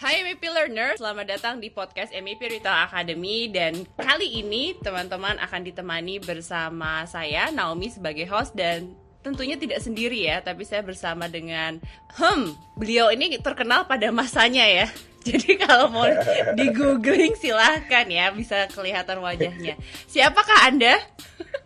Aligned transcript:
Hai 0.00 0.24
MEP 0.24 0.48
Learner, 0.48 0.96
selamat 0.96 1.26
datang 1.28 1.54
di 1.60 1.68
podcast 1.68 2.08
MEP 2.16 2.40
Retail 2.40 2.88
Academy 2.88 3.52
dan 3.52 3.84
kali 4.00 4.40
ini 4.40 4.72
teman-teman 4.80 5.36
akan 5.36 5.60
ditemani 5.60 6.24
bersama 6.24 7.04
saya 7.04 7.52
Naomi 7.52 7.92
sebagai 7.92 8.24
host 8.24 8.56
dan 8.56 8.96
tentunya 9.20 9.60
tidak 9.60 9.76
sendiri 9.84 10.24
ya, 10.24 10.40
tapi 10.40 10.64
saya 10.64 10.80
bersama 10.80 11.28
dengan 11.28 11.84
hmm, 12.16 12.80
beliau 12.80 13.12
ini 13.12 13.36
terkenal 13.44 13.84
pada 13.84 14.08
masanya 14.08 14.64
ya. 14.64 14.88
Jadi 15.28 15.60
kalau 15.60 15.92
mau 15.92 16.08
di 16.56 16.72
googling 16.72 17.36
silahkan 17.36 18.08
ya, 18.08 18.32
bisa 18.32 18.72
kelihatan 18.72 19.20
wajahnya. 19.20 19.76
Siapakah 20.08 20.64
Anda? 20.64 20.96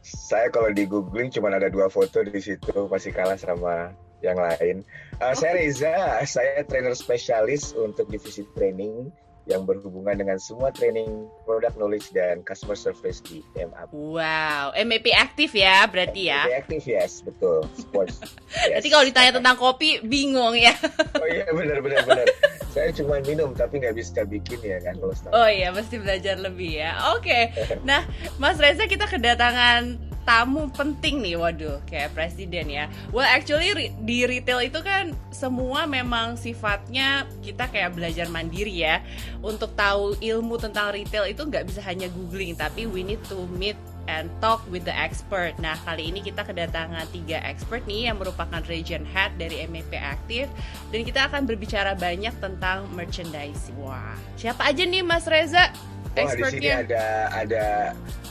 Saya 0.02 0.50
kalau 0.50 0.74
di 0.74 0.90
googling 0.90 1.30
cuma 1.30 1.54
ada 1.54 1.70
dua 1.70 1.86
foto 1.86 2.18
di 2.26 2.42
situ, 2.42 2.90
masih 2.90 3.14
kalah 3.14 3.38
sama 3.38 3.94
yang 4.24 4.40
lain. 4.40 4.80
Uh, 5.20 5.36
Saya 5.36 5.60
Reza, 5.60 5.94
saya 6.24 6.64
trainer 6.64 6.96
spesialis 6.96 7.76
untuk 7.76 8.08
divisi 8.08 8.42
training 8.56 9.12
yang 9.44 9.68
berhubungan 9.68 10.16
dengan 10.16 10.40
semua 10.40 10.72
training 10.72 11.28
product 11.44 11.76
knowledge 11.76 12.08
dan 12.16 12.40
customer 12.48 12.72
service 12.72 13.20
di 13.20 13.44
MAP. 13.52 13.92
Wow, 13.92 14.72
MEP 14.72 15.12
aktif 15.12 15.52
ya 15.52 15.84
berarti 15.84 16.32
ya? 16.32 16.48
MEP 16.48 16.56
aktif 16.64 16.82
yes, 16.88 17.20
betul. 17.20 17.68
Sports. 17.76 18.20
Yes. 18.54 18.80
Nanti 18.80 18.88
kalau 18.88 19.04
ditanya 19.04 19.32
tentang 19.34 19.56
kopi 19.58 20.00
bingung 20.06 20.54
ya? 20.56 20.72
Oh 21.20 21.26
iya 21.28 21.44
benar 21.50 21.82
benar 21.82 22.06
benar. 22.06 22.26
saya 22.70 22.90
cuma 22.94 23.18
minum 23.22 23.50
tapi 23.54 23.82
nggak 23.82 23.98
bisa 23.98 24.22
bikin 24.24 24.58
ya 24.62 24.78
kan 24.78 24.94
kalau 24.98 25.14
Oh 25.34 25.48
iya, 25.50 25.74
mesti 25.74 25.98
belajar 26.00 26.38
lebih 26.38 26.80
ya. 26.80 26.96
Oke, 27.18 27.28
okay. 27.28 27.42
nah 27.88 28.06
Mas 28.40 28.56
Reza 28.56 28.86
kita 28.88 29.10
kedatangan 29.10 29.98
tamu 30.24 30.72
penting 30.72 31.20
nih, 31.20 31.36
waduh, 31.36 31.78
kayak 31.86 32.16
presiden 32.16 32.72
ya. 32.72 32.88
Well, 33.12 33.28
actually 33.28 33.92
di 34.02 34.24
retail 34.24 34.64
itu 34.64 34.80
kan 34.80 35.12
semua 35.30 35.84
memang 35.84 36.40
sifatnya 36.40 37.28
kita 37.44 37.68
kayak 37.68 37.94
belajar 37.94 38.26
mandiri 38.32 38.72
ya. 38.72 39.04
Untuk 39.44 39.76
tahu 39.76 40.16
ilmu 40.18 40.56
tentang 40.56 40.96
retail 40.96 41.28
itu 41.28 41.44
nggak 41.44 41.68
bisa 41.68 41.84
hanya 41.84 42.08
googling, 42.10 42.56
tapi 42.56 42.88
we 42.88 43.04
need 43.04 43.20
to 43.28 43.44
meet 43.54 43.76
and 44.04 44.28
talk 44.40 44.60
with 44.68 44.84
the 44.84 44.92
expert. 44.92 45.56
Nah, 45.56 45.76
kali 45.84 46.12
ini 46.12 46.20
kita 46.20 46.44
kedatangan 46.44 47.08
tiga 47.12 47.40
expert 47.44 47.84
nih 47.88 48.12
yang 48.12 48.20
merupakan 48.20 48.60
region 48.68 49.04
head 49.08 49.32
dari 49.40 49.64
MEP 49.64 49.96
Aktif 49.96 50.48
dan 50.92 51.00
kita 51.08 51.28
akan 51.28 51.48
berbicara 51.48 51.96
banyak 51.96 52.32
tentang 52.40 52.84
merchandising. 52.92 53.76
Wah, 53.80 54.16
siapa 54.36 54.68
aja 54.68 54.84
nih 54.84 55.00
Mas 55.00 55.24
Reza? 55.24 55.72
Wah, 56.14 56.34
di 56.34 56.44
sini 56.46 56.68
ada 56.70 57.30
ada 57.34 57.64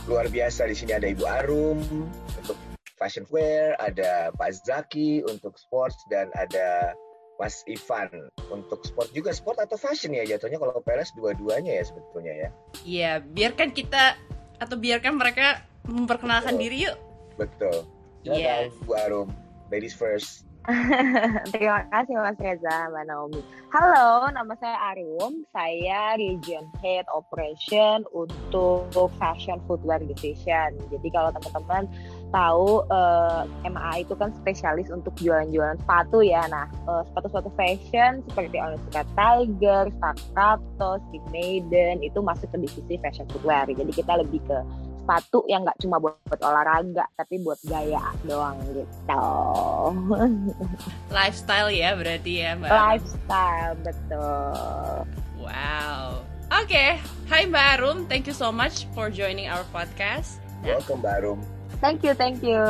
luar 0.08 0.32
biasa. 0.32 0.64
Di 0.64 0.76
sini 0.76 0.96
ada 0.96 1.04
Ibu 1.04 1.24
Arum 1.28 1.78
untuk 2.40 2.56
fashion 2.96 3.28
wear, 3.28 3.76
ada 3.76 4.32
Pak 4.32 4.64
Zaki 4.64 5.20
untuk 5.28 5.60
sports 5.60 6.00
dan 6.08 6.32
ada 6.32 6.96
Mas 7.36 7.66
Ivan 7.66 8.30
untuk 8.54 8.86
sport 8.86 9.10
juga 9.10 9.34
sport 9.34 9.58
atau 9.58 9.74
fashion 9.74 10.14
ya 10.14 10.22
jatuhnya 10.22 10.56
kalau 10.62 10.78
PLS 10.86 11.10
dua-duanya 11.18 11.82
ya 11.82 11.84
sebetulnya 11.84 12.32
ya. 12.32 12.48
Iya, 12.86 13.12
biarkan 13.20 13.74
kita 13.74 14.14
atau 14.62 14.76
biarkan 14.78 15.18
mereka 15.18 15.66
memperkenalkan 15.84 16.54
Betul. 16.54 16.62
diri 16.62 16.76
yuk. 16.88 16.96
Betul. 17.34 17.76
Iya. 18.24 18.70
Yes. 18.70 18.72
Bu 18.86 18.94
Arum, 18.96 19.28
ladies 19.68 19.92
first. 19.92 20.46
Terima 21.52 21.84
kasih 21.92 22.16
Mas 22.16 22.40
Reza, 22.40 22.88
Mbak 22.88 23.04
Naomi. 23.04 23.40
Halo, 23.68 24.32
nama 24.32 24.56
saya 24.56 24.96
Arum. 24.96 25.44
Saya 25.52 26.16
Region 26.16 26.64
Head 26.80 27.04
Operation 27.12 28.08
untuk 28.16 28.88
Fashion 29.20 29.60
Footwear 29.68 30.00
Division. 30.00 30.80
Jadi 30.88 31.08
kalau 31.12 31.36
teman-teman 31.36 31.84
tahu 32.32 32.80
uh, 32.88 33.44
eh, 33.44 33.68
MA 33.68 34.08
itu 34.08 34.16
kan 34.16 34.32
spesialis 34.40 34.88
untuk 34.88 35.12
jualan-jualan 35.20 35.76
sepatu 35.84 36.24
ya. 36.24 36.48
Nah, 36.48 36.64
uh, 36.88 37.04
sepatu-sepatu 37.12 37.52
fashion 37.60 38.24
seperti 38.32 38.56
Onitsuka 38.56 39.04
Tiger, 39.12 39.92
Staccato, 40.00 40.90
Steve 41.10 41.28
Maiden 41.28 42.00
itu 42.00 42.24
masuk 42.24 42.48
ke 42.56 42.64
divisi 42.64 42.96
fashion 43.04 43.28
footwear. 43.28 43.68
Jadi 43.68 43.92
kita 43.92 44.16
lebih 44.16 44.40
ke 44.48 44.58
sepatu 45.04 45.44
yang 45.52 45.68
nggak 45.68 45.76
cuma 45.84 46.00
buat, 46.00 46.16
buat 46.24 46.40
olahraga 46.40 47.04
tapi 47.12 47.36
buat 47.44 47.60
gaya 47.68 48.00
doang 48.24 48.56
gitu. 48.72 49.20
Lifestyle 51.12 51.68
ya 51.68 51.92
berarti 51.92 52.40
ya 52.40 52.56
Mbak. 52.56 52.72
Lifestyle 52.72 53.76
betul. 53.84 55.04
Wow. 55.44 56.24
Oke, 56.56 56.72
okay. 56.72 56.90
Hai 57.28 57.44
Mbak 57.44 57.66
Arum, 57.76 57.98
thank 58.08 58.24
you 58.24 58.32
so 58.32 58.48
much 58.48 58.88
for 58.96 59.12
joining 59.12 59.44
our 59.52 59.60
podcast. 59.76 60.40
Welcome 60.64 61.04
Mbak 61.04 61.14
Arum. 61.20 61.40
Thank 61.84 62.00
you, 62.00 62.16
thank 62.16 62.40
you. 62.40 62.64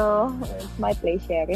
It's 0.59 0.75
my 0.83 0.91
pleasure. 0.99 1.47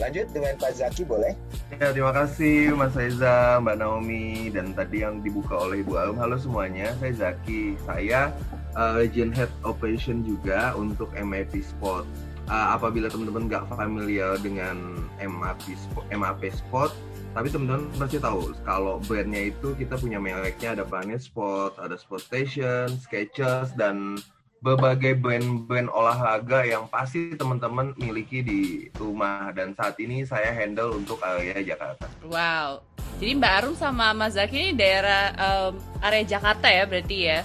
Lanjut 0.00 0.26
dengan 0.32 0.56
Pak 0.56 0.80
Zaki 0.80 1.04
boleh? 1.04 1.36
Ya, 1.76 1.92
terima 1.92 2.16
kasih 2.16 2.72
Mas 2.72 2.96
Reza, 2.96 3.60
Mbak 3.60 3.76
Naomi, 3.84 4.48
dan 4.48 4.72
tadi 4.72 5.04
yang 5.04 5.20
dibuka 5.20 5.60
oleh 5.60 5.84
Ibu 5.84 5.92
Arum. 6.00 6.16
Halo 6.16 6.40
semuanya, 6.40 6.96
saya 6.98 7.12
Zaki. 7.12 7.76
Saya 7.84 8.32
uh, 8.76 9.02
Gen 9.10 9.34
Head 9.34 9.50
Operation 9.66 10.22
juga 10.22 10.74
untuk 10.76 11.10
MAP 11.14 11.58
Sport. 11.62 12.06
Uh, 12.44 12.76
apabila 12.76 13.08
teman-teman 13.08 13.48
nggak 13.48 13.64
familiar 13.72 14.36
dengan 14.44 15.00
MAP 15.16 15.64
Sport, 15.72 16.04
MAP 16.12 16.52
Sport, 16.52 16.92
tapi 17.32 17.48
teman-teman 17.50 17.88
pasti 17.96 18.20
tahu 18.20 18.52
kalau 18.62 19.00
brandnya 19.02 19.50
itu 19.50 19.72
kita 19.74 19.96
punya 19.98 20.20
mereknya 20.20 20.76
ada 20.78 20.84
Planet 20.84 21.18
Sport, 21.18 21.80
ada 21.80 21.96
Sport 21.96 22.22
Station, 22.28 22.92
Skechers, 23.00 23.72
dan 23.74 24.20
berbagai 24.64 25.20
brand-brand 25.20 25.92
olahraga 25.92 26.64
yang 26.64 26.88
pasti 26.88 27.36
teman-teman 27.36 27.92
miliki 28.00 28.40
di 28.40 28.88
rumah 28.96 29.52
dan 29.52 29.76
saat 29.76 29.92
ini 30.00 30.24
saya 30.24 30.56
handle 30.56 30.96
untuk 30.96 31.20
area 31.20 31.60
Jakarta. 31.60 32.08
Wow. 32.24 32.80
Jadi 33.20 33.30
Mbak 33.36 33.52
Arum 33.60 33.74
sama 33.76 34.16
Mas 34.16 34.40
Zaki 34.40 34.56
ini 34.56 34.72
daerah 34.72 35.36
um, 35.36 35.76
area 36.00 36.24
Jakarta 36.24 36.72
ya 36.72 36.88
berarti 36.88 37.18
ya? 37.28 37.40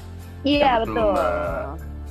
Iya 0.48 0.88
betul. 0.88 0.96
betul. 0.96 1.68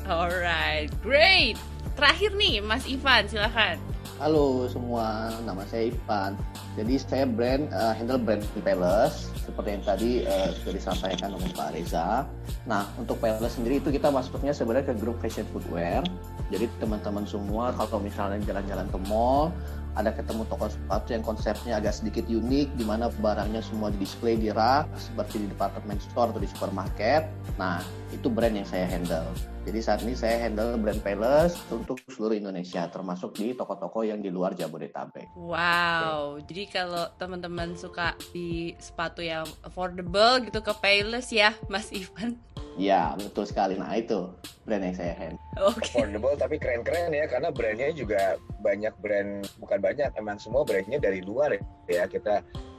Alright, 0.08 0.90
great. 1.00 1.56
Terakhir 1.96 2.36
nih 2.36 2.60
Mas 2.60 2.84
Ivan, 2.84 3.24
silakan. 3.28 3.80
Halo 4.18 4.66
semua, 4.66 5.30
nama 5.46 5.62
saya 5.70 5.94
Ivan. 5.94 6.34
Jadi 6.74 6.94
saya 6.98 7.24
brand 7.24 7.70
uh, 7.70 7.94
handle 7.94 8.18
brand 8.18 8.42
Palace 8.60 9.30
seperti 9.46 9.78
yang 9.78 9.84
tadi 9.86 10.10
uh, 10.26 10.50
sudah 10.60 10.74
disampaikan 10.74 11.30
oleh 11.38 11.48
Pak 11.54 11.72
Reza. 11.72 12.26
Nah 12.68 12.84
untuk 13.00 13.16
Palace 13.22 13.56
sendiri 13.56 13.80
itu 13.80 13.88
kita 13.94 14.12
masuknya 14.12 14.52
sebenarnya 14.52 14.92
ke 14.92 14.94
grup 14.98 15.16
fashion 15.24 15.46
footwear. 15.48 16.04
Jadi 16.52 16.68
teman-teman 16.82 17.24
semua 17.24 17.72
kalau 17.76 18.00
misalnya 18.02 18.40
jalan-jalan 18.44 18.88
ke 18.92 18.98
mall 19.08 19.54
ada 19.96 20.10
ketemu 20.12 20.44
toko 20.50 20.68
sepatu 20.68 21.16
yang 21.16 21.24
konsepnya 21.24 21.78
agak 21.80 21.96
sedikit 21.96 22.28
unik 22.28 22.76
di 22.76 22.84
mana 22.84 23.08
barangnya 23.08 23.64
semua 23.64 23.88
di 23.88 23.98
display 24.02 24.36
di 24.36 24.52
rak 24.52 24.90
seperti 24.98 25.44
di 25.44 25.46
department 25.50 26.00
store 26.04 26.30
atau 26.34 26.40
di 26.42 26.50
supermarket. 26.50 27.28
Nah, 27.56 27.80
itu 28.12 28.28
brand 28.28 28.54
yang 28.54 28.68
saya 28.68 28.84
handle. 28.88 29.26
Jadi 29.68 29.78
saat 29.84 30.00
ini 30.00 30.16
saya 30.16 30.48
handle 30.48 30.80
brand 30.80 31.02
Palace 31.04 31.60
untuk 31.68 32.00
seluruh 32.08 32.40
Indonesia, 32.40 32.88
termasuk 32.88 33.36
di 33.36 33.52
toko-toko 33.52 34.00
yang 34.00 34.24
di 34.24 34.32
luar 34.32 34.56
Jabodetabek. 34.56 35.36
Wow, 35.36 36.40
jadi 36.48 36.72
kalau 36.72 37.04
teman-teman 37.20 37.76
suka 37.76 38.16
di 38.32 38.72
sepatu 38.80 39.20
yang 39.20 39.44
affordable 39.60 40.40
gitu 40.48 40.64
ke 40.64 40.72
Palace 40.80 41.36
ya, 41.36 41.52
Mas 41.68 41.92
Ivan. 41.92 42.40
Ya, 42.78 43.18
betul 43.18 43.42
sekali. 43.42 43.74
Nah, 43.74 43.90
itu 43.98 44.30
brand 44.62 44.86
yang 44.86 44.94
saya 44.94 45.12
handle. 45.18 45.42
Okay. 45.58 45.98
Affordable 45.98 46.38
tapi 46.38 46.56
keren-keren 46.62 47.10
ya, 47.10 47.26
karena 47.26 47.50
brandnya 47.50 47.90
juga 47.90 48.38
banyak 48.62 48.94
brand, 49.02 49.42
bukan 49.58 49.78
banyak, 49.82 50.14
emang 50.14 50.38
semua 50.38 50.62
brandnya 50.62 51.02
dari 51.02 51.18
luar 51.18 51.58
ya. 51.90 52.06
Kita 52.06 52.38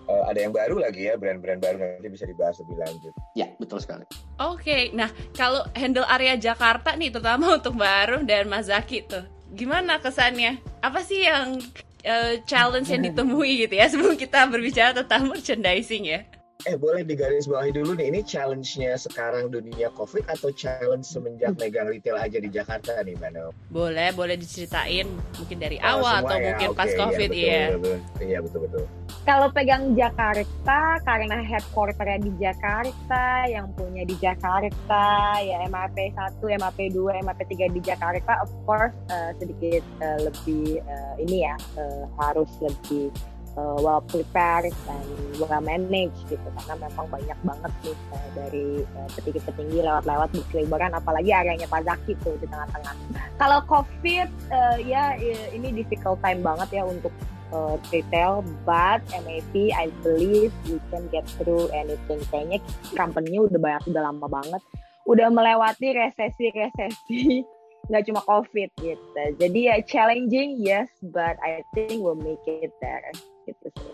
uh, 0.09 0.23
ada 0.31 0.39
yang 0.39 0.55
baru 0.55 0.81
lagi 0.81 1.11
ya 1.11 1.19
brand-brand 1.19 1.61
baru 1.61 1.77
nanti 1.77 2.07
bisa 2.07 2.23
dibahas 2.23 2.57
lebih 2.63 2.79
lanjut. 2.79 3.13
Ya 3.35 3.51
betul 3.61 3.83
sekali. 3.83 4.07
Oke, 4.39 4.63
okay. 4.63 4.81
nah 4.95 5.11
kalau 5.35 5.67
handle 5.75 6.07
area 6.07 6.39
Jakarta 6.39 6.95
nih 6.95 7.13
terutama 7.13 7.51
untuk 7.59 7.75
Baru 7.77 8.23
dan 8.23 8.49
Mas 8.49 8.71
Zaki 8.71 9.05
tuh, 9.05 9.27
gimana 9.53 10.01
kesannya? 10.01 10.63
Apa 10.79 11.03
sih 11.03 11.27
yang 11.27 11.59
uh, 12.07 12.33
challenge 12.47 12.87
yang 12.87 13.03
ditemui 13.03 13.67
gitu 13.67 13.75
ya 13.75 13.85
sebelum 13.91 14.15
kita 14.15 14.49
berbicara 14.49 14.95
tentang 14.95 15.29
merchandising 15.29 16.07
ya? 16.07 16.23
Eh 16.67 16.75
boleh 16.75 17.07
digaris 17.07 17.47
bawahi 17.47 17.71
dulu 17.71 17.95
nih, 17.95 18.11
ini 18.11 18.19
challenge-nya 18.19 18.99
sekarang 18.99 19.47
dunia 19.47 19.87
COVID 19.95 20.27
atau 20.27 20.51
challenge 20.51 21.07
semenjak 21.07 21.55
hmm. 21.55 21.63
megang 21.63 21.87
retail 21.87 22.19
aja 22.19 22.35
di 22.35 22.51
Jakarta 22.51 22.99
nih 22.99 23.15
Mbak 23.15 23.55
Boleh, 23.71 24.11
boleh 24.11 24.35
diceritain 24.35 25.07
mungkin 25.39 25.55
dari 25.55 25.79
oh, 25.79 26.03
awal 26.03 26.19
atau 26.19 26.35
ya? 26.35 26.51
mungkin 26.51 26.69
okay, 26.75 26.79
pas 26.83 26.91
iya, 26.91 26.99
COVID 26.99 27.29
iya. 27.31 27.63
Betul, 27.79 27.97
Iya 28.19 28.37
betul-betul. 28.43 28.83
Kalau 29.23 29.47
pegang 29.55 29.95
Jakarta, 29.95 30.79
karena 31.07 31.37
headquarter 31.47 32.07
di 32.19 32.31
Jakarta, 32.43 33.23
yang 33.47 33.71
punya 33.79 34.03
di 34.03 34.19
Jakarta, 34.19 35.39
ya 35.39 35.63
MAP 35.63 35.95
1, 36.11 36.43
MAP 36.43 36.79
2, 36.91 37.23
MAP 37.23 37.39
3 37.39 37.71
di 37.71 37.79
Jakarta, 37.79 38.43
of 38.43 38.51
course 38.67 38.91
uh, 39.07 39.31
sedikit 39.39 39.79
uh, 40.03 40.27
lebih 40.27 40.83
uh, 40.83 41.15
ini 41.23 41.47
ya, 41.47 41.55
uh, 41.79 42.03
harus 42.19 42.51
lebih 42.59 43.15
uh, 43.59 43.75
well 43.83 43.99
prepared 44.07 44.71
dan 44.87 45.03
well 45.35 45.59
managed 45.59 46.15
gitu 46.31 46.47
karena 46.55 46.87
memang 46.87 47.07
banyak 47.11 47.39
banget 47.43 47.71
nih 47.83 47.97
uh, 48.15 48.29
dari 48.35 48.67
uh, 48.95 49.09
petinggi-petinggi 49.19 49.79
lewat-lewat 49.83 50.29
berseliweran 50.31 50.95
apalagi 50.95 51.31
areanya 51.35 51.67
Pak 51.67 51.83
Zaki 51.83 52.15
tuh 52.23 52.39
di 52.39 52.47
tengah-tengah. 52.47 52.95
Kalau 53.35 53.59
COVID 53.67 54.29
uh, 54.51 54.77
ya 54.79 55.19
ini 55.51 55.75
difficult 55.75 56.23
time 56.23 56.39
banget 56.39 56.79
ya 56.79 56.83
untuk 56.87 57.11
uh, 57.53 57.75
retail, 57.91 58.45
but 58.65 59.01
MAP 59.11 59.53
I 59.73 59.91
believe 60.01 60.53
we 60.69 60.77
can 60.89 61.07
get 61.09 61.25
through 61.37 61.69
anything. 61.73 62.21
Kayaknya 62.29 62.59
company-nya 62.95 63.39
udah 63.49 63.59
banyak, 63.59 63.83
udah 63.89 64.01
lama 64.01 64.27
banget, 64.29 64.61
udah 65.09 65.27
melewati 65.33 65.87
resesi-resesi, 65.93 67.43
nggak 67.89 68.03
cuma 68.05 68.21
COVID 68.25 68.69
gitu. 68.81 69.23
Jadi 69.41 69.59
ya 69.69 69.75
challenging 69.85 70.61
yes, 70.61 70.89
but 71.01 71.37
I 71.41 71.65
think 71.73 72.01
we'll 72.01 72.19
make 72.19 72.41
it 72.45 72.73
there. 72.81 73.09
Gitu 73.49 73.67
sih. 73.71 73.91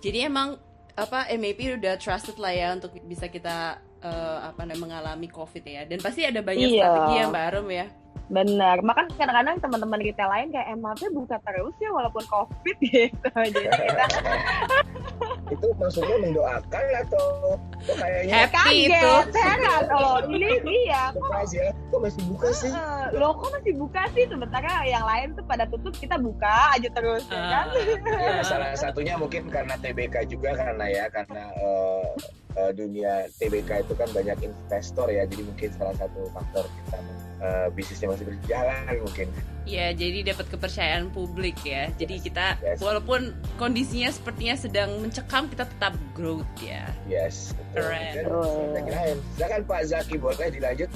Jadi 0.00 0.18
emang 0.22 0.48
apa 0.94 1.28
MAP 1.30 1.76
udah 1.76 1.94
trusted 1.96 2.36
lah 2.36 2.50
ya 2.50 2.72
untuk 2.72 2.94
bisa 3.04 3.26
kita 3.26 3.76
uh, 4.00 4.38
apa 4.46 4.64
namanya 4.64 4.80
mengalami 5.02 5.28
COVID 5.28 5.60
ya. 5.62 5.82
Dan 5.84 5.98
pasti 5.98 6.22
ada 6.22 6.40
banyak 6.40 6.70
Iya. 6.70 6.80
strategi 6.82 7.14
ya 7.14 7.24
Mbak 7.26 7.44
Arum 7.50 7.68
ya. 7.68 7.86
Bener, 8.26 8.82
makan 8.82 9.06
kadang-kadang 9.14 9.62
teman-teman 9.62 10.02
retail 10.02 10.26
lain 10.26 10.50
kayak 10.50 10.66
MAP 10.74 10.98
buka 11.14 11.38
terus 11.38 11.70
ya 11.78 11.90
walaupun 11.90 12.26
COVID 12.26 12.76
gitu. 12.86 13.28
Jadi 13.30 13.60
kita 13.70 14.04
Itu 15.54 15.70
maksudnya 15.78 16.16
mendoakan 16.18 16.84
atau 17.06 17.54
kayaknya 17.86 18.50
Happy 18.50 18.90
itu. 18.90 18.98
kaget, 18.98 19.26
heran 19.30 19.82
loh. 19.94 20.18
Ini 20.26 20.48
iya, 20.64 21.14
surprise 21.14 21.54
ya? 21.54 21.70
Kok 21.96 22.04
masih 22.04 22.24
buka 22.28 22.48
sih? 22.52 22.68
Eh, 22.68 23.06
lo 23.16 23.32
kok 23.32 23.48
masih 23.56 23.72
buka 23.72 24.04
sih 24.12 24.28
sementara 24.28 24.84
yang 24.84 25.00
lain 25.00 25.32
tuh 25.32 25.40
pada 25.48 25.64
tutup 25.64 25.96
kita 25.96 26.20
buka 26.20 26.76
aja 26.76 26.92
terus 26.92 27.24
ya 27.32 27.40
kan. 27.40 27.66
Ya, 28.04 28.44
salah 28.52 28.76
satunya 28.76 29.16
mungkin 29.16 29.48
karena 29.48 29.80
TBK 29.80 30.28
juga 30.28 30.52
karena 30.52 30.84
ya 30.92 31.08
karena 31.08 31.48
eh, 31.56 32.08
eh, 32.52 32.70
dunia 32.76 33.24
TBK 33.40 33.88
itu 33.88 33.96
kan 33.96 34.12
banyak 34.12 34.44
investor 34.44 35.08
ya 35.08 35.24
jadi 35.24 35.40
mungkin 35.40 35.72
salah 35.72 35.96
satu 35.96 36.20
faktor 36.36 36.68
kita 36.68 36.98
eh, 37.40 37.66
bisnisnya 37.72 38.12
masih 38.12 38.26
berjalan 38.28 38.80
mungkin 39.00 39.28
Ya, 39.66 39.90
jadi 39.90 40.30
dapat 40.30 40.46
kepercayaan 40.46 41.10
publik 41.10 41.58
ya. 41.66 41.90
Jadi 41.98 42.22
kita 42.22 42.54
Yes. 42.62 42.78
walaupun 42.78 43.34
kondisinya 43.58 44.14
sepertinya 44.14 44.54
sedang 44.54 45.02
mencekam, 45.02 45.50
kita 45.50 45.66
tetap 45.66 45.90
growth 46.14 46.46
ya. 46.62 46.86
yes 47.10 47.50
betul. 47.74 47.82
Keren. 47.82 48.14
Kirain 48.86 49.18
silakan 49.34 49.62
Pak 49.66 49.80
Zaki 49.90 50.22
boleh 50.22 50.54
dilanjut 50.54 50.86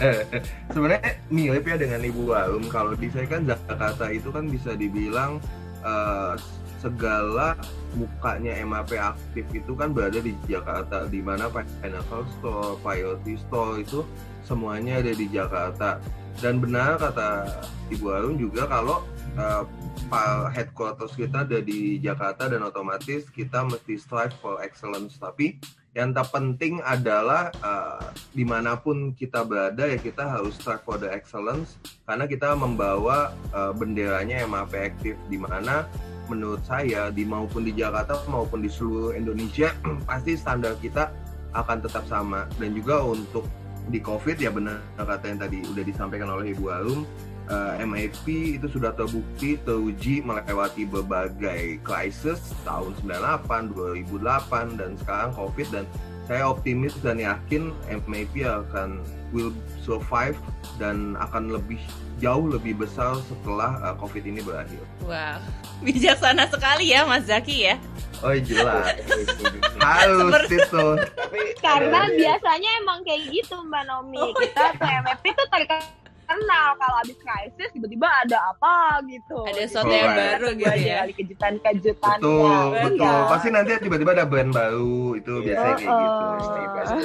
Sebenarnya 0.74 1.20
mirip 1.28 1.64
ya 1.66 1.76
dengan 1.76 2.00
Ibu 2.02 2.32
Arum. 2.32 2.64
Kalau 2.68 2.96
di 2.96 3.08
saya 3.12 3.26
kan 3.28 3.44
Jakarta 3.44 4.08
itu 4.10 4.28
kan 4.32 4.48
bisa 4.48 4.74
dibilang 4.76 5.38
eh, 5.84 6.34
segala 6.82 7.54
mukanya 7.94 8.58
MAP 8.66 8.98
aktif 8.98 9.46
itu 9.54 9.72
kan 9.78 9.94
berada 9.94 10.18
di 10.18 10.34
Jakarta, 10.50 11.06
di 11.06 11.22
mana 11.22 11.46
Pinnacle 11.46 12.26
Store, 12.38 12.74
Priority 12.82 13.38
Store 13.38 13.78
itu 13.78 14.02
semuanya 14.42 14.98
ada 14.98 15.14
di 15.14 15.30
Jakarta. 15.30 16.02
Dan 16.42 16.58
benar 16.58 16.98
kata 16.98 17.46
Ibu 17.92 18.06
Arum 18.10 18.34
juga 18.40 18.66
kalau 18.66 19.06
pa- 20.10 20.50
headquarters 20.50 21.14
kita 21.14 21.44
ada 21.46 21.60
di 21.62 22.00
Jakarta 22.02 22.48
dan 22.50 22.64
otomatis 22.66 23.28
kita 23.30 23.62
mesti 23.68 23.94
strive 24.00 24.34
for 24.42 24.58
excellence. 24.64 25.20
Tapi 25.20 25.60
yang 25.92 26.16
terpenting 26.16 26.80
adalah 26.80 27.52
eh, 27.52 28.04
di 28.32 28.48
mana 28.48 28.80
pun 28.80 29.12
kita 29.12 29.44
berada 29.44 29.84
ya 29.84 30.00
kita 30.00 30.24
harus 30.24 30.56
strive 30.56 30.80
for 30.84 30.96
the 30.96 31.08
excellence. 31.12 31.76
Karena 32.08 32.24
kita 32.24 32.56
membawa 32.56 33.36
eh, 33.52 33.72
benderanya 33.76 34.48
MAP 34.48 34.72
aktif 34.72 35.16
di 35.28 35.36
mana 35.36 35.84
menurut 36.32 36.64
saya 36.64 37.12
di 37.12 37.28
maupun 37.28 37.68
di 37.68 37.76
Jakarta 37.76 38.24
maupun 38.30 38.64
di 38.64 38.72
seluruh 38.72 39.12
Indonesia 39.12 39.76
pasti 40.08 40.32
standar 40.32 40.80
kita 40.80 41.12
akan 41.52 41.84
tetap 41.84 42.08
sama. 42.08 42.48
Dan 42.56 42.72
juga 42.72 43.04
untuk 43.04 43.44
di 43.92 43.98
COVID 43.98 44.38
ya 44.38 44.48
benar 44.54 44.78
kata 44.94 45.26
yang 45.26 45.40
tadi 45.42 45.58
udah 45.66 45.84
disampaikan 45.84 46.30
oleh 46.30 46.54
Ibu 46.54 46.64
Arum 46.70 47.02
eh, 47.48 47.82
MAP 47.82 48.26
itu 48.58 48.66
sudah 48.68 48.92
terbukti 48.92 49.58
teruji 49.62 50.20
melewati 50.20 50.84
berbagai 50.84 51.80
krisis 51.82 52.54
tahun 52.62 52.94
98, 53.02 53.72
2008 53.74 54.78
dan 54.78 54.90
sekarang 54.98 55.30
COVID 55.32 55.68
dan 55.70 55.84
saya 56.22 56.46
optimis 56.46 56.94
dan 57.02 57.18
yakin 57.18 57.74
MAP 58.06 58.46
akan 58.46 59.02
will 59.34 59.50
survive 59.82 60.38
dan 60.78 61.18
akan 61.18 61.50
lebih 61.50 61.82
jauh 62.22 62.46
lebih 62.46 62.78
besar 62.78 63.18
setelah 63.26 63.74
uh, 63.82 63.94
COVID 63.98 64.22
ini 64.22 64.38
berakhir. 64.38 64.78
Wow, 65.02 65.42
bijaksana 65.84 66.46
sekali 66.46 66.94
ya 66.94 67.02
Mas 67.02 67.26
Zaki 67.26 67.66
ya. 67.66 67.76
Oh 68.22 68.30
jelas, 68.38 69.02
harus 69.82 70.46
itu. 70.46 70.86
tapi 71.10 71.40
karena 71.58 72.06
ada- 72.06 72.14
biasanya 72.14 72.70
emang 72.78 73.02
kayak 73.02 73.34
gitu 73.34 73.58
mbak 73.66 73.82
Nomi 73.82 74.14
Oh, 74.14 74.30
kita 74.38 74.78
tuh 74.78 74.86
MFP 74.86 75.24
tuh 75.34 75.46
terkenal 75.50 75.90
kalau 76.26 76.96
abis 76.98 77.16
krisis 77.16 77.70
tiba-tiba 77.70 78.08
ada 78.24 78.38
apa 78.48 78.74
gitu 79.04 79.44
Ada 79.44 79.60
sesuatu 79.64 79.90
yang 79.90 80.08
kita 80.08 80.24
baru 80.32 80.48
gitu 80.52 80.66
aja 80.66 80.80
ya. 80.82 80.96
kali 80.98 81.12
kejutan-kejutannya 81.14 82.20
Betul, 82.22 82.48
Iya. 82.72 82.82
betul. 82.82 83.20
Pasti 83.28 83.48
nanti 83.50 83.70
tiba-tiba 83.78 84.10
ada 84.12 84.24
brand 84.24 84.50
baru 84.50 84.96
itu 85.14 85.32
Iya. 85.32 85.44
biasanya 85.44 85.74
kayak 85.74 85.92
gitu. 85.94 86.24
Pasti, 86.32 86.60
pasti. 86.72 87.00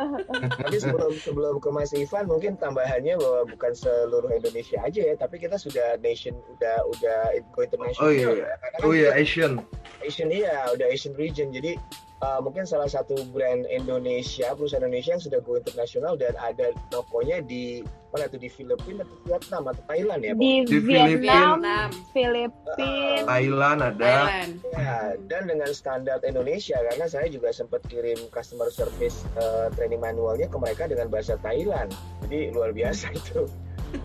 Tapi 0.62 0.76
sebelum 0.78 1.12
sebelum 1.16 1.54
ke 1.56 1.68
Mas 1.68 1.92
Ivan 1.92 2.24
mungkin 2.26 2.52
tambahannya 2.56 3.14
bahwa 3.16 3.40
bukan 3.46 3.72
seluruh 3.72 4.30
Indonesia 4.30 4.78
aja 4.78 5.00
ya, 5.02 5.14
tapi 5.14 5.36
kita 5.36 5.56
sudah 5.56 5.96
nation 5.98 6.34
udah 6.50 6.76
udah 6.90 7.18
go 7.50 7.60
international. 7.60 8.02
Oh 8.02 8.10
iya, 8.10 8.28
ya. 8.34 8.52
Karena 8.52 8.68
kan 8.72 8.80
Oh 8.82 8.92
iya, 8.92 9.10
kita 9.10 9.20
Asian. 9.20 9.52
Asian 10.00 10.28
iya, 10.30 10.54
udah 10.70 10.86
Asian 10.86 11.14
region. 11.14 11.48
Jadi 11.50 11.74
uh, 12.22 12.40
mungkin 12.40 12.64
salah 12.64 12.88
satu 12.88 13.16
brand 13.32 13.66
Indonesia, 13.68 14.52
perusahaan 14.56 14.84
Indonesia 14.84 15.16
yang 15.16 15.24
sudah 15.24 15.40
go 15.44 15.58
internasional 15.58 16.16
dan 16.16 16.32
ada 16.40 16.72
tokonya 16.88 17.42
di 17.44 17.84
mana 18.14 18.32
tuh 18.32 18.40
di 18.40 18.48
Filipina 18.48 19.04
atau 19.04 19.16
Vietnam 19.28 19.62
atau 19.68 19.82
Thailand 19.92 20.20
ya, 20.24 20.32
Pak? 20.32 20.40
di 20.40 20.52
Di 20.64 20.78
Vietnam 20.80 21.20
Vietnam. 21.20 21.88
Filipina 22.16 23.24
Thailand 23.28 23.78
ada. 23.84 23.98
Thailand. 24.00 24.52
Ya, 24.72 24.96
dan 25.28 25.42
dengan 25.50 25.70
standar 25.76 26.18
Indonesia 26.24 26.78
karena 26.80 27.06
saya 27.10 27.26
juga 27.28 27.52
sempat 27.52 27.84
kirim 27.90 28.16
customer 28.32 28.72
service 28.72 29.26
uh, 29.36 29.68
training 29.76 30.00
manualnya 30.00 30.48
ke 30.48 30.56
mereka 30.56 30.88
dengan 30.88 31.12
bahasa 31.12 31.36
Thailand. 31.44 31.92
Jadi 32.24 32.54
luar 32.56 32.72
biasa 32.72 33.12
itu. 33.12 33.44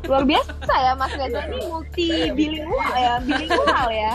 Luar 0.03 0.23
biasa 0.23 0.73
ya 0.75 0.91
Mas 0.93 1.13
Reza 1.13 1.41
ini 1.45 1.59
multi 1.63 2.09
bilingual 2.31 2.93
ya 2.93 3.13
bilingual 3.19 3.87
ya 3.87 4.13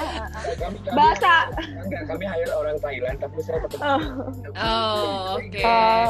Kami, 0.56 0.76
kami 0.78 0.92
Bahasa- 0.92 1.48
enggak 1.56 2.02
kami 2.06 2.24
hire 2.24 2.52
orang 2.52 2.76
Thailand 2.78 3.16
tapi 3.16 3.38
saya 3.40 3.58
tetap 3.62 3.78
Oh, 4.56 5.36
oke. 5.36 5.62
Oh, 5.62 6.06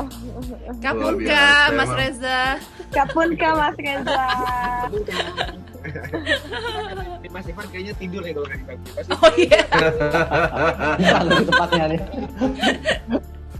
Kapun 0.78 1.12
Luar 1.14 1.22
Kak, 1.22 1.66
biasa, 1.66 1.76
Mas. 1.76 1.90
Reza. 1.92 2.40
kapun 2.88 3.28
ke 3.32 3.48
Mas 3.48 3.76
Reza 3.76 4.24
Ini 7.18 7.28
Mas 7.28 7.46
Ivan 7.46 7.66
kayaknya 7.68 7.94
tidur 7.94 8.20
nih 8.20 8.32
kalau 8.32 8.48
nggak 8.48 8.78
Oh 9.14 9.32
iya. 9.36 9.62
Lebih 11.22 11.46
tepatnya 11.46 11.84
nih. 11.88 12.00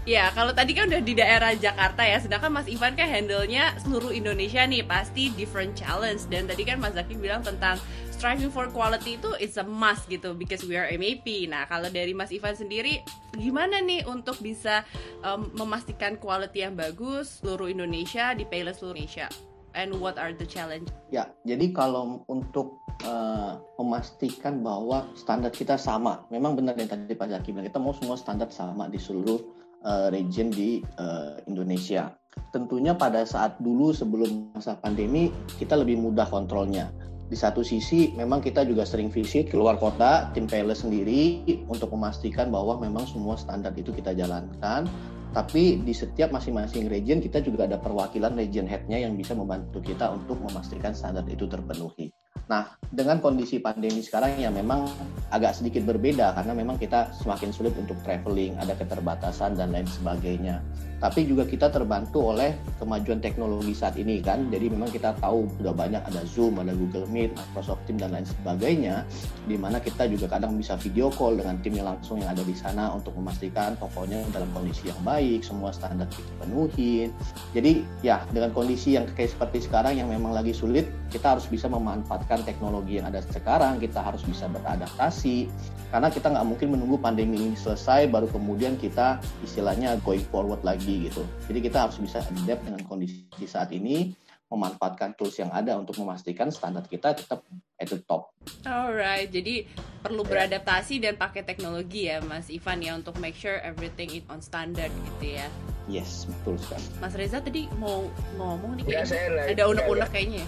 Ya, 0.06 0.30
kalau 0.38 0.54
tadi 0.54 0.70
kan 0.70 0.86
udah 0.86 1.02
di 1.02 1.18
daerah 1.18 1.50
Jakarta 1.58 2.06
ya, 2.06 2.22
sedangkan 2.22 2.54
Mas 2.54 2.70
Ivan 2.70 2.94
kan 2.94 3.10
handle-nya 3.10 3.74
seluruh 3.82 4.14
Indonesia 4.14 4.62
nih, 4.62 4.86
pasti 4.86 5.34
different 5.34 5.74
challenge. 5.74 6.30
Dan 6.30 6.46
tadi 6.46 6.62
kan 6.62 6.78
Mas 6.78 6.94
Zaki 6.94 7.18
bilang 7.18 7.42
tentang 7.42 7.74
striving 8.14 8.54
for 8.54 8.70
quality 8.70 9.18
itu 9.18 9.34
it's 9.42 9.58
a 9.58 9.66
must 9.66 10.06
gitu, 10.06 10.30
because 10.38 10.62
we 10.62 10.78
are 10.78 10.86
MAP. 10.94 11.26
Nah, 11.50 11.66
kalau 11.66 11.90
dari 11.90 12.14
Mas 12.14 12.30
Ivan 12.30 12.54
sendiri, 12.54 13.02
gimana 13.34 13.82
nih 13.82 14.06
untuk 14.06 14.38
bisa 14.38 14.86
um, 15.26 15.50
memastikan 15.58 16.14
quality 16.22 16.62
yang 16.62 16.78
bagus 16.78 17.42
seluruh 17.42 17.66
Indonesia, 17.66 18.30
di 18.30 18.46
Payless 18.46 18.78
seluruh 18.78 19.02
Indonesia? 19.02 19.26
And 19.74 19.98
what 19.98 20.22
are 20.22 20.30
the 20.30 20.46
challenge? 20.46 20.86
Ya, 21.10 21.34
jadi 21.42 21.74
kalau 21.74 22.22
untuk 22.30 22.78
eh, 23.02 23.52
memastikan 23.76 24.62
bahwa 24.62 25.10
standar 25.18 25.50
kita 25.50 25.76
sama, 25.76 26.24
memang 26.30 26.56
benar 26.56 26.78
yang 26.78 26.88
tadi 26.88 27.12
Pak 27.12 27.28
Zaki 27.28 27.50
bilang, 27.52 27.68
kita 27.68 27.82
mau 27.82 27.92
semua 27.92 28.14
standar 28.16 28.48
sama 28.54 28.86
di 28.88 29.02
seluruh 29.02 29.55
eh, 29.86 30.08
region 30.10 30.50
di 30.50 30.82
eh, 30.82 31.34
Indonesia. 31.46 32.10
Tentunya 32.50 32.92
pada 32.92 33.24
saat 33.24 33.56
dulu 33.62 33.94
sebelum 33.94 34.52
masa 34.52 34.76
pandemi, 34.76 35.32
kita 35.56 35.78
lebih 35.78 35.96
mudah 36.02 36.28
kontrolnya. 36.28 36.92
Di 37.26 37.34
satu 37.34 37.66
sisi, 37.66 38.14
memang 38.14 38.38
kita 38.38 38.62
juga 38.62 38.86
sering 38.86 39.10
visit 39.10 39.50
keluar 39.50 39.82
kota, 39.82 40.30
tim 40.30 40.46
Palace 40.46 40.86
sendiri, 40.86 41.42
untuk 41.66 41.90
memastikan 41.90 42.54
bahwa 42.54 42.78
memang 42.78 43.02
semua 43.02 43.34
standar 43.34 43.74
itu 43.74 43.90
kita 43.90 44.14
jalankan. 44.14 44.86
Tapi 45.34 45.82
di 45.82 45.92
setiap 45.92 46.32
masing-masing 46.32 46.86
region 46.86 47.18
kita 47.20 47.42
juga 47.42 47.66
ada 47.66 47.76
perwakilan 47.82 48.38
region 48.38 48.64
head-nya 48.64 49.04
yang 49.04 49.18
bisa 49.18 49.34
membantu 49.34 49.82
kita 49.82 50.08
untuk 50.14 50.38
memastikan 50.38 50.94
standar 50.94 51.26
itu 51.26 51.44
terpenuhi. 51.50 52.14
Nah, 52.46 52.78
dengan 52.94 53.18
kondisi 53.18 53.58
pandemi 53.58 53.98
sekarang 53.98 54.38
yang 54.38 54.54
memang 54.54 54.86
agak 55.34 55.58
sedikit 55.58 55.82
berbeda 55.82 56.30
karena 56.38 56.54
memang 56.54 56.78
kita 56.78 57.10
semakin 57.18 57.50
sulit 57.50 57.74
untuk 57.74 57.98
traveling, 58.06 58.54
ada 58.62 58.78
keterbatasan 58.78 59.58
dan 59.58 59.74
lain 59.74 59.88
sebagainya. 59.90 60.62
Tapi 60.96 61.28
juga 61.28 61.44
kita 61.44 61.68
terbantu 61.68 62.32
oleh 62.32 62.56
kemajuan 62.80 63.20
teknologi 63.20 63.76
saat 63.76 64.00
ini 64.00 64.24
kan. 64.24 64.48
Jadi 64.48 64.72
memang 64.72 64.88
kita 64.88 65.12
tahu 65.20 65.44
sudah 65.60 65.74
banyak 65.76 66.00
ada 66.00 66.22
Zoom, 66.24 66.56
ada 66.56 66.72
Google 66.72 67.04
Meet, 67.12 67.36
Microsoft 67.36 67.84
Teams 67.84 68.00
dan 68.00 68.16
lain 68.16 68.24
sebagainya, 68.24 69.04
di 69.44 69.60
mana 69.60 69.76
kita 69.76 70.08
juga 70.08 70.32
kadang 70.32 70.56
bisa 70.56 70.74
video 70.80 71.12
call 71.12 71.36
dengan 71.36 71.60
tim 71.60 71.76
yang 71.76 71.92
langsung 71.92 72.20
yang 72.24 72.32
ada 72.32 72.44
di 72.44 72.56
sana 72.56 72.92
untuk 72.96 73.12
memastikan 73.20 73.76
tokonya 73.76 74.24
dalam 74.32 74.48
kondisi 74.56 74.88
yang 74.88 75.00
baik, 75.04 75.44
semua 75.44 75.70
standar 75.72 76.08
kita 76.08 76.32
penuhin. 76.40 77.12
Jadi 77.52 77.84
ya 78.00 78.24
dengan 78.32 78.56
kondisi 78.56 78.96
yang 78.96 79.04
kayak 79.12 79.36
seperti 79.36 79.68
sekarang 79.68 80.00
yang 80.00 80.08
memang 80.08 80.32
lagi 80.32 80.56
sulit, 80.56 80.88
kita 81.12 81.36
harus 81.36 81.44
bisa 81.48 81.68
memanfaatkan 81.68 82.44
teknologi 82.48 82.98
yang 82.98 83.08
ada 83.08 83.20
sekarang, 83.20 83.76
kita 83.78 84.00
harus 84.00 84.24
bisa 84.24 84.48
beradaptasi, 84.48 85.48
karena 85.90 86.10
kita 86.10 86.28
nggak 86.28 86.46
mungkin 86.46 86.68
menunggu 86.74 86.98
pandemi 86.98 87.38
ini 87.40 87.56
selesai 87.56 88.10
baru 88.10 88.26
kemudian 88.28 88.74
kita 88.76 89.22
istilahnya 89.46 89.96
going 90.02 90.24
forward 90.28 90.60
lagi 90.66 90.85
gitu. 90.88 91.22
Jadi 91.44 91.58
kita 91.60 91.78
harus 91.82 91.96
bisa 91.96 92.22
adapt 92.22 92.62
dengan 92.62 92.82
kondisi 92.82 93.26
saat 93.42 93.70
ini, 93.70 94.14
memanfaatkan 94.46 95.12
tools 95.12 95.34
yang 95.34 95.50
ada 95.50 95.74
untuk 95.74 95.98
memastikan 95.98 96.48
standar 96.48 96.86
kita 96.86 97.12
tetap 97.12 97.42
at 97.76 97.86
the 97.86 97.98
top. 98.00 98.30
Alright, 98.62 99.26
jadi 99.28 99.66
perlu 99.98 100.22
beradaptasi 100.22 101.02
dan 101.02 101.14
pakai 101.14 101.42
teknologi 101.42 102.06
ya 102.06 102.22
Mas 102.22 102.46
Ivan 102.46 102.78
ya 102.78 102.94
untuk 102.94 103.18
make 103.18 103.34
sure 103.34 103.58
everything 103.58 104.06
is 104.08 104.22
on 104.28 104.38
standard 104.38 104.88
gitu 104.94 105.34
ya. 105.34 105.50
Yes, 105.86 106.26
betul 106.26 106.58
sekali. 106.58 106.82
Mas 106.98 107.14
Reza 107.14 107.38
tadi 107.38 107.66
mau 107.76 108.06
ngomong 108.36 108.74
nih 108.76 108.84
Ya, 108.86 109.02
kayaknya 109.02 109.06
saya 109.08 109.26
lagi- 109.32 109.50
ada 109.52 109.62
unek-unek 109.66 110.08
kayaknya. 110.08 110.38
ya. 110.38 110.46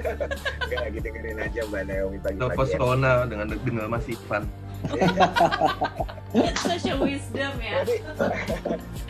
Gak 0.70 0.80
lagi 0.80 0.98
dengerin 0.98 1.38
aja 1.38 1.60
Mbak 1.66 1.82
Naomi 1.82 2.18
pagi-pagi. 2.18 2.56
pesona 2.56 3.12
dengan 3.26 3.46
dengan 3.52 3.84
Mas 3.86 4.04
Ivan. 4.06 4.42
Such 6.62 6.86
a 6.86 6.94
wisdom 6.96 7.54
ya. 7.58 7.82
Jadi, 7.82 7.96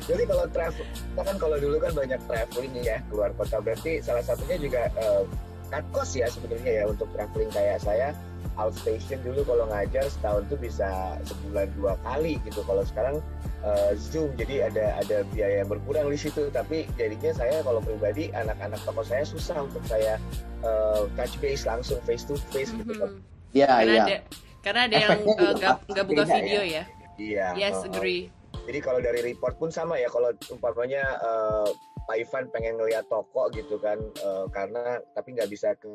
jadi 0.09 0.23
kalau 0.25 0.47
travel, 0.49 0.85
kita 0.89 1.23
kan 1.23 1.37
kalau 1.37 1.57
dulu 1.61 1.77
kan 1.79 1.93
banyak 1.93 2.21
traveling 2.25 2.75
ya 2.81 2.99
keluar 3.13 3.31
kota. 3.37 3.61
Berarti 3.61 4.01
salah 4.01 4.25
satunya 4.25 4.57
juga 4.57 4.89
eh, 4.97 5.23
cut 5.71 5.85
cost 5.95 6.19
ya 6.19 6.27
sebenarnya 6.33 6.83
ya 6.83 6.85
untuk 6.91 7.07
traveling 7.15 7.51
kayak 7.55 7.79
saya 7.79 8.11
outstation 8.59 9.23
dulu 9.23 9.47
kalau 9.47 9.65
ngajar 9.71 10.05
setahun 10.11 10.45
tuh 10.51 10.59
bisa 10.59 11.17
sebulan 11.29 11.69
dua 11.79 11.95
kali 12.03 12.41
gitu. 12.43 12.61
Kalau 12.67 12.83
sekarang 12.83 13.17
eh, 13.63 13.93
zoom 13.97 14.33
jadi 14.35 14.73
ada 14.73 14.99
ada 15.01 15.17
biaya 15.31 15.63
yang 15.63 15.71
berkurang 15.71 16.11
di 16.11 16.19
situ. 16.19 16.49
Tapi 16.51 16.89
jadinya 16.99 17.31
saya 17.37 17.63
kalau 17.63 17.85
pribadi 17.85 18.33
anak-anak 18.35 18.81
toko 18.83 19.05
saya 19.05 19.23
susah 19.23 19.65
untuk 19.65 19.85
saya 19.87 20.17
eh, 20.65 21.03
touch 21.15 21.37
base 21.39 21.69
langsung 21.69 22.01
face 22.09 22.25
to 22.27 22.35
face 22.51 22.73
gitu. 22.75 22.97
Mhm. 22.97 23.21
Ya, 23.51 23.83
Karena 23.83 23.95
ya. 23.95 24.05
ada 24.07 24.17
karena 24.61 24.81
ada 24.89 24.97
yang 24.97 25.11
Efeknya 25.17 25.33
eh, 25.33 25.37
nggak 25.37 25.73
pasti 25.77 25.91
nggak 25.93 26.07
buka 26.07 26.25
ya. 26.25 26.33
video 26.37 26.61
ya. 26.63 26.83
Iya. 27.21 27.49
Yes, 27.57 27.77
oh. 27.81 27.89
agree. 27.89 28.23
Jadi 28.69 28.79
kalau 28.85 29.01
dari 29.03 29.21
report 29.25 29.57
pun 29.57 29.73
sama 29.73 29.97
ya 29.97 30.09
kalau 30.13 30.31
umpamanya 30.53 31.05
eh, 31.21 31.69
Pak 32.05 32.17
Ivan 32.17 32.45
pengen 32.53 32.75
ngelihat 32.81 33.09
toko 33.09 33.49
gitu 33.53 33.81
kan 33.81 33.99
eh, 34.01 34.47
karena 34.53 35.01
tapi 35.17 35.37
nggak 35.37 35.51
bisa 35.51 35.73
ke 35.77 35.89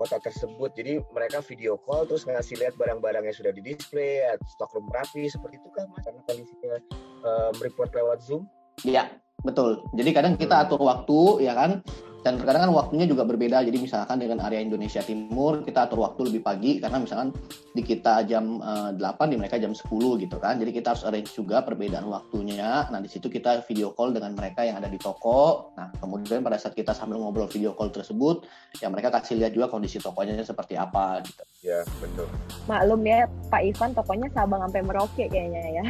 kota 0.00 0.16
tersebut. 0.16 0.72
Jadi 0.72 0.96
mereka 1.12 1.44
video 1.44 1.76
call 1.76 2.08
terus 2.08 2.24
ngasih 2.24 2.56
lihat 2.56 2.74
barang-barang 2.80 3.28
yang 3.28 3.36
sudah 3.36 3.52
di 3.52 3.60
display, 3.60 4.24
stockroom 4.48 4.88
rapi 4.88 5.28
seperti 5.28 5.60
itu 5.60 5.68
kan 5.76 5.86
Mas 5.92 6.04
karena 6.04 6.20
kondisinya 6.24 6.76
eh, 7.24 7.50
report 7.60 7.92
lewat 7.92 8.24
Zoom. 8.24 8.48
Iya, 8.80 9.12
betul. 9.44 9.84
Jadi 9.92 10.10
kadang 10.16 10.34
kita 10.40 10.64
atur 10.64 10.80
waktu, 10.88 11.44
ya 11.44 11.52
kan? 11.52 11.84
Dan 12.20 12.36
kadang 12.44 12.68
kan 12.68 12.72
waktunya 12.76 13.08
juga 13.08 13.24
berbeda. 13.24 13.64
Jadi 13.64 13.80
misalkan 13.80 14.20
dengan 14.20 14.44
area 14.44 14.60
Indonesia 14.60 15.00
Timur, 15.00 15.64
kita 15.64 15.88
atur 15.88 16.04
waktu 16.04 16.28
lebih 16.28 16.44
pagi 16.44 16.76
karena 16.76 17.00
misalkan 17.00 17.32
di 17.72 17.80
kita 17.80 18.28
jam 18.28 18.60
eh, 18.60 18.90
8, 18.96 19.32
di 19.32 19.36
mereka 19.40 19.56
jam 19.56 19.72
10 19.72 19.88
gitu 20.20 20.36
kan. 20.36 20.60
Jadi 20.60 20.70
kita 20.76 20.92
harus 20.92 21.04
arrange 21.08 21.32
juga 21.32 21.64
perbedaan 21.64 22.04
waktunya. 22.12 22.84
Nah, 22.92 23.00
di 23.00 23.08
situ 23.08 23.32
kita 23.32 23.64
video 23.64 23.96
call 23.96 24.12
dengan 24.12 24.36
mereka 24.36 24.68
yang 24.68 24.76
ada 24.76 24.92
di 24.92 25.00
toko. 25.00 25.72
Nah, 25.80 25.88
kemudian 25.96 26.44
pada 26.44 26.60
saat 26.60 26.76
kita 26.76 26.92
sambil 26.92 27.16
ngobrol 27.24 27.48
video 27.48 27.72
call 27.72 27.88
tersebut, 27.88 28.44
ya 28.84 28.92
mereka 28.92 29.08
kasih 29.08 29.40
lihat 29.40 29.56
juga 29.56 29.72
kondisi 29.72 29.96
tokonya 29.96 30.44
seperti 30.44 30.76
apa 30.76 31.24
gitu. 31.24 31.42
Ya 31.64 31.80
betul. 32.00 32.28
Maklum 32.68 33.00
ya 33.04 33.28
Pak 33.48 33.62
Ivan 33.64 33.90
tokonya 33.96 34.28
Sabang 34.36 34.60
sampai 34.68 34.80
Merauke 34.84 35.24
kayaknya 35.28 35.60
ya. 35.80 35.84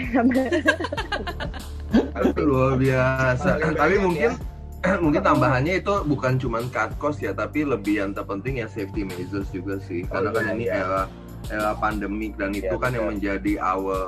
Luar 2.38 2.78
biasa. 2.78 3.58
Tapi 3.74 3.96
mungkin 3.98 4.59
mungkin 5.04 5.20
tambahannya 5.20 5.74
itu 5.78 5.92
bukan 6.04 6.36
cuma 6.36 6.58
cut 6.68 6.92
cost 6.96 7.20
ya, 7.20 7.32
tapi 7.32 7.62
lebih 7.62 8.00
yang 8.00 8.10
terpenting 8.10 8.58
ya 8.58 8.66
safety 8.66 9.04
measures 9.04 9.48
juga 9.48 9.76
sih. 9.82 10.04
Karena 10.04 10.30
Oh, 10.30 10.34
kan 10.34 10.44
iya, 10.46 10.52
ini 10.52 10.64
iya. 10.66 10.80
era 10.80 11.00
era 11.48 11.70
pandemik 11.74 12.36
dan 12.36 12.52
itu 12.52 12.68
Iya, 12.68 12.78
kan 12.78 12.90
yang 12.90 13.04
betul. 13.04 13.12
menjadi 13.16 13.52
our 13.58 13.98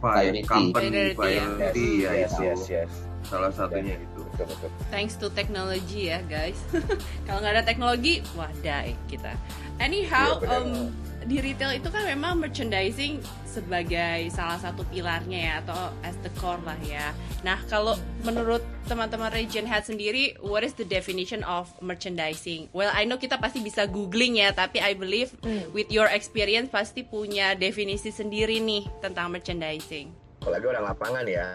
Priority. 0.00 0.42
company 0.42 1.12
Priority, 1.12 1.88
ya. 2.02 2.10
ya 2.10 2.12
yes, 2.18 2.32
itu. 2.32 2.42
yes, 2.42 2.62
yes. 2.68 2.92
Salah 3.22 3.52
satunya 3.52 3.94
itu. 3.94 4.20
Betul, 4.26 4.46
betul. 4.48 4.68
Thanks 4.88 5.14
to 5.14 5.28
technology 5.30 6.08
ya 6.08 6.24
guys. 6.24 6.56
Kalau 7.28 7.38
nggak 7.38 7.52
ada 7.56 7.64
teknologi, 7.64 8.24
wah 8.32 8.48
die 8.58 8.96
kita. 9.06 9.36
Anyhow, 9.76 10.36
Iya, 10.36 10.42
benar. 10.42 10.56
um, 10.58 10.72
di 11.30 11.38
retail 11.38 11.78
itu 11.78 11.86
kan 11.94 12.02
memang 12.02 12.42
merchandising 12.42 13.22
sebagai 13.46 14.26
salah 14.34 14.58
satu 14.58 14.82
pilarnya 14.90 15.38
ya 15.38 15.54
atau 15.62 15.94
as 16.02 16.18
the 16.26 16.30
core 16.34 16.58
lah 16.66 16.74
ya. 16.82 17.14
Nah 17.46 17.62
kalau 17.70 17.94
menurut 18.26 18.58
teman-teman 18.90 19.30
Region 19.30 19.62
Head 19.62 19.86
sendiri, 19.86 20.34
what 20.42 20.66
is 20.66 20.74
the 20.74 20.82
definition 20.82 21.46
of 21.46 21.70
merchandising? 21.78 22.66
Well, 22.74 22.90
I 22.90 23.06
know 23.06 23.14
kita 23.14 23.38
pasti 23.38 23.62
bisa 23.62 23.86
googling 23.86 24.42
ya, 24.42 24.50
tapi 24.50 24.82
I 24.82 24.98
believe 24.98 25.30
Hmm. 25.46 25.70
with 25.70 25.94
your 25.94 26.10
experience 26.10 26.66
pasti 26.66 27.06
punya 27.06 27.54
definisi 27.54 28.10
sendiri 28.10 28.58
nih 28.58 28.90
tentang 28.98 29.30
merchandising. 29.30 30.10
Apalagi 30.42 30.66
orang 30.66 30.84
lapangan 30.90 31.24
ya. 31.30 31.46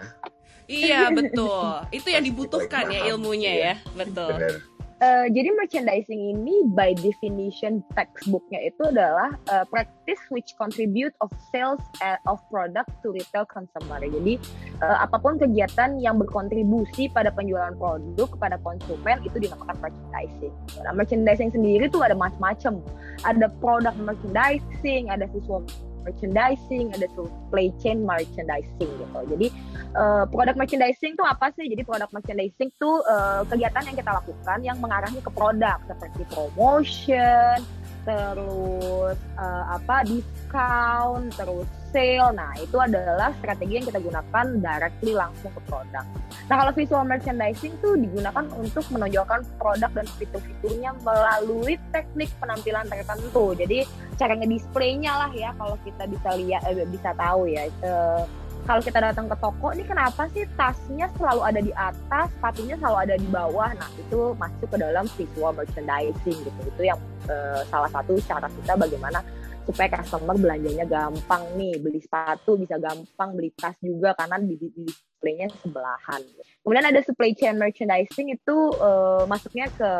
Iya 0.66 1.12
betul, 1.14 1.84
itu 1.92 2.08
yang 2.10 2.24
dibutuhkan 2.24 2.90
ya 2.90 3.12
ilmunya 3.12 3.52
Iya. 3.52 3.62
ya, 3.62 3.74
betul. 3.94 4.34
Benar. 4.34 4.54
Eh, 4.96 5.28
jadi 5.28 5.52
merchandising 5.52 6.32
ini 6.32 6.64
by 6.72 6.96
definition 6.96 7.84
textbooknya 7.92 8.64
itu 8.64 8.80
adalah 8.88 9.28
eh, 9.52 9.60
practice 9.68 10.16
which 10.32 10.56
contribute 10.56 11.12
of 11.20 11.28
sales 11.52 11.84
eh, 12.00 12.16
of 12.24 12.40
product 12.48 12.88
to 13.04 13.12
retail 13.12 13.44
consumer. 13.44 14.00
Jadi 14.00 14.40
eh, 14.80 14.96
apa 14.96 15.20
pun 15.20 15.36
kegiatan 15.36 16.00
yang 16.00 16.16
berkontribusi 16.16 17.12
pada 17.12 17.28
penjualan 17.28 17.76
produk 17.76 18.24
kepada 18.40 18.56
konsumen 18.64 19.20
itu 19.20 19.36
dinamakan 19.36 19.76
merchandising. 19.84 20.54
Nah, 20.80 20.96
merchandising 20.96 21.52
sendiri 21.52 21.92
tuh 21.92 22.00
ada 22.00 22.16
macam-macam. 22.16 22.80
Ada 23.28 23.52
product 23.60 24.00
merchandising, 24.00 25.12
ada 25.12 25.28
visual 25.28 25.60
merchandising, 26.06 26.94
ada 26.94 27.10
supply 27.18 27.74
chain 27.82 28.06
merchandising 28.06 28.86
gitu. 28.86 29.20
Jadi 29.34 29.46
eh, 29.92 30.24
produk 30.30 30.54
merchandising 30.54 31.18
tuh 31.18 31.26
apa 31.26 31.50
sih? 31.58 31.66
Jadi 31.66 31.82
produk 31.82 32.06
merchandising 32.14 32.70
tuh 32.78 33.02
eh, 33.02 33.42
kegiatan 33.50 33.82
yang 33.90 33.96
kita 33.98 34.10
lakukan 34.14 34.58
yang 34.62 34.78
mengarahnya 34.78 35.18
ke 35.18 35.30
produk 35.34 35.82
seperti 35.90 36.22
promotion, 36.30 37.58
terus 38.06 39.18
eh, 39.18 39.64
apa 39.74 40.06
diskon, 40.06 41.28
terus 41.34 41.66
sale. 41.96 42.28
Nah, 42.36 42.52
itu 42.60 42.76
adalah 42.76 43.32
strategi 43.40 43.80
yang 43.80 43.86
kita 43.88 44.00
gunakan 44.04 44.46
directly 44.60 45.16
langsung 45.16 45.48
ke 45.56 45.60
produk. 45.64 46.04
Nah, 46.52 46.54
kalau 46.60 46.72
visual 46.76 47.04
merchandising 47.08 47.72
tuh 47.80 47.96
digunakan 47.96 48.44
untuk 48.60 48.84
menonjolkan 48.92 49.40
produk 49.56 49.88
dan 49.96 50.06
fitur-fiturnya 50.20 50.92
melalui 51.00 51.80
teknik 51.96 52.28
penampilan 52.36 52.84
tertentu. 52.92 53.56
Jadi 53.56 53.88
cara 54.20 54.36
ngedisplaynya 54.36 55.12
lah 55.16 55.30
ya 55.32 55.56
kalau 55.56 55.80
kita 55.80 56.04
bisa 56.04 56.28
lihat 56.36 56.60
eh, 56.68 56.84
bisa 56.84 57.16
tahu 57.16 57.48
ya. 57.48 57.64
Eh, 57.64 58.24
kalau 58.66 58.82
kita 58.82 58.98
datang 58.98 59.30
ke 59.30 59.36
toko 59.38 59.70
ini 59.70 59.86
kenapa 59.86 60.26
sih 60.34 60.42
tasnya 60.58 61.06
selalu 61.14 61.42
ada 61.46 61.60
di 61.62 61.70
atas, 61.70 62.26
sepatunya 62.34 62.74
selalu 62.82 62.98
ada 62.98 63.14
di 63.14 63.28
bawah. 63.30 63.70
Nah, 63.78 63.90
itu 63.94 64.34
masuk 64.34 64.68
ke 64.68 64.76
dalam 64.82 65.06
visual 65.14 65.54
merchandising 65.54 66.38
gitu. 66.44 66.60
Itu 66.66 66.82
yang 66.82 66.98
eh, 67.30 67.62
salah 67.70 67.90
satu 67.94 68.18
cara 68.26 68.50
kita 68.50 68.74
bagaimana 68.74 69.22
supaya 69.66 69.90
customer 69.98 70.38
belanjanya 70.38 70.86
gampang 70.86 71.42
nih, 71.58 71.82
beli 71.82 71.98
sepatu 71.98 72.54
bisa 72.54 72.78
gampang, 72.78 73.34
beli 73.34 73.50
tas 73.58 73.74
juga 73.82 74.14
karena 74.14 74.38
di, 74.38 74.54
di, 74.54 74.68
di 74.70 74.86
displaynya 74.86 75.48
sebelahan. 75.64 76.22
Kemudian 76.62 76.86
ada 76.86 77.00
supply 77.02 77.32
chain 77.34 77.58
merchandising 77.58 78.30
itu 78.30 78.56
eh, 78.78 79.22
masuknya 79.26 79.66
ke 79.74 79.90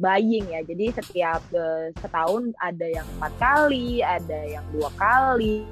buying 0.00 0.50
ya. 0.50 0.60
Jadi 0.66 0.90
setiap 0.96 1.42
eh, 1.54 1.94
setahun 2.00 2.50
ada 2.58 2.86
yang 2.88 3.06
empat 3.18 3.32
kali, 3.38 4.02
ada 4.02 4.40
yang 4.48 4.64
dua 4.74 4.90
kali. 4.98 5.68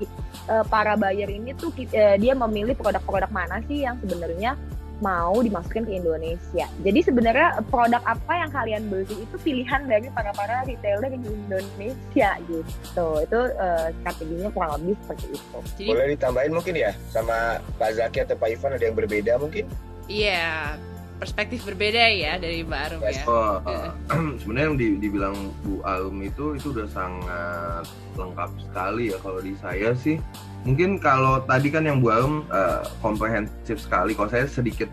Eh, 0.47 0.65
para 0.71 0.95
buyer 0.95 1.27
ini 1.27 1.57
tuh 1.59 1.75
eh, 1.91 2.21
dia 2.21 2.37
memilih 2.37 2.79
produk-produk 2.79 3.31
mana 3.33 3.59
sih 3.67 3.83
yang 3.83 3.99
sebenarnya 3.99 4.55
mau 4.99 5.39
dimasukin 5.39 5.87
ke 5.87 5.93
Indonesia. 5.95 6.67
Jadi 6.83 7.01
sebenarnya 7.03 7.63
produk 7.71 8.03
apa 8.03 8.33
yang 8.35 8.51
kalian 8.51 8.83
beli 8.91 9.15
itu 9.23 9.37
pilihan 9.43 9.87
dari 9.87 10.11
para 10.11 10.35
para 10.35 10.67
retailer 10.67 11.11
di 11.11 11.29
Indonesia 11.31 12.31
gitu. 12.51 13.07
Itu 13.23 13.41
eh, 13.55 13.87
strateginya 14.03 14.51
kurang 14.51 14.83
lebih 14.83 14.95
seperti 15.07 15.27
itu. 15.39 15.59
Jadi 15.79 15.91
Boleh 15.95 16.09
ditambahin 16.19 16.53
mungkin 16.55 16.75
ya 16.75 16.91
sama 17.15 17.63
Pak 17.79 17.91
Zaki 17.95 18.19
atau 18.27 18.35
Pak 18.35 18.49
Ivan 18.51 18.75
ada 18.75 18.85
yang 18.85 18.97
berbeda 18.99 19.33
mungkin? 19.39 19.65
Iya, 20.09 20.81
perspektif 21.19 21.67
berbeda 21.67 21.99
ya 22.09 22.39
dari 22.39 22.63
Mbak 22.63 22.81
Arum 22.81 23.01
Yes. 23.03 23.17
ya. 23.19 23.25
Oh, 23.27 23.55
Iya. 23.67 23.91
sebenarnya 24.41 24.67
yang 24.71 24.79
di- 24.79 24.99
dibilang 24.99 25.37
Bu 25.61 25.83
Alum 25.83 26.17
itu 26.23 26.55
itu 26.55 26.71
udah 26.71 26.87
sangat 26.87 27.85
lengkap 28.15 28.51
sekali 28.63 29.11
ya 29.11 29.19
kalau 29.19 29.41
di 29.41 29.53
saya 29.59 29.91
sih. 29.95 30.17
Mungkin 30.63 30.99
kalau 30.99 31.43
tadi 31.43 31.69
kan 31.69 31.83
yang 31.83 31.99
Bu 31.99 32.09
Alum 32.09 32.47
eh, 32.49 32.83
komprehensif 32.99 33.79
sekali, 33.79 34.15
kalau 34.15 34.31
saya 34.31 34.47
sedikit 34.47 34.87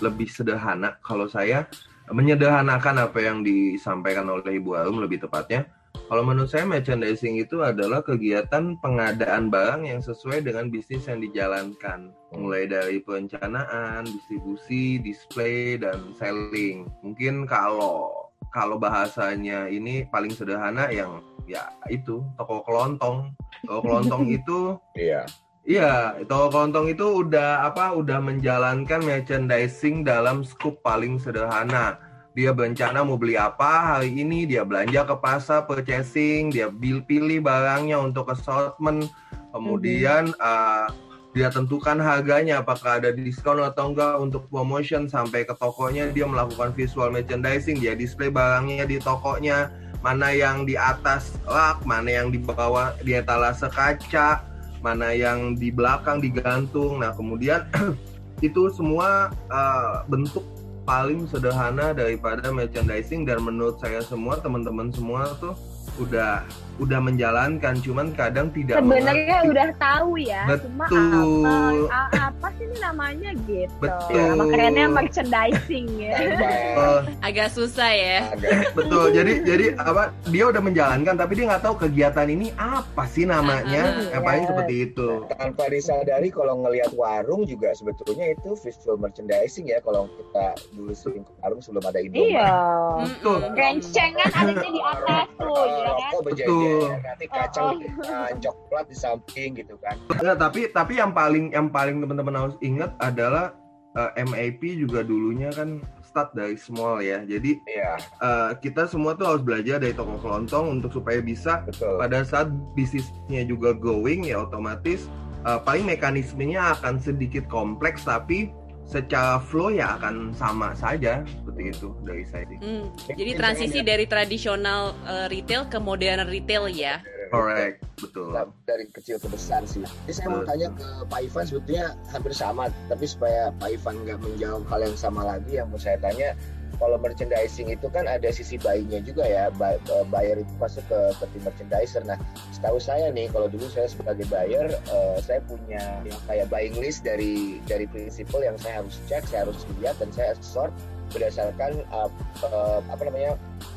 lebih 0.00 0.26
sederhana. 0.26 0.96
Kalau 1.00 1.24
saya 1.24 1.64
menyederhanakan 2.06 3.02
apa 3.02 3.18
yang 3.18 3.42
disampaikan 3.42 4.24
oleh 4.26 4.56
Ibu 4.56 4.70
Arum 4.74 5.00
lebih 5.00 5.20
tepatnya. 5.20 5.66
Kalau 6.06 6.22
menurut 6.22 6.46
saya 6.46 6.62
merchandising 6.62 7.42
itu 7.42 7.66
adalah 7.66 7.98
kegiatan 7.98 8.78
pengadaan 8.78 9.50
barang 9.50 9.90
yang 9.90 9.98
sesuai 9.98 10.46
dengan 10.46 10.70
bisnis 10.70 11.10
yang 11.10 11.18
dijalankan. 11.18 12.14
Mulai 12.30 12.70
dari 12.70 13.02
perencanaan, 13.02 14.06
distribusi, 14.06 15.02
display, 15.02 15.74
dan 15.74 16.14
selling. 16.14 16.86
Mungkin 17.02 17.50
kalau 17.50 18.30
kalau 18.54 18.78
bahasanya 18.78 19.66
ini 19.66 20.06
paling 20.06 20.30
sederhana 20.30 20.86
yang 20.94 21.26
ya 21.50 21.74
itu 21.90 22.22
toko 22.38 22.62
kelontong. 22.62 23.34
Toko 23.66 23.82
kelontong 23.82 24.30
itu 24.38 24.78
Iya. 24.94 25.26
Iya, 25.66 26.22
toko 26.30 26.54
kelontong 26.54 26.94
itu 26.94 27.26
udah 27.26 27.66
apa? 27.66 27.90
Udah 27.98 28.22
menjalankan 28.22 29.02
merchandising 29.02 30.06
dalam 30.06 30.46
skup 30.46 30.78
paling 30.86 31.18
sederhana. 31.18 31.98
Dia 32.36 32.52
berencana 32.52 33.00
mau 33.00 33.16
beli 33.16 33.40
apa 33.40 33.96
hari 33.96 34.12
ini, 34.12 34.44
dia 34.44 34.60
belanja 34.60 35.08
ke 35.08 35.16
pasar, 35.24 35.64
purchasing, 35.64 36.52
dia 36.52 36.68
bil- 36.68 37.00
pilih 37.00 37.40
barangnya 37.40 37.96
untuk 37.96 38.28
assortment, 38.28 39.08
kemudian 39.56 40.36
uh, 40.36 40.84
dia 41.32 41.48
tentukan 41.48 41.96
harganya 41.96 42.60
apakah 42.60 43.00
ada 43.00 43.12
diskon 43.12 43.60
atau 43.64 43.92
enggak 43.92 44.20
untuk 44.20 44.48
promotion 44.52 45.08
sampai 45.08 45.48
ke 45.48 45.56
tokonya. 45.56 46.12
Dia 46.12 46.28
melakukan 46.28 46.76
visual 46.76 47.08
merchandising, 47.08 47.80
dia 47.80 47.92
display 47.92 48.28
barangnya 48.28 48.84
di 48.84 48.96
tokonya, 49.00 49.72
mana 50.00 50.32
yang 50.32 50.64
di 50.64 50.76
atas 50.76 51.36
rak, 51.44 51.84
mana 51.88 52.08
yang 52.08 52.32
di 52.32 52.40
bawah 52.40 52.96
di 53.04 53.16
etalase 53.16 53.68
kaca, 53.68 54.44
mana 54.80 55.12
yang 55.12 55.56
di 55.60 55.68
belakang 55.68 56.24
digantung. 56.24 57.04
Nah, 57.04 57.12
kemudian 57.12 57.68
itu 58.46 58.72
semua 58.72 59.28
uh, 59.52 60.08
bentuk 60.08 60.55
paling 60.86 61.26
sederhana 61.26 61.90
daripada 61.90 62.54
merchandising 62.54 63.26
dan 63.26 63.42
menurut 63.42 63.76
saya 63.82 63.98
semua 64.06 64.38
teman-teman 64.38 64.94
semua 64.94 65.34
tuh 65.42 65.58
udah 65.98 66.46
udah 66.78 67.00
menjalankan 67.00 67.74
cuman 67.78 68.12
kadang 68.12 68.48
tidak 68.50 68.76
Sebenarnya 68.76 69.12
mengerti. 69.38 69.50
udah 69.50 69.68
tahu 69.76 70.10
ya, 70.16 70.42
cuma 70.58 70.84
Betul. 70.86 71.86
apa 71.86 71.96
a- 72.06 72.12
apa 72.28 72.46
sih 72.52 72.64
ini 72.64 72.76
namanya 72.78 73.30
gitu. 73.42 73.74
Betul. 73.78 74.12
Nama 74.14 74.44
kerennya 74.46 74.86
merchandising 74.88 75.86
ya. 75.96 76.14
Eh, 76.16 77.00
Agak 77.22 77.48
susah 77.50 77.88
ya. 77.88 78.18
Agak 78.28 78.72
betul 78.72 79.08
jadi 79.10 79.32
jadi 79.42 79.66
apa 79.74 80.02
dia 80.26 80.44
udah 80.46 80.60
menjalankan 80.60 81.14
tapi 81.14 81.32
dia 81.34 81.44
nggak 81.46 81.62
tahu 81.62 81.74
kegiatan 81.78 82.26
ini 82.26 82.52
apa 82.54 83.04
sih 83.06 83.24
namanya 83.24 83.82
Ah, 84.12 84.18
apa 84.18 84.30
iya. 84.32 84.44
seperti 84.44 84.74
itu 84.84 85.08
tanpa 85.30 85.64
disadari 85.66 86.28
kalau 86.28 86.60
ngelihat 86.60 86.92
warung 86.92 87.42
juga 87.42 87.72
sebetulnya 87.72 88.30
itu 88.30 88.52
visual 88.54 88.96
merchandising 88.96 89.66
ya 89.66 89.80
kalau 89.80 90.06
kita 90.10 90.44
dulu 90.72 90.92
sering 90.92 91.22
ke 91.22 91.32
warung 91.38 91.58
sebelum 91.58 91.84
ada 91.84 91.98
Indomie. 91.98 92.32
Iya. 92.32 92.52
Betul. 93.00 93.38
Mm-mm. 93.38 93.54
Rencengan 93.56 94.30
adanya 94.30 94.68
di 94.68 94.82
atas 94.82 95.26
tuh, 95.34 95.64
ya 95.64 95.90
kan? 95.90 96.10
Rokok 96.12 96.20
Betul. 96.66 96.90
nanti 97.02 97.26
kacang 97.30 97.64
Oh, 97.76 98.10
uh, 98.10 98.30
coklat 98.42 98.84
di 98.90 98.96
samping 98.96 99.50
gitu 99.58 99.74
kan. 99.78 99.96
Nah, 100.22 100.36
tapi 100.36 100.70
tapi 100.74 100.98
yang 100.98 101.14
paling 101.14 101.54
yang 101.54 101.70
paling 101.70 102.02
teman-teman 102.02 102.34
harus 102.34 102.56
ingat 102.62 102.94
adalah 102.98 103.54
eh, 103.96 104.22
MAP 104.28 104.60
juga 104.76 105.00
dulunya 105.00 105.48
kan 105.50 105.80
start 106.04 106.36
dari 106.36 106.54
small 106.56 107.00
ya 107.00 107.24
jadi 107.24 107.60
Iya, 107.64 107.92
eh, 108.00 108.50
kita 108.60 108.84
semua 108.86 109.16
tuh 109.16 109.26
harus 109.26 109.42
belajar 109.42 109.80
dari 109.80 109.96
toko 109.96 110.20
kelontong 110.20 110.80
untuk 110.80 110.92
supaya 110.92 111.18
bisa 111.24 111.64
betul. 111.64 111.96
pada 111.96 112.22
saat 112.22 112.52
bisnisnya 112.76 113.48
juga 113.48 113.72
going 113.72 114.28
ya 114.28 114.44
otomatis 114.44 115.08
uh, 115.46 115.60
paling 115.62 115.86
mekanismenya 115.86 116.76
akan 116.78 116.98
sedikit 116.98 117.46
kompleks 117.46 118.02
tapi 118.04 118.50
secara 118.86 119.42
flow 119.42 119.74
ya 119.74 119.98
akan 119.98 120.30
sama 120.32 120.70
saja 120.78 121.26
seperti 121.26 121.74
itu 121.74 121.88
dari 122.06 122.22
saya 122.24 122.44
sih. 122.46 122.58
Hmm, 122.62 122.86
Jadi 123.10 123.32
transisi 123.34 123.78
dari 123.82 124.06
tradisional 124.06 124.94
eh, 125.04 125.26
retail 125.26 125.66
ke 125.66 125.78
modern 125.82 126.30
retail 126.30 126.70
ya. 126.70 127.02
Correct, 127.26 127.82
betul. 127.98 128.30
Nah, 128.30 128.46
dari 128.70 128.86
kecil 128.94 129.18
ke 129.18 129.26
besar 129.26 129.66
sih. 129.66 129.82
Jadi 129.82 130.14
saya 130.14 130.28
mau 130.30 130.46
Betul. 130.46 130.50
tanya 130.54 130.68
ke 130.78 130.88
Pak 131.10 131.20
Ivan 131.26 131.44
sebetulnya 131.46 131.86
hampir 132.14 132.32
sama, 132.32 132.70
tapi 132.86 133.04
supaya 133.06 133.50
Pak 133.58 133.68
Ivan 133.74 133.94
nggak 134.06 134.18
menjawab 134.22 134.62
hal 134.70 134.80
yang 134.86 134.96
sama 134.98 135.20
lagi, 135.26 135.58
yang 135.58 135.66
mau 135.66 135.80
saya 135.80 135.98
tanya, 135.98 136.38
kalau 136.76 136.96
merchandising 137.00 137.72
itu 137.72 137.86
kan 137.90 138.04
ada 138.04 138.28
sisi 138.28 138.60
buy-nya 138.60 139.00
juga 139.02 139.24
ya, 139.24 139.48
eh, 139.52 140.04
buyer 140.08 140.40
itu 140.40 140.52
masuk 140.60 140.84
ke, 140.88 141.00
ke 141.20 141.38
merchandiser. 141.42 142.02
Nah, 142.04 142.20
setahu 142.52 142.78
saya 142.80 143.08
nih, 143.12 143.28
kalau 143.32 143.48
dulu 143.48 143.66
saya 143.72 143.88
sebagai 143.88 144.28
buyer, 144.28 144.68
eh, 144.70 145.16
saya 145.24 145.40
punya 145.44 146.00
yang 146.04 146.20
kayak 146.28 146.46
buying 146.52 146.76
list 146.78 147.04
dari 147.04 147.60
dari 147.64 147.88
prinsipal 147.88 148.44
yang 148.44 148.56
saya 148.60 148.84
harus 148.84 148.96
cek, 149.08 149.24
saya 149.28 149.48
harus 149.48 149.58
lihat 149.80 149.96
dan 149.98 150.10
saya 150.12 150.32
sort 150.44 150.72
berdasarkan 151.14 151.82
eh, 151.82 152.10
eh, 152.42 152.78
apa 152.90 153.02
namanya 153.06 153.32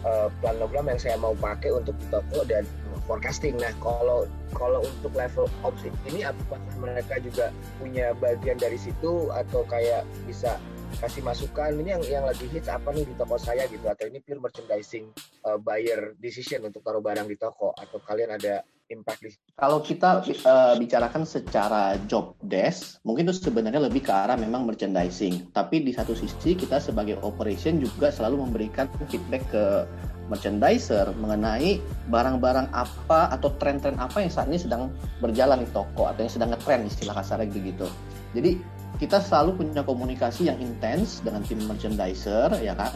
eh, 0.06 0.28
plan 0.42 0.56
program 0.58 0.90
yang 0.90 1.00
saya 1.02 1.16
mau 1.20 1.38
pakai 1.38 1.70
untuk 1.74 1.94
di 2.02 2.06
toko 2.10 2.42
dan 2.48 2.66
forecasting. 3.06 3.58
Nah, 3.58 3.74
kalau 3.82 4.26
kalau 4.54 4.82
untuk 4.86 5.14
level 5.14 5.46
ops 5.66 5.82
ini 6.10 6.26
apakah 6.26 6.62
mereka 6.78 7.22
juga 7.22 7.54
punya 7.78 8.14
bagian 8.18 8.58
dari 8.58 8.78
situ 8.78 9.30
atau 9.34 9.66
kayak 9.66 10.06
bisa 10.26 10.58
kasih 10.98 11.22
masukan 11.22 11.78
ini 11.78 11.94
yang 11.94 12.04
yang 12.10 12.26
lagi 12.26 12.50
hits 12.50 12.68
apa 12.68 12.90
nih 12.90 13.06
di 13.06 13.14
toko 13.14 13.38
saya 13.38 13.70
gitu 13.70 13.86
atau 13.86 14.10
ini 14.10 14.18
pure 14.26 14.42
merchandising 14.42 15.14
uh, 15.46 15.62
buyer 15.62 16.18
decision 16.18 16.66
untuk 16.66 16.82
taruh 16.82 17.04
barang 17.04 17.30
di 17.30 17.38
toko 17.38 17.72
atau 17.78 18.02
kalian 18.02 18.34
ada 18.34 18.66
impact 18.90 19.22
di 19.22 19.30
Kalau 19.54 19.80
kita 19.86 20.26
eh, 20.26 20.74
bicarakan 20.82 21.24
secara 21.24 21.96
job 22.10 22.34
desk, 22.42 22.98
mungkin 23.06 23.30
itu 23.30 23.38
sebenarnya 23.38 23.86
lebih 23.86 24.02
ke 24.02 24.10
arah 24.10 24.36
memang 24.36 24.66
merchandising. 24.66 25.54
Tapi 25.54 25.86
di 25.86 25.94
satu 25.94 26.18
sisi 26.18 26.58
kita 26.58 26.82
sebagai 26.82 27.22
operation 27.22 27.78
juga 27.78 28.10
selalu 28.10 28.50
memberikan 28.50 28.90
feedback 29.08 29.46
ke 29.54 29.86
merchandiser 30.30 31.10
mengenai 31.18 31.82
barang-barang 32.14 32.70
apa 32.70 33.34
atau 33.34 33.50
tren-tren 33.58 33.98
apa 33.98 34.22
yang 34.22 34.30
saat 34.30 34.46
ini 34.50 34.62
sedang 34.62 34.94
berjalan 35.22 35.66
di 35.66 35.70
toko 35.74 36.06
atau 36.06 36.22
yang 36.22 36.34
sedang 36.34 36.50
ngetren 36.54 36.86
istilah 36.86 37.18
kasarnya 37.18 37.50
begitu. 37.50 37.90
Jadi 38.38 38.62
kita 39.00 39.24
selalu 39.24 39.64
punya 39.64 39.80
komunikasi 39.80 40.52
yang 40.52 40.60
intens 40.60 41.24
dengan 41.24 41.40
tim 41.48 41.64
merchandiser 41.64 42.52
ya 42.60 42.76
kan? 42.76 42.92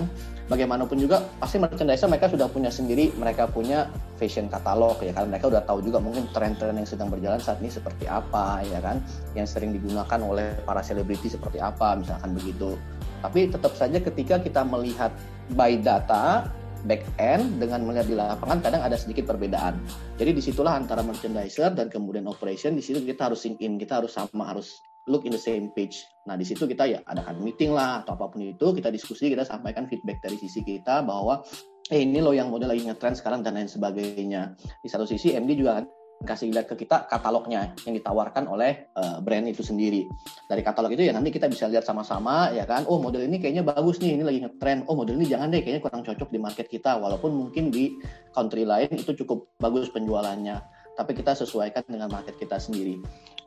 Bagaimanapun 0.52 1.00
juga 1.00 1.24
pasti 1.40 1.64
merchandiser 1.64 2.12
mereka 2.12 2.28
sudah 2.28 2.52
punya 2.52 2.68
sendiri. 2.68 3.16
Mereka 3.16 3.56
punya 3.56 3.88
fashion 4.20 4.52
katalog 4.52 5.00
ya 5.00 5.16
kan? 5.16 5.32
Mereka 5.32 5.48
udah 5.48 5.64
tahu 5.64 5.80
juga 5.80 6.04
mungkin 6.04 6.28
tren-tren 6.36 6.76
yang 6.76 6.84
sedang 6.84 7.08
berjalan 7.08 7.40
saat 7.40 7.64
ini 7.64 7.72
seperti 7.72 8.04
apa 8.12 8.60
ya 8.68 8.84
kan? 8.84 9.00
Yang 9.32 9.56
sering 9.56 9.72
digunakan 9.72 10.20
oleh 10.20 10.60
para 10.68 10.84
selebriti 10.84 11.32
seperti 11.32 11.64
apa 11.64 11.96
misalkan 11.96 12.36
begitu. 12.36 12.76
Tapi 13.24 13.48
tetap 13.48 13.72
saja 13.80 14.04
ketika 14.04 14.44
kita 14.44 14.68
melihat 14.68 15.16
by 15.56 15.80
data 15.80 16.52
back 16.84 17.08
end 17.16 17.64
dengan 17.64 17.88
melihat 17.88 18.12
di 18.12 18.16
lapangan 18.20 18.60
kadang 18.60 18.84
ada 18.84 19.00
sedikit 19.00 19.24
perbedaan. 19.24 19.80
Jadi 20.20 20.36
di 20.36 20.44
situlah 20.44 20.76
antara 20.76 21.00
merchandiser 21.00 21.72
dan 21.72 21.88
kemudian 21.88 22.28
operation 22.28 22.76
di 22.76 22.84
situ 22.84 23.00
kita 23.08 23.32
harus 23.32 23.40
sync 23.40 23.64
in, 23.64 23.80
kita 23.80 24.04
harus 24.04 24.12
sama 24.12 24.52
harus 24.52 24.84
look 25.08 25.28
in 25.28 25.34
the 25.36 25.42
same 25.42 25.72
page. 25.76 26.04
Nah 26.28 26.40
di 26.40 26.46
situ 26.48 26.64
kita 26.64 26.88
ya 26.88 27.00
adakan 27.04 27.44
meeting 27.44 27.76
lah 27.76 28.04
atau 28.04 28.16
apa 28.16 28.32
pun 28.32 28.44
itu 28.44 28.72
kita 28.72 28.88
diskusi 28.90 29.28
kita 29.32 29.44
sampaikan 29.44 29.88
feedback 29.88 30.24
dari 30.24 30.40
sisi 30.40 30.64
kita 30.64 31.04
bahwa 31.04 31.44
eh 31.92 32.00
ini 32.00 32.24
loh 32.24 32.32
yang 32.32 32.48
model 32.48 32.72
lagi 32.72 32.88
ngetrend 32.88 33.20
sekarang 33.20 33.44
dan 33.44 33.60
lain 33.60 33.68
sebagainya. 33.68 34.56
Di 34.80 34.88
satu 34.88 35.04
sisi 35.04 35.36
MD 35.36 35.60
juga 35.60 35.84
kasih 36.24 36.56
lihat 36.56 36.72
ke 36.72 36.88
kita 36.88 37.12
katalognya 37.12 37.76
yang 37.84 37.94
ditawarkan 38.00 38.48
oleh 38.48 38.88
uh, 38.96 39.20
brand 39.20 39.44
itu 39.44 39.60
sendiri. 39.60 40.08
Dari 40.48 40.64
katalog 40.64 40.96
itu 40.96 41.04
ya 41.04 41.12
nanti 41.12 41.30
kita 41.36 41.52
bisa 41.52 41.68
lihat 41.68 41.84
sama-sama 41.84 42.50
ya 42.56 42.64
kan. 42.64 42.88
Oh 42.88 42.98
model 42.98 43.28
ini 43.28 43.44
kayaknya 43.44 43.68
bagus 43.68 44.00
nih, 44.00 44.16
ini 44.16 44.24
lagi 44.24 44.40
ngetrend. 44.40 44.88
Oh 44.88 44.96
model 44.96 45.20
ini 45.20 45.28
jangan 45.28 45.52
deh, 45.52 45.60
kayaknya 45.60 45.84
kurang 45.84 46.02
cocok 46.08 46.30
di 46.32 46.40
market 46.40 46.68
kita. 46.72 46.96
Walaupun 46.96 47.36
mungkin 47.36 47.70
di 47.70 47.92
country 48.32 48.64
lain 48.64 48.96
itu 48.96 49.12
cukup 49.20 49.52
bagus 49.60 49.92
penjualannya. 49.92 50.73
Tapi 50.94 51.12
kita 51.18 51.34
sesuaikan 51.34 51.84
dengan 51.90 52.10
market 52.14 52.38
kita 52.38 52.62
sendiri. 52.62 53.02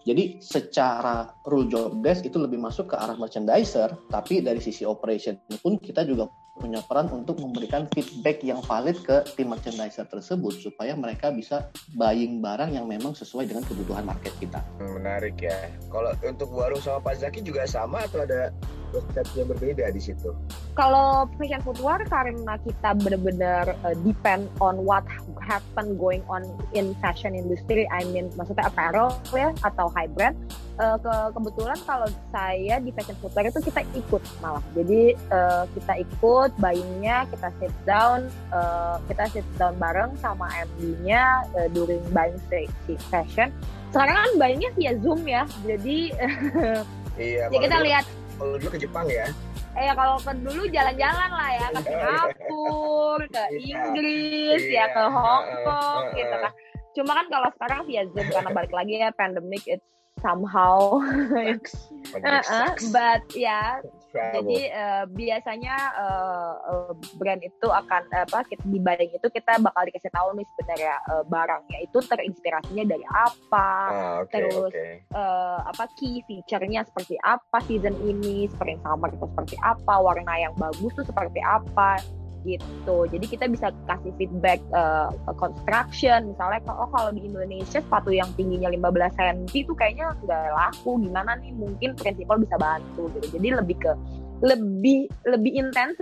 Jadi 0.06 0.38
secara 0.38 1.26
rule 1.50 1.66
job 1.66 1.98
desk 1.98 2.22
itu 2.26 2.38
lebih 2.38 2.62
masuk 2.62 2.94
ke 2.94 2.96
arah 2.98 3.18
merchandiser, 3.18 3.90
tapi 4.06 4.38
dari 4.38 4.62
sisi 4.62 4.86
operation 4.86 5.34
pun 5.58 5.82
kita 5.82 6.06
juga 6.06 6.30
punya 6.56 6.80
peran 6.84 7.12
untuk 7.12 7.36
memberikan 7.38 7.84
feedback 7.92 8.40
yang 8.40 8.64
valid 8.64 8.96
ke 9.04 9.22
tim 9.36 9.52
merchandiser 9.52 10.08
tersebut 10.08 10.56
supaya 10.56 10.96
mereka 10.96 11.28
bisa 11.28 11.68
buying 11.94 12.40
barang 12.40 12.72
yang 12.72 12.88
memang 12.88 13.12
sesuai 13.12 13.48
dengan 13.48 13.62
kebutuhan 13.68 14.08
market 14.08 14.32
kita. 14.40 14.64
Menarik 14.80 15.36
ya. 15.40 15.68
Kalau 15.92 16.16
untuk 16.24 16.48
warung 16.50 16.80
sama 16.80 17.04
Pak 17.04 17.20
Zaki 17.20 17.44
juga 17.44 17.68
sama 17.68 18.02
atau 18.08 18.24
ada 18.24 18.50
persepsi 18.90 19.44
yang 19.44 19.50
berbeda 19.52 19.84
di 19.92 20.00
situ? 20.00 20.32
Kalau 20.72 21.28
fashion 21.36 21.60
footwear 21.60 22.00
karena 22.08 22.54
kita 22.64 22.90
benar-benar 22.96 23.76
uh, 23.84 23.96
depend 24.04 24.48
on 24.60 24.80
what 24.84 25.04
happen 25.44 25.96
going 26.00 26.24
on 26.32 26.44
in 26.72 26.96
fashion 27.04 27.36
industry, 27.36 27.84
I 27.92 28.04
mean 28.08 28.32
maksudnya 28.34 28.68
apparel 28.68 29.12
ya 29.32 29.52
atau 29.60 29.92
high 29.92 30.10
brand. 30.10 30.36
Uh, 30.76 31.00
ke 31.00 31.08
kebetulan 31.32 31.78
kalau 31.88 32.04
saya 32.28 32.76
di 32.76 32.92
fashion 32.92 33.16
footwear 33.16 33.48
itu 33.48 33.64
kita 33.64 33.80
ikut 33.96 34.20
malah. 34.38 34.60
Jadi 34.76 35.16
uh, 35.32 35.64
kita 35.72 36.04
ikut 36.04 36.52
buyingnya, 36.54 37.24
kita 37.32 37.48
sit 37.56 37.72
down, 37.82 38.28
uh, 38.52 39.00
kita 39.08 39.24
sit 39.32 39.46
down 39.56 39.72
bareng 39.76 40.12
sama 40.16 40.44
MD-nya 40.68 41.48
uh, 41.56 41.68
during 41.72 42.04
buying 42.12 42.36
fashion. 43.08 43.48
Sekarang 43.88 44.20
kan 44.20 44.30
buyingnya 44.36 44.68
via 44.76 44.92
Zoom 45.00 45.24
ya, 45.24 45.48
jadi 45.64 46.12
Iya. 47.16 47.48
ya 47.48 47.56
kita 47.56 47.76
dulu- 47.80 47.86
lihat 47.88 48.04
Kalau 48.36 48.54
dulu 48.60 48.68
ke 48.68 48.78
Jepang 48.78 49.06
ya. 49.08 49.26
eh 49.72 49.92
kalau 49.92 50.20
ke 50.20 50.32
dulu 50.36 50.62
jalan-jalan 50.68 51.30
lah 51.32 51.50
ya 51.52 51.66
ke 51.72 51.80
Singapura, 51.88 53.24
ke 53.24 53.42
Iya. 53.48 53.64
Inggris, 53.80 54.62
ya 54.62 54.68
Iya. 54.68 54.84
ke 54.92 55.02
Hong 55.08 55.44
Kong 55.64 56.04
gitu 56.12 56.36
kan. 56.36 56.52
Cuma 56.92 57.12
kan 57.12 57.26
kalau 57.28 57.48
sekarang 57.56 57.80
via 57.84 58.04
Zoom 58.06 58.28
karena 58.28 58.50
balik 58.52 58.72
lagi 58.72 58.92
ya 58.94 59.08
pandemic 59.10 59.64
it's 59.64 59.88
somehow. 60.26 60.98
Uh-uh, 62.06 62.70
but 62.94 63.22
ya 63.34 63.82
Travel. 64.14 64.46
jadi 64.46 64.58
eh, 64.70 65.04
biasanya 65.10 65.74
eh, 65.98 66.92
brand 67.18 67.42
itu 67.42 67.66
akan 67.66 68.02
apa 68.14 68.46
kita 68.46 68.62
di 68.62 68.78
buying 68.78 69.10
itu 69.10 69.26
kita 69.26 69.58
bakal 69.58 69.82
dikasih 69.84 70.14
tahu 70.14 70.38
nih 70.38 70.46
sebenarnya 70.54 70.94
eh, 71.02 71.24
barangnya 71.26 71.78
itu 71.82 71.98
terinspirasinya 71.98 72.84
dari 72.86 73.02
apa 73.10 73.68
Ah, 73.90 74.14
oke, 74.22 74.30
terus, 74.30 74.70
oke. 74.70 74.86
eh, 75.02 75.58
apa 75.66 75.84
key 75.98 76.22
feature-nya 76.30 76.86
seperti 76.86 77.18
apa 77.26 77.58
season 77.66 77.98
ini 78.06 78.46
spring 78.54 78.78
summer 78.86 79.10
itu 79.10 79.26
seperti 79.26 79.56
apa 79.66 79.94
warna 79.98 80.34
yang 80.38 80.54
bagus 80.54 80.94
tuh 80.94 81.04
seperti 81.04 81.42
apa 81.42 81.98
gitu. 82.46 82.96
Jadi 83.10 83.26
kita 83.26 83.50
bisa 83.50 83.74
kasih 83.90 84.14
feedback 84.14 84.62
ke 84.70 84.84
construction. 85.34 86.30
Misalnya 86.30 86.62
kalau 86.62 86.86
oh, 86.86 86.90
kalau 86.94 87.10
di 87.10 87.26
Indonesia 87.26 87.82
sepatu 87.82 88.14
yang 88.14 88.30
tingginya 88.38 88.70
15 88.70 89.18
cm 89.18 89.38
itu 89.52 89.72
kayaknya 89.74 90.14
nggak 90.22 90.54
laku. 90.54 91.02
Gimana 91.02 91.34
nih? 91.42 91.50
Mungkin 91.58 91.98
prinsipal 91.98 92.38
bisa 92.38 92.56
bantu 92.56 93.10
gitu. 93.18 93.36
Jadi 93.36 93.48
lebih 93.58 93.76
ke 93.82 93.92
lebih 94.44 95.10
lebih 95.26 95.52
intens 95.58 95.98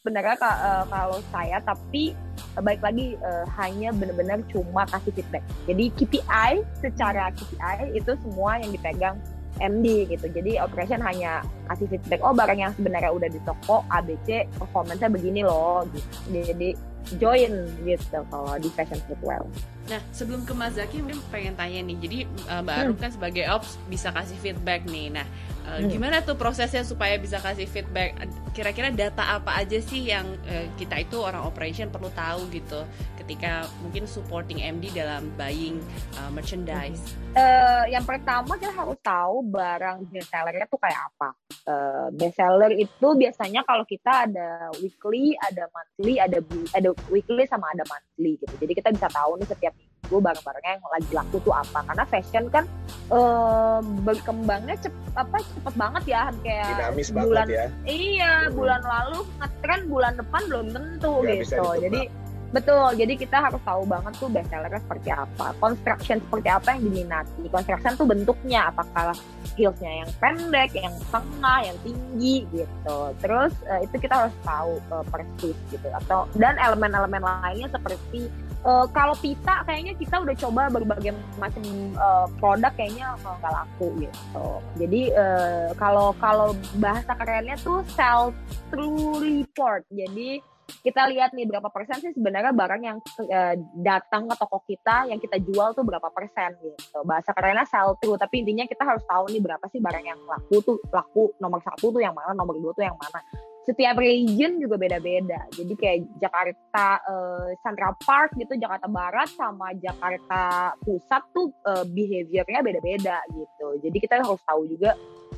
sebenarnya 0.00 0.36
eh, 0.38 0.84
kalau 0.86 1.18
saya. 1.34 1.58
Tapi 1.66 2.14
eh, 2.56 2.62
baik 2.62 2.80
lagi 2.80 3.18
eh, 3.18 3.44
hanya 3.58 3.90
benar-benar 3.90 4.38
cuma 4.54 4.86
kasih 4.86 5.12
feedback. 5.12 5.44
Jadi 5.66 5.90
KPI 5.98 6.52
secara 6.78 7.34
KPI 7.34 7.98
itu 7.98 8.12
semua 8.22 8.62
yang 8.62 8.70
dipegang 8.70 9.18
MD 9.58 10.06
gitu 10.06 10.26
jadi 10.30 10.62
operation 10.62 11.00
hanya 11.02 11.42
kasih 11.72 11.88
feedback 11.90 12.20
oh 12.22 12.36
barang 12.36 12.58
yang 12.60 12.72
sebenarnya 12.76 13.10
udah 13.10 13.28
di 13.32 13.40
toko 13.42 13.82
ABC 13.90 14.46
performance-nya 14.56 15.10
begini 15.10 15.42
loh 15.42 15.82
gitu 15.90 16.44
jadi 16.44 16.70
join 17.16 17.52
gitu 17.88 18.18
kalau 18.28 18.54
di 18.60 18.68
fashion 18.76 19.00
footwear 19.08 19.42
Nah, 19.88 20.04
sebelum 20.12 20.44
ke 20.44 20.52
Mas 20.52 20.76
Zaki 20.76 21.00
mungkin 21.00 21.24
pengen 21.32 21.56
tanya 21.56 21.80
nih. 21.80 21.96
Jadi 21.96 22.18
uh, 22.44 22.60
Mbak 22.60 22.74
Hmm. 22.76 22.82
Arum 22.84 22.96
kan 23.00 23.08
sebagai 23.08 23.44
ops 23.48 23.80
bisa 23.88 24.12
kasih 24.12 24.36
feedback 24.36 24.84
nih. 24.84 25.08
Nah, 25.08 25.24
uh, 25.68 25.78
Hmm. 25.78 25.92
gimana 25.92 26.24
tuh 26.24 26.40
prosesnya 26.40 26.80
supaya 26.80 27.20
bisa 27.20 27.36
kasih 27.36 27.68
feedback? 27.68 28.16
Kira-kira 28.56 28.88
data 28.88 29.36
apa 29.36 29.60
aja 29.60 29.76
sih 29.84 30.08
yang 30.08 30.24
uh, 30.48 30.66
kita 30.80 31.04
itu 31.04 31.20
orang 31.20 31.44
operation 31.44 31.92
perlu 31.92 32.08
tahu 32.16 32.48
gitu 32.48 32.88
ketika 33.20 33.68
mungkin 33.84 34.08
supporting 34.08 34.64
MD 34.64 34.88
dalam 34.96 35.28
buying 35.36 35.84
uh, 36.16 36.32
merchandise. 36.32 37.12
Eh, 37.36 37.84
yang 37.92 38.02
pertama 38.02 38.56
kita 38.56 38.72
harus 38.72 38.96
tahu 39.04 39.44
barang 39.46 40.08
bestsellernya 40.08 40.64
tuh 40.66 40.80
kayak 40.80 40.96
apa. 41.12 41.28
Eh, 41.68 42.08
bestseller 42.16 42.72
itu 42.72 43.08
biasanya 43.14 43.62
kalau 43.68 43.84
kita 43.84 44.24
ada 44.24 44.72
weekly, 44.80 45.36
ada 45.44 45.68
monthly, 45.68 46.16
ada 46.16 46.40
ada 46.72 46.90
weekly 47.12 47.44
sama 47.44 47.68
ada 47.76 47.84
monthly 47.84 48.40
gitu. 48.40 48.54
Jadi 48.58 48.72
kita 48.72 48.88
bisa 48.96 49.06
tahu 49.12 49.36
nih 49.36 49.46
setiap 49.46 49.74
minggu 49.98 50.18
barang-barangnya 50.22 50.72
yang 50.78 50.84
lagi 50.88 51.12
laku 51.12 51.36
tuh 51.42 51.54
apa. 51.54 51.78
Karena 51.84 52.04
fashion 52.06 52.44
kan 52.48 52.64
eh, 53.08 53.78
berkembangnya 54.06 54.76
cep, 54.78 54.94
apa 55.16 55.36
cepet 55.42 55.74
banget 55.74 56.04
ya 56.06 56.22
kayak 56.44 56.68
Dinamis 56.76 57.08
bulan 57.10 57.26
banget 57.26 57.48
ya. 57.48 57.66
Iya, 57.84 58.32
Hmm. 58.38 58.54
bulan 58.54 58.82
lalu 58.84 59.18
ngetren 59.40 59.80
bulan 59.88 60.12
depan 60.16 60.42
belum 60.48 60.66
tentu 60.72 61.12
bisa 61.24 61.56
gitu. 61.58 61.64
Jadi 61.82 62.02
betul, 62.48 62.88
jadi 62.96 63.12
kita 63.12 63.36
harus 63.44 63.60
tahu 63.60 63.84
banget 63.84 64.12
tuh 64.16 64.28
bestsellernya 64.32 64.80
seperti 64.80 65.08
apa, 65.12 65.46
construction 65.60 66.16
seperti 66.16 66.48
apa 66.48 66.68
yang 66.72 66.82
diminati. 66.88 67.44
Construction 67.52 67.92
tuh 67.92 68.06
bentuknya 68.08 68.72
apakah 68.72 69.12
heelsnya 69.52 69.92
yang 70.04 70.10
pendek, 70.16 70.70
yang 70.72 70.94
tengah, 71.12 71.58
yang 71.60 71.76
tinggi 71.84 72.48
gitu. 72.48 72.98
Terus 73.20 73.52
eh, 73.68 73.84
itu 73.84 73.94
kita 74.00 74.14
harus 74.24 74.34
tahu 74.48 74.80
eh, 74.80 75.04
persis 75.12 75.56
gitu 75.68 75.88
atau 75.92 76.24
dan 76.40 76.56
elemen-elemen 76.56 77.20
lainnya 77.20 77.68
seperti 77.68 78.32
eh, 78.64 78.86
kalau 78.90 79.14
pita 79.18 79.62
kayaknya 79.66 79.92
kita 79.94 80.16
udah 80.22 80.34
coba 80.34 80.62
berbagai 80.72 81.12
macam 81.38 81.62
eh, 81.94 82.26
produk 82.40 82.72
kayaknya 82.74 83.14
nggak 83.20 83.52
laku 83.52 83.88
gitu. 84.02 84.48
Jadi 84.78 85.02
eh, 85.12 85.68
kalau 85.78 86.14
kalau 86.18 86.54
bahasa 86.82 87.12
kerennya 87.14 87.56
tuh 87.60 87.84
sell 87.94 88.34
through 88.70 89.20
report. 89.20 89.84
Jadi 89.92 90.42
kita 90.82 91.10
lihat 91.10 91.34
nih 91.34 91.46
berapa 91.46 91.68
persen 91.68 91.98
sih 91.98 92.14
sebenarnya 92.14 92.54
barang 92.54 92.82
yang 92.82 92.98
eh, 93.26 93.54
datang 93.82 94.30
ke 94.30 94.34
toko 94.38 94.58
kita 94.64 95.10
yang 95.10 95.18
kita 95.18 95.36
jual 95.42 95.74
tuh 95.74 95.82
berapa 95.82 96.08
persen 96.14 96.54
gitu. 96.62 96.98
Bahasa 97.02 97.34
kerennya 97.34 97.66
sell 97.66 97.98
through, 97.98 98.18
tapi 98.18 98.46
intinya 98.46 98.64
kita 98.64 98.86
harus 98.86 99.02
tahu 99.04 99.30
nih 99.30 99.42
berapa 99.42 99.64
sih 99.70 99.82
barang 99.82 100.04
yang 100.06 100.20
laku 100.26 100.62
tuh 100.62 100.76
laku 100.94 101.34
nomor 101.42 101.58
satu 101.62 101.90
tuh 101.90 102.02
yang 102.02 102.14
mana, 102.14 102.34
nomor 102.34 102.54
dua 102.58 102.72
tuh 102.74 102.86
yang 102.86 102.98
mana. 102.98 103.20
Setiap 103.68 104.00
region 104.00 104.56
juga 104.56 104.80
beda-beda. 104.80 105.44
Jadi 105.52 105.74
kayak 105.76 105.98
Jakarta 106.16 106.86
eh, 107.04 107.48
Central 107.60 107.92
Park 108.00 108.32
gitu, 108.38 108.56
Jakarta 108.56 108.86
Barat 108.88 109.28
sama 109.34 109.76
Jakarta 109.76 110.72
Pusat 110.80 111.22
tuh 111.34 111.52
eh, 111.66 111.84
behaviornya 111.84 112.60
beda-beda 112.64 113.18
gitu. 113.34 113.68
Jadi 113.82 113.96
kita 113.98 114.24
harus 114.24 114.40
tahu 114.46 114.64
juga 114.70 114.96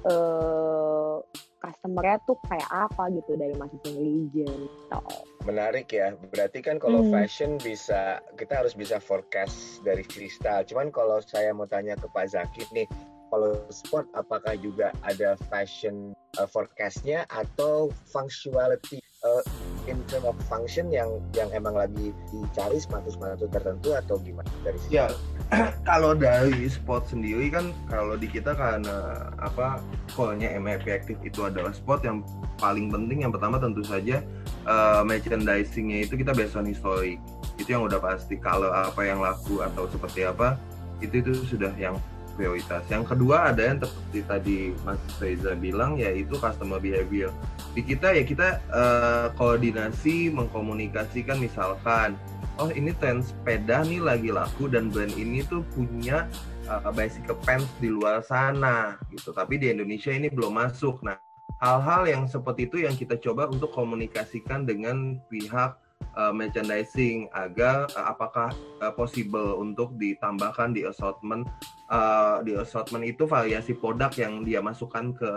eh 0.08 1.16
customer-nya 1.60 2.16
tuh 2.24 2.40
kayak 2.48 2.70
apa 2.72 3.12
gitu 3.12 3.36
dari 3.36 3.52
masing-masing 3.60 3.96
region. 4.00 4.48
gitu. 4.48 4.98
Menarik 5.44 5.92
ya. 5.92 6.16
Berarti 6.16 6.64
kan 6.64 6.80
kalau 6.80 7.04
Hmm. 7.04 7.12
fashion 7.12 7.60
bisa 7.60 8.20
kita 8.40 8.64
harus 8.64 8.72
bisa 8.72 8.96
forecast 8.96 9.84
dari 9.84 10.00
freestyle. 10.04 10.64
Cuman 10.64 10.88
kalau 10.88 11.20
saya 11.20 11.52
mau 11.52 11.68
tanya 11.68 11.96
ke 12.00 12.08
Pak 12.08 12.26
Zaki 12.32 12.64
nih, 12.72 12.88
kalau 13.28 13.60
sport 13.70 14.08
apakah 14.16 14.56
juga 14.56 14.90
ada 15.04 15.36
fashion 15.52 16.16
uh, 16.40 16.48
forecastnya 16.48 17.28
atau 17.30 17.92
functionality 18.10 18.98
uh, 19.22 19.44
in 19.88 19.98
term 20.10 20.24
of 20.28 20.36
function 20.48 20.88
yang 20.92 21.08
yang 21.32 21.48
emang 21.54 21.76
lagi 21.76 22.12
dicari 22.32 22.76
sepatu-sepatu 22.80 23.46
tertentu 23.48 23.94
atau 23.96 24.16
gimana 24.20 24.48
dari 24.66 24.78
sisi 24.82 24.98
Ya, 25.00 25.06
kalau 25.88 26.12
dari 26.12 26.66
sport 26.66 27.06
sendiri 27.08 27.48
kan 27.48 27.70
kalau 27.86 28.18
di 28.18 28.26
kita 28.26 28.52
karena 28.52 29.30
apa 29.40 29.78
callnya 30.12 30.50
MIP 30.58 30.90
Active 30.90 31.20
itu 31.22 31.46
adalah 31.46 31.70
sport 31.70 32.02
yang 32.02 32.26
paling 32.58 32.90
penting. 32.90 33.22
Yang 33.24 33.38
pertama 33.38 33.56
tentu 33.62 33.86
saja 33.86 34.20
eh, 34.66 35.02
merchandisingnya 35.06 36.04
itu 36.04 36.18
kita 36.18 36.34
based 36.34 36.58
on 36.58 36.66
historic 36.66 37.22
itu 37.56 37.70
yang 37.70 37.86
udah 37.86 38.02
pasti. 38.02 38.36
Kalau 38.36 38.68
apa 38.68 39.00
yang 39.06 39.22
laku 39.22 39.62
atau 39.62 39.86
seperti 39.88 40.26
apa 40.26 40.58
itu 41.00 41.24
itu 41.24 41.32
sudah 41.48 41.72
yang 41.80 41.96
prioritas. 42.40 42.80
Yang 42.88 43.12
kedua 43.12 43.52
ada 43.52 43.60
yang 43.60 43.84
seperti 43.84 44.20
tadi 44.24 44.56
Mas 44.88 44.96
Reza 45.20 45.52
bilang 45.52 46.00
yaitu 46.00 46.40
customer 46.40 46.80
behavior. 46.80 47.28
Di 47.76 47.84
kita 47.84 48.16
ya 48.16 48.24
kita 48.24 48.64
eh, 48.64 49.26
koordinasi 49.36 50.32
mengkomunikasikan 50.32 51.36
misalkan 51.36 52.16
oh 52.56 52.72
ini 52.72 52.96
tren 52.96 53.20
sepeda 53.20 53.84
nih 53.84 54.00
lagi 54.00 54.32
laku 54.32 54.72
dan 54.72 54.88
brand 54.88 55.12
ini 55.16 55.40
tuh 55.48 55.64
punya 55.72 56.28
uh, 56.68 56.92
bicycle 56.92 57.40
pants 57.44 57.68
di 57.80 57.88
luar 57.88 58.20
sana 58.20 59.00
gitu. 59.12 59.32
Tapi 59.32 59.56
di 59.56 59.72
Indonesia 59.72 60.12
ini 60.12 60.28
belum 60.28 60.60
masuk. 60.60 61.00
Nah 61.00 61.16
hal-hal 61.60 62.08
yang 62.08 62.22
seperti 62.28 62.68
itu 62.68 62.84
yang 62.84 62.96
kita 62.96 63.20
coba 63.20 63.48
untuk 63.48 63.72
komunikasikan 63.72 64.64
dengan 64.68 65.20
pihak 65.32 65.76
uh, 66.16 66.32
merchandising 66.32 67.30
agar 67.34 67.90
uh, 67.94 68.06
apakah 68.10 68.50
uh, 68.80 68.92
possible 68.94 69.58
untuk 69.58 69.94
ditambahkan 69.98 70.74
di 70.74 70.86
assortment 70.86 71.46
uh, 71.90 72.40
di 72.42 72.56
assortment 72.56 73.06
itu 73.06 73.26
variasi 73.26 73.76
produk 73.76 74.10
yang 74.16 74.42
dia 74.42 74.62
masukkan 74.62 75.12
ke 75.14 75.30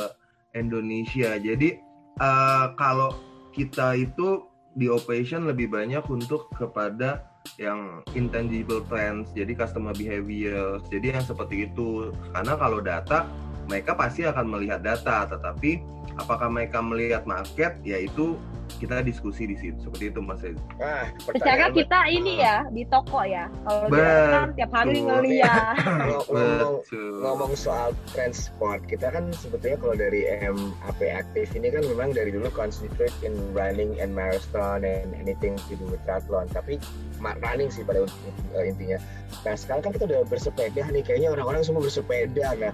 Indonesia 0.53 1.37
jadi 1.37 1.81
uh, 2.21 2.73
kalau 2.77 3.13
kita 3.53 3.97
itu 3.97 4.49
di 4.73 4.89
operation 4.89 5.45
lebih 5.45 5.69
banyak 5.69 6.01
untuk 6.09 6.49
kepada 6.57 7.29
yang 7.59 8.01
intangible 8.17 8.81
trends, 8.87 9.29
jadi 9.35 9.53
customer 9.53 9.93
behavior, 9.93 10.81
jadi 10.89 11.19
yang 11.19 11.25
seperti 11.25 11.69
itu. 11.69 12.09
Karena 12.33 12.57
kalau 12.57 12.79
data, 12.79 13.27
mereka 13.67 13.93
pasti 13.93 14.25
akan 14.25 14.47
melihat 14.49 14.81
data, 14.81 15.27
tetapi 15.29 15.83
apakah 16.17 16.49
mereka 16.49 16.79
melihat 16.79 17.27
market, 17.27 17.77
yaitu 17.83 18.39
kita 18.77 19.01
diskusi 19.01 19.45
di 19.45 19.55
situ. 19.55 19.77
Seperti 19.83 20.09
itu, 20.09 20.19
Mas 20.19 20.41
Reza. 20.41 20.61
Ah, 20.77 21.05
Secara 21.19 21.69
kita 21.69 21.99
ini 22.07 22.41
ya 22.41 22.63
di 22.69 22.83
toko 22.87 23.21
ya. 23.23 23.47
Kalau 23.65 23.87
di 23.87 23.99
kan 23.99 24.49
tiap 24.55 24.71
hari 24.71 24.99
ngeliat. 25.01 25.75
Ngomong- 25.83 26.27
ngomong 26.29 26.73
Betul. 26.83 27.11
ngomong 27.23 27.51
soal 27.55 27.89
transport, 28.11 28.83
kita 28.85 29.09
kan 29.09 29.29
sebetulnya 29.33 29.77
kalau 29.79 29.95
dari 29.95 30.21
MAP 30.43 30.99
aktif 31.01 31.47
ini 31.53 31.67
kan 31.69 31.83
memang 31.85 32.11
dari 32.11 32.33
dulu 32.33 32.49
concentrate 32.51 33.13
in 33.21 33.33
running 33.53 33.95
and 33.99 34.11
marathon 34.11 34.83
and 34.83 35.13
anything 35.15 35.55
to 35.69 35.73
do 35.75 35.85
with 35.87 36.01
triathlon. 36.03 36.45
Tapi 36.51 36.77
running 37.21 37.71
sih 37.71 37.83
pada 37.83 38.03
uh, 38.03 38.63
intinya. 38.63 38.99
Nah 39.43 39.55
sekarang 39.57 39.81
kan 39.81 39.91
kita 39.95 40.05
udah 40.05 40.21
bersepeda 40.27 40.83
nih, 40.91 41.01
kayaknya 41.01 41.29
orang-orang 41.33 41.63
semua 41.65 41.81
bersepeda. 41.81 42.53
Nah 42.59 42.71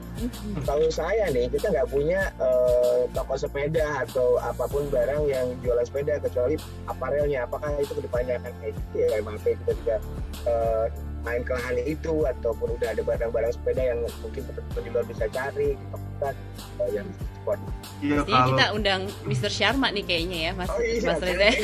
kalau 0.65 0.89
saya 0.89 1.29
nih, 1.29 1.47
kita 1.47 1.69
nggak 1.69 1.87
punya 1.87 2.31
uh, 2.41 3.05
toko 3.13 3.37
sepeda 3.37 4.03
atau 4.03 4.37
apa 4.39 4.65
pun 4.67 4.87
barang 4.89 5.23
yang 5.27 5.47
jualan 5.61 5.85
sepeda 5.85 5.98
kecuali 6.05 6.55
aparelnya. 6.87 7.45
Apakah 7.49 7.75
itu 7.79 7.93
ke 7.95 8.01
depannya 8.05 8.39
akan 8.39 8.51
kayak 8.63 8.73
gitu 8.77 8.95
ya 8.99 9.07
MAP 9.23 9.45
kita 9.65 9.71
juga 9.83 9.95
uh, 10.47 10.85
main 11.27 11.41
ke 11.43 11.51
hal 11.51 11.75
itu 11.83 12.13
ataupun 12.23 12.79
udah 12.79 12.89
ada 12.95 13.01
barang-barang 13.03 13.51
sepeda 13.51 13.81
yang 13.91 13.99
mungkin 14.23 14.41
teman-teman 14.47 14.81
di 14.83 14.89
luar 14.95 15.05
bisa 15.07 15.25
cari 15.27 15.75
gitu. 15.75 15.95
kita 15.99 16.29
uh, 16.79 16.89
yang 16.95 17.07
sport. 17.39 17.59
Iya 17.99 18.15
Jadi 18.23 18.31
kalau 18.31 18.47
kita 18.55 18.65
undang 18.75 19.01
Mr. 19.27 19.51
Sharma 19.51 19.87
nih 19.91 20.03
kayaknya 20.07 20.37
ya, 20.39 20.51
Mas 20.55 20.69
Oh 20.71 20.79
iya, 20.79 20.99
Mas 21.03 21.19
kan 21.19 21.27
Reza. 21.27 21.47
ini 21.49 21.59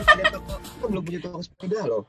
ada 0.00 0.24
toko, 0.36 0.52
kita 0.60 0.86
belum 0.88 1.02
punya 1.04 1.20
toko 1.24 1.38
sepeda 1.40 1.80
loh. 1.88 2.02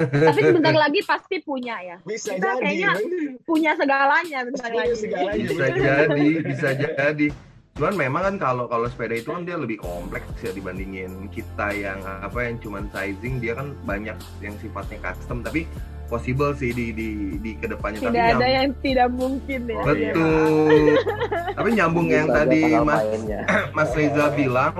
Tapi 0.00 0.40
sebentar 0.42 0.74
lagi 0.74 1.00
pasti 1.04 1.36
punya 1.44 1.76
ya. 1.84 1.96
Bisa 2.02 2.34
Kita 2.34 2.56
jadi, 2.56 2.62
kayaknya 2.64 2.88
bener. 2.96 3.30
Punya 3.44 3.70
segalanya 3.76 4.38
bentar 4.48 4.68
Punya 4.68 4.80
lagi. 4.82 4.94
segalanya. 4.96 5.44
bisa 5.44 5.66
jadi 5.70 6.28
bisa 6.44 6.68
jadi 6.74 7.26
cuman 7.72 7.94
memang 7.96 8.22
kan 8.24 8.36
kalau 8.36 8.64
kalau 8.66 8.86
sepeda 8.86 9.14
itu 9.14 9.30
kan 9.30 9.42
dia 9.42 9.54
lebih 9.54 9.78
kompleks 9.78 10.26
ya 10.38 10.50
dibandingin 10.50 11.30
kita 11.30 11.70
yang 11.70 12.02
apa 12.02 12.38
yang 12.42 12.58
cuman 12.58 12.90
sizing 12.90 13.38
dia 13.38 13.54
kan 13.54 13.72
banyak 13.82 14.12
yang 14.38 14.54
sifatnya 14.58 14.98
custom 15.00 15.40
tapi 15.40 15.64
possible 16.06 16.50
sih 16.52 16.70
di 16.70 16.90
di 16.90 17.08
di 17.38 17.54
ke 17.54 17.70
depannya 17.70 18.02
Tidak 18.02 18.10
tapi 18.10 18.18
ada 18.18 18.34
nyam- 18.36 18.50
yang 18.50 18.68
tidak 18.82 19.08
mungkin 19.14 19.60
ya. 19.64 19.78
Oh, 19.78 19.86
iya. 19.86 20.10
betul 20.10 20.74
tapi 21.56 21.68
nyambung 21.72 22.08
yang 22.10 22.26
tadi 22.28 22.60
mas 22.76 23.00
mainnya. 23.00 23.40
mas 23.76 23.90
Reza 23.94 24.26
bilang 24.34 24.74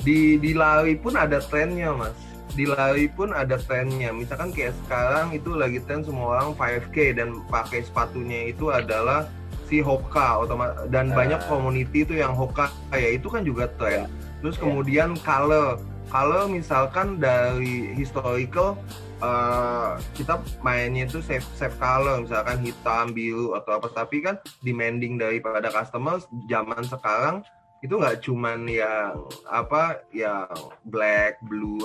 di 0.00 0.40
di 0.40 0.56
lari 0.56 0.96
pun 0.96 1.14
ada 1.14 1.38
trennya 1.38 1.92
mas 1.92 2.16
di 2.50 2.64
lari 2.64 3.06
pun 3.06 3.30
ada 3.30 3.60
trennya 3.60 4.10
misalkan 4.10 4.50
kayak 4.50 4.74
sekarang 4.82 5.30
itu 5.30 5.54
lagi 5.54 5.78
tren 5.84 6.02
semua 6.02 6.34
orang 6.34 6.56
5K 6.56 7.14
dan 7.14 7.44
pakai 7.46 7.84
sepatunya 7.84 8.50
itu 8.50 8.72
adalah 8.72 9.28
si 9.70 9.78
Hoka 9.78 10.42
otoma- 10.42 10.74
dan 10.90 11.14
Ah. 11.14 11.16
banyak 11.16 11.40
community 11.46 12.02
itu 12.02 12.18
yang 12.18 12.34
Hoka 12.34 12.68
ya 12.90 13.14
itu 13.14 13.30
kan 13.30 13.46
juga 13.46 13.70
tren 13.78 14.10
terus 14.42 14.58
Ya. 14.58 14.66
kemudian 14.66 15.14
color 15.16 15.78
kalau 16.10 16.50
misalkan 16.50 17.16
dari 17.16 17.94
historical 17.94 18.74
eh, 19.20 19.90
kita 20.16 20.40
mainnya 20.58 21.04
itu 21.04 21.20
safe 21.20 21.44
safe 21.52 21.76
color 21.76 22.24
misalkan 22.24 22.56
hitam 22.58 23.12
biru 23.12 23.52
atau 23.52 23.76
apa 23.76 23.92
tapi 23.94 24.24
kan 24.24 24.34
demanding 24.60 25.20
daripada 25.20 25.68
customer 25.68 26.18
zaman 26.48 26.80
sekarang 26.82 27.44
itu 27.80 27.94
nggak 27.94 28.20
cuman 28.20 28.64
yang 28.64 29.16
apa 29.46 30.04
yang 30.10 30.44
black 30.84 31.40
blue 31.42 31.80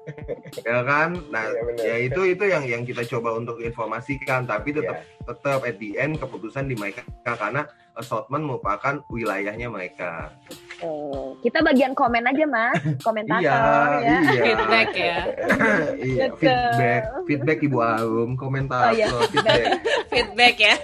ya 0.66 0.80
kan 0.82 1.20
nah 1.28 1.44
Iya, 1.44 1.60
benar. 1.62 1.84
ya 1.84 1.96
itu 2.02 2.20
itu 2.26 2.44
yang 2.44 2.64
yang 2.64 2.82
kita 2.82 3.04
coba 3.06 3.36
untuk 3.36 3.60
informasikan 3.60 4.44
tapi 4.44 4.72
tetap 4.72 4.96
Iya. 4.98 5.24
tetap 5.26 5.60
at 5.62 5.76
the 5.76 5.90
end 5.94 6.16
keputusan 6.16 6.64
di 6.64 6.74
mereka 6.74 7.04
karena 7.22 7.68
assortment 7.94 8.40
merupakan 8.42 9.04
wilayahnya 9.06 9.68
mereka 9.68 10.32
Oh, 10.78 11.34
kita 11.40 11.58
bagian 11.60 11.90
komen 11.90 12.22
aja 12.24 12.46
mas, 12.46 12.78
komentator 13.06 13.42
iya 13.42 13.58
ya. 13.98 14.18
iya 14.24 14.40
Feedback 14.40 14.88
ya. 14.94 15.18
iya 16.08 16.26
feedback 16.32 17.02
feedback 17.26 17.58
ibu 17.60 17.78
Arum 17.78 18.32
komentar 18.32 18.88
Oh, 18.88 18.92
iya. 18.92 19.10
feedback 19.26 19.60
Feedback 20.08 20.56
ya. 20.56 20.76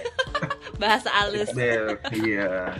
Bahasa 0.75 1.09
halus. 1.09 1.49
feedback 1.49 1.97
iya 2.13 2.75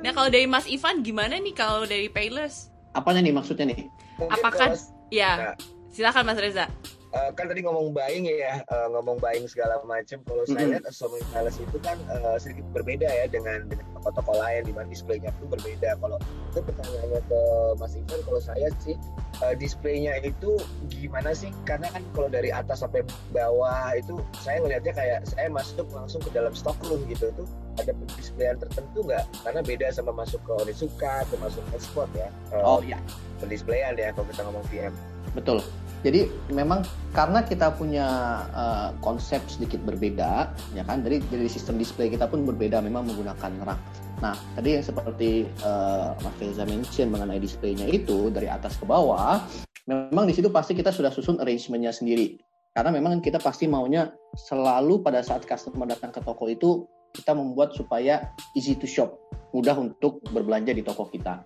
Nah, 0.00 0.10
kalau 0.10 0.28
dari 0.28 0.48
Mas 0.48 0.64
Ivan 0.64 1.00
gimana 1.00 1.36
nih 1.36 1.52
kalau 1.52 1.84
dari 1.84 2.08
Payless? 2.08 2.72
Apanya 2.90 3.20
nih 3.20 3.30
maksudnya 3.30 3.68
nih? 3.68 3.84
Mungkin 4.16 4.32
Apakah- 4.32 4.72
kalau- 4.72 4.98
Ya, 5.10 5.58
silakan 5.90 6.24
Mas 6.24 6.38
Reza. 6.38 6.66
Eh, 7.10 7.30
kan 7.34 7.50
tadi 7.50 7.66
ngomong 7.66 7.90
buying 7.90 8.22
ya, 8.22 8.62
eh, 8.62 8.86
ngomong 8.94 9.18
buying 9.18 9.42
segala 9.50 9.82
macam. 9.82 10.22
Kalau 10.22 10.46
saya 10.46 10.62
Mm-mm. 10.62 10.72
lihat 10.78 10.84
assortment 10.86 11.26
palace 11.34 11.58
itu 11.58 11.78
kan 11.82 11.98
eh, 12.06 12.38
sedikit 12.38 12.62
berbeda 12.70 13.02
ya 13.10 13.26
dengan 13.26 13.66
dengan 13.66 13.82
toko-toko 13.98 14.38
lain 14.38 14.62
di 14.62 14.70
mana 14.70 14.86
displaynya 14.86 15.34
itu 15.34 15.50
berbeda. 15.50 15.98
Kalau 15.98 16.22
itu 16.54 16.62
pertanyaannya 16.62 17.20
ke 17.26 17.40
Mas 17.82 17.98
Ivan, 17.98 18.20
kalau 18.22 18.38
saya 18.38 18.70
sih 18.78 18.94
eh, 19.42 19.54
displaynya 19.58 20.22
itu 20.22 20.54
gimana 20.86 21.34
sih? 21.34 21.50
Karena 21.66 21.90
kan 21.90 22.06
kalau 22.14 22.30
dari 22.30 22.54
atas 22.54 22.86
sampai 22.86 23.02
bawah 23.34 23.90
itu 23.98 24.22
saya 24.38 24.62
ngelihatnya 24.62 24.94
kayak 24.94 25.20
saya 25.26 25.50
masuk 25.50 25.90
langsung 25.90 26.22
ke 26.22 26.30
dalam 26.30 26.54
stockroom 26.54 27.02
gitu 27.10 27.34
tuh 27.34 27.46
ada 27.74 27.90
pendisplayan 27.90 28.54
tertentu 28.62 29.02
nggak? 29.02 29.26
Karena 29.42 29.60
beda 29.66 29.90
sama 29.90 30.14
masuk 30.14 30.38
ke 30.46 30.52
Onitsuka, 30.62 31.26
ke 31.26 31.34
masuk 31.42 31.66
ke 31.74 31.76
spot 31.82 32.10
ya. 32.14 32.30
Eh, 32.54 32.62
Oh 32.62 32.78
iya, 32.86 33.02
pendisplayan 33.42 33.98
ya 33.98 34.14
kalau 34.14 34.30
kita 34.30 34.46
ngomong 34.46 34.62
VM. 34.70 34.94
Betul. 35.36 35.60
Jadi 36.00 36.32
memang 36.48 36.80
karena 37.12 37.44
kita 37.44 37.76
punya 37.76 38.08
uh, 38.56 38.96
konsep 39.04 39.44
sedikit 39.52 39.84
berbeda, 39.84 40.48
ya 40.72 40.80
kan? 40.88 41.04
Dari 41.04 41.20
dari 41.28 41.44
sistem 41.44 41.76
display 41.76 42.08
kita 42.08 42.24
pun 42.24 42.48
berbeda, 42.48 42.80
memang 42.80 43.04
menggunakan 43.04 43.52
rak. 43.68 43.80
Nah, 44.24 44.32
tadi 44.56 44.80
yang 44.80 44.84
seperti 44.84 45.44
uh, 45.60 46.16
Mas 46.24 46.36
Reza 46.40 46.64
mention 46.64 47.12
mengenai 47.12 47.40
displaynya 47.40 47.84
itu 47.84 48.32
dari 48.32 48.48
atas 48.48 48.80
ke 48.80 48.88
bawah, 48.88 49.44
memang 49.84 50.24
di 50.24 50.32
situ 50.32 50.48
pasti 50.48 50.72
kita 50.72 50.88
sudah 50.88 51.12
susun 51.12 51.36
arrangementnya 51.36 51.92
sendiri. 51.92 52.40
Karena 52.72 52.96
memang 52.96 53.20
kita 53.20 53.36
pasti 53.36 53.68
maunya 53.68 54.08
selalu 54.36 55.04
pada 55.04 55.20
saat 55.20 55.44
customer 55.44 55.84
datang 55.84 56.14
ke 56.16 56.24
toko 56.24 56.48
itu 56.48 56.88
kita 57.12 57.34
membuat 57.34 57.74
supaya 57.74 58.30
easy 58.54 58.78
to 58.78 58.86
shop, 58.86 59.20
mudah 59.50 59.74
untuk 59.76 60.22
berbelanja 60.30 60.72
di 60.72 60.80
toko 60.80 61.10
kita. 61.10 61.42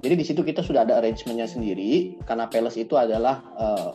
Jadi 0.00 0.14
di 0.16 0.24
situ 0.24 0.40
kita 0.40 0.64
sudah 0.64 0.88
ada 0.88 0.96
arrangementnya 0.96 1.44
sendiri 1.44 2.16
karena 2.24 2.48
Palace 2.48 2.80
itu 2.80 2.96
adalah 2.96 3.44
eh, 3.60 3.90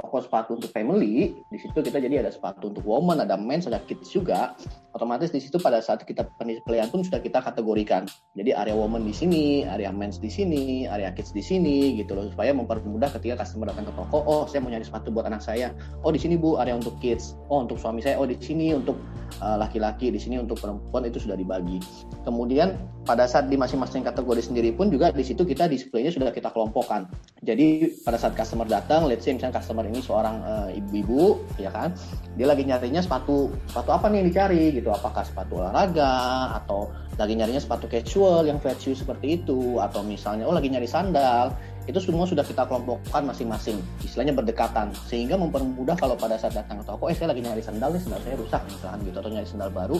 toko 0.00 0.24
sepatu 0.24 0.50
untuk 0.56 0.72
family. 0.72 1.36
Di 1.52 1.58
situ 1.60 1.76
kita 1.84 2.00
jadi 2.00 2.24
ada 2.24 2.32
sepatu 2.32 2.72
untuk 2.72 2.82
woman, 2.88 3.20
ada 3.20 3.36
men's, 3.36 3.68
ada 3.68 3.78
kids 3.84 4.08
juga. 4.08 4.56
Otomatis 4.96 5.30
di 5.30 5.38
situ 5.38 5.60
pada 5.60 5.78
saat 5.78 6.02
kita 6.02 6.26
pendisplayan 6.40 6.90
pun 6.90 7.04
sudah 7.04 7.22
kita 7.22 7.38
kategorikan. 7.38 8.08
Jadi 8.34 8.50
area 8.56 8.74
woman 8.74 9.06
di 9.06 9.14
sini, 9.14 9.62
area 9.62 9.92
men's 9.92 10.18
di 10.18 10.32
sini, 10.32 10.88
area 10.88 11.12
kids 11.14 11.30
di 11.30 11.44
sini 11.44 11.94
gitu 12.00 12.16
loh 12.16 12.26
supaya 12.32 12.50
mempermudah 12.56 13.12
ketika 13.20 13.44
customer 13.44 13.70
datang 13.70 13.86
ke 13.86 13.94
toko, 13.94 14.18
oh 14.24 14.42
saya 14.48 14.64
mau 14.64 14.72
nyari 14.72 14.82
sepatu 14.82 15.12
buat 15.12 15.28
anak 15.28 15.44
saya. 15.44 15.70
Oh 16.02 16.10
di 16.10 16.18
sini 16.18 16.40
Bu 16.40 16.58
area 16.58 16.74
untuk 16.74 16.96
kids. 16.98 17.36
Oh 17.52 17.62
untuk 17.62 17.76
suami 17.78 18.00
saya, 18.02 18.18
oh 18.18 18.26
di 18.26 18.34
sini 18.40 18.74
untuk 18.74 18.98
eh, 19.38 19.56
laki-laki, 19.60 20.10
di 20.10 20.18
sini 20.18 20.40
untuk 20.40 20.58
perempuan 20.58 21.06
itu 21.06 21.22
sudah 21.22 21.36
dibagi. 21.36 21.78
Kemudian 22.24 22.74
pada 23.04 23.26
saat 23.30 23.46
di 23.46 23.54
masing-masing 23.58 24.02
kategori 24.02 24.42
sendiri 24.50 24.70
pun 24.74 24.90
juga 24.90 25.10
di 25.10 25.22
situ 25.22 25.46
kita 25.46 25.70
displaynya 25.70 26.10
sudah 26.10 26.34
kita 26.34 26.50
kelompokkan. 26.50 27.06
Jadi 27.42 27.98
pada 28.06 28.18
saat 28.18 28.34
customer 28.38 28.66
datang, 28.66 29.06
let's 29.06 29.22
say 29.26 29.34
misalnya 29.34 29.58
customer 29.58 29.86
ini 29.90 30.00
seorang 30.00 30.40
eh, 30.46 30.78
ibu-ibu, 30.78 31.42
ya 31.58 31.74
kan, 31.74 31.90
dia 32.38 32.46
lagi 32.46 32.62
nyarinya 32.62 33.02
sepatu 33.02 33.50
sepatu 33.66 33.90
apa 33.90 34.06
nih 34.06 34.22
yang 34.22 34.28
dicari 34.30 34.62
gitu, 34.72 34.88
apakah 34.94 35.26
sepatu 35.26 35.58
olahraga 35.58 36.54
atau 36.62 36.88
lagi 37.18 37.36
nyarinya 37.36 37.60
sepatu 37.60 37.84
casual 37.84 38.48
yang 38.48 38.56
flat 38.62 38.80
seperti 38.80 39.42
itu, 39.42 39.76
atau 39.82 40.00
misalnya 40.00 40.48
oh 40.48 40.54
lagi 40.56 40.72
nyari 40.72 40.88
sandal, 40.88 41.52
itu 41.84 42.00
semua 42.00 42.24
sudah 42.24 42.46
kita 42.46 42.64
kelompokkan 42.64 43.26
masing-masing, 43.28 43.76
istilahnya 44.00 44.32
berdekatan, 44.32 44.94
sehingga 45.04 45.36
mempermudah 45.36 45.98
kalau 46.00 46.16
pada 46.16 46.40
saat 46.40 46.56
datang 46.56 46.80
ke 46.80 46.84
toko, 46.88 47.10
eh 47.10 47.16
saya 47.18 47.36
lagi 47.36 47.44
nyari 47.44 47.60
sandal 47.60 47.92
nih, 47.92 48.00
sandal 48.00 48.20
saya 48.24 48.36
rusak 48.40 48.62
misalkan 48.70 48.98
gitu, 49.04 49.16
atau 49.20 49.30
nyari 49.34 49.48
sandal 49.50 49.68
baru, 49.68 49.98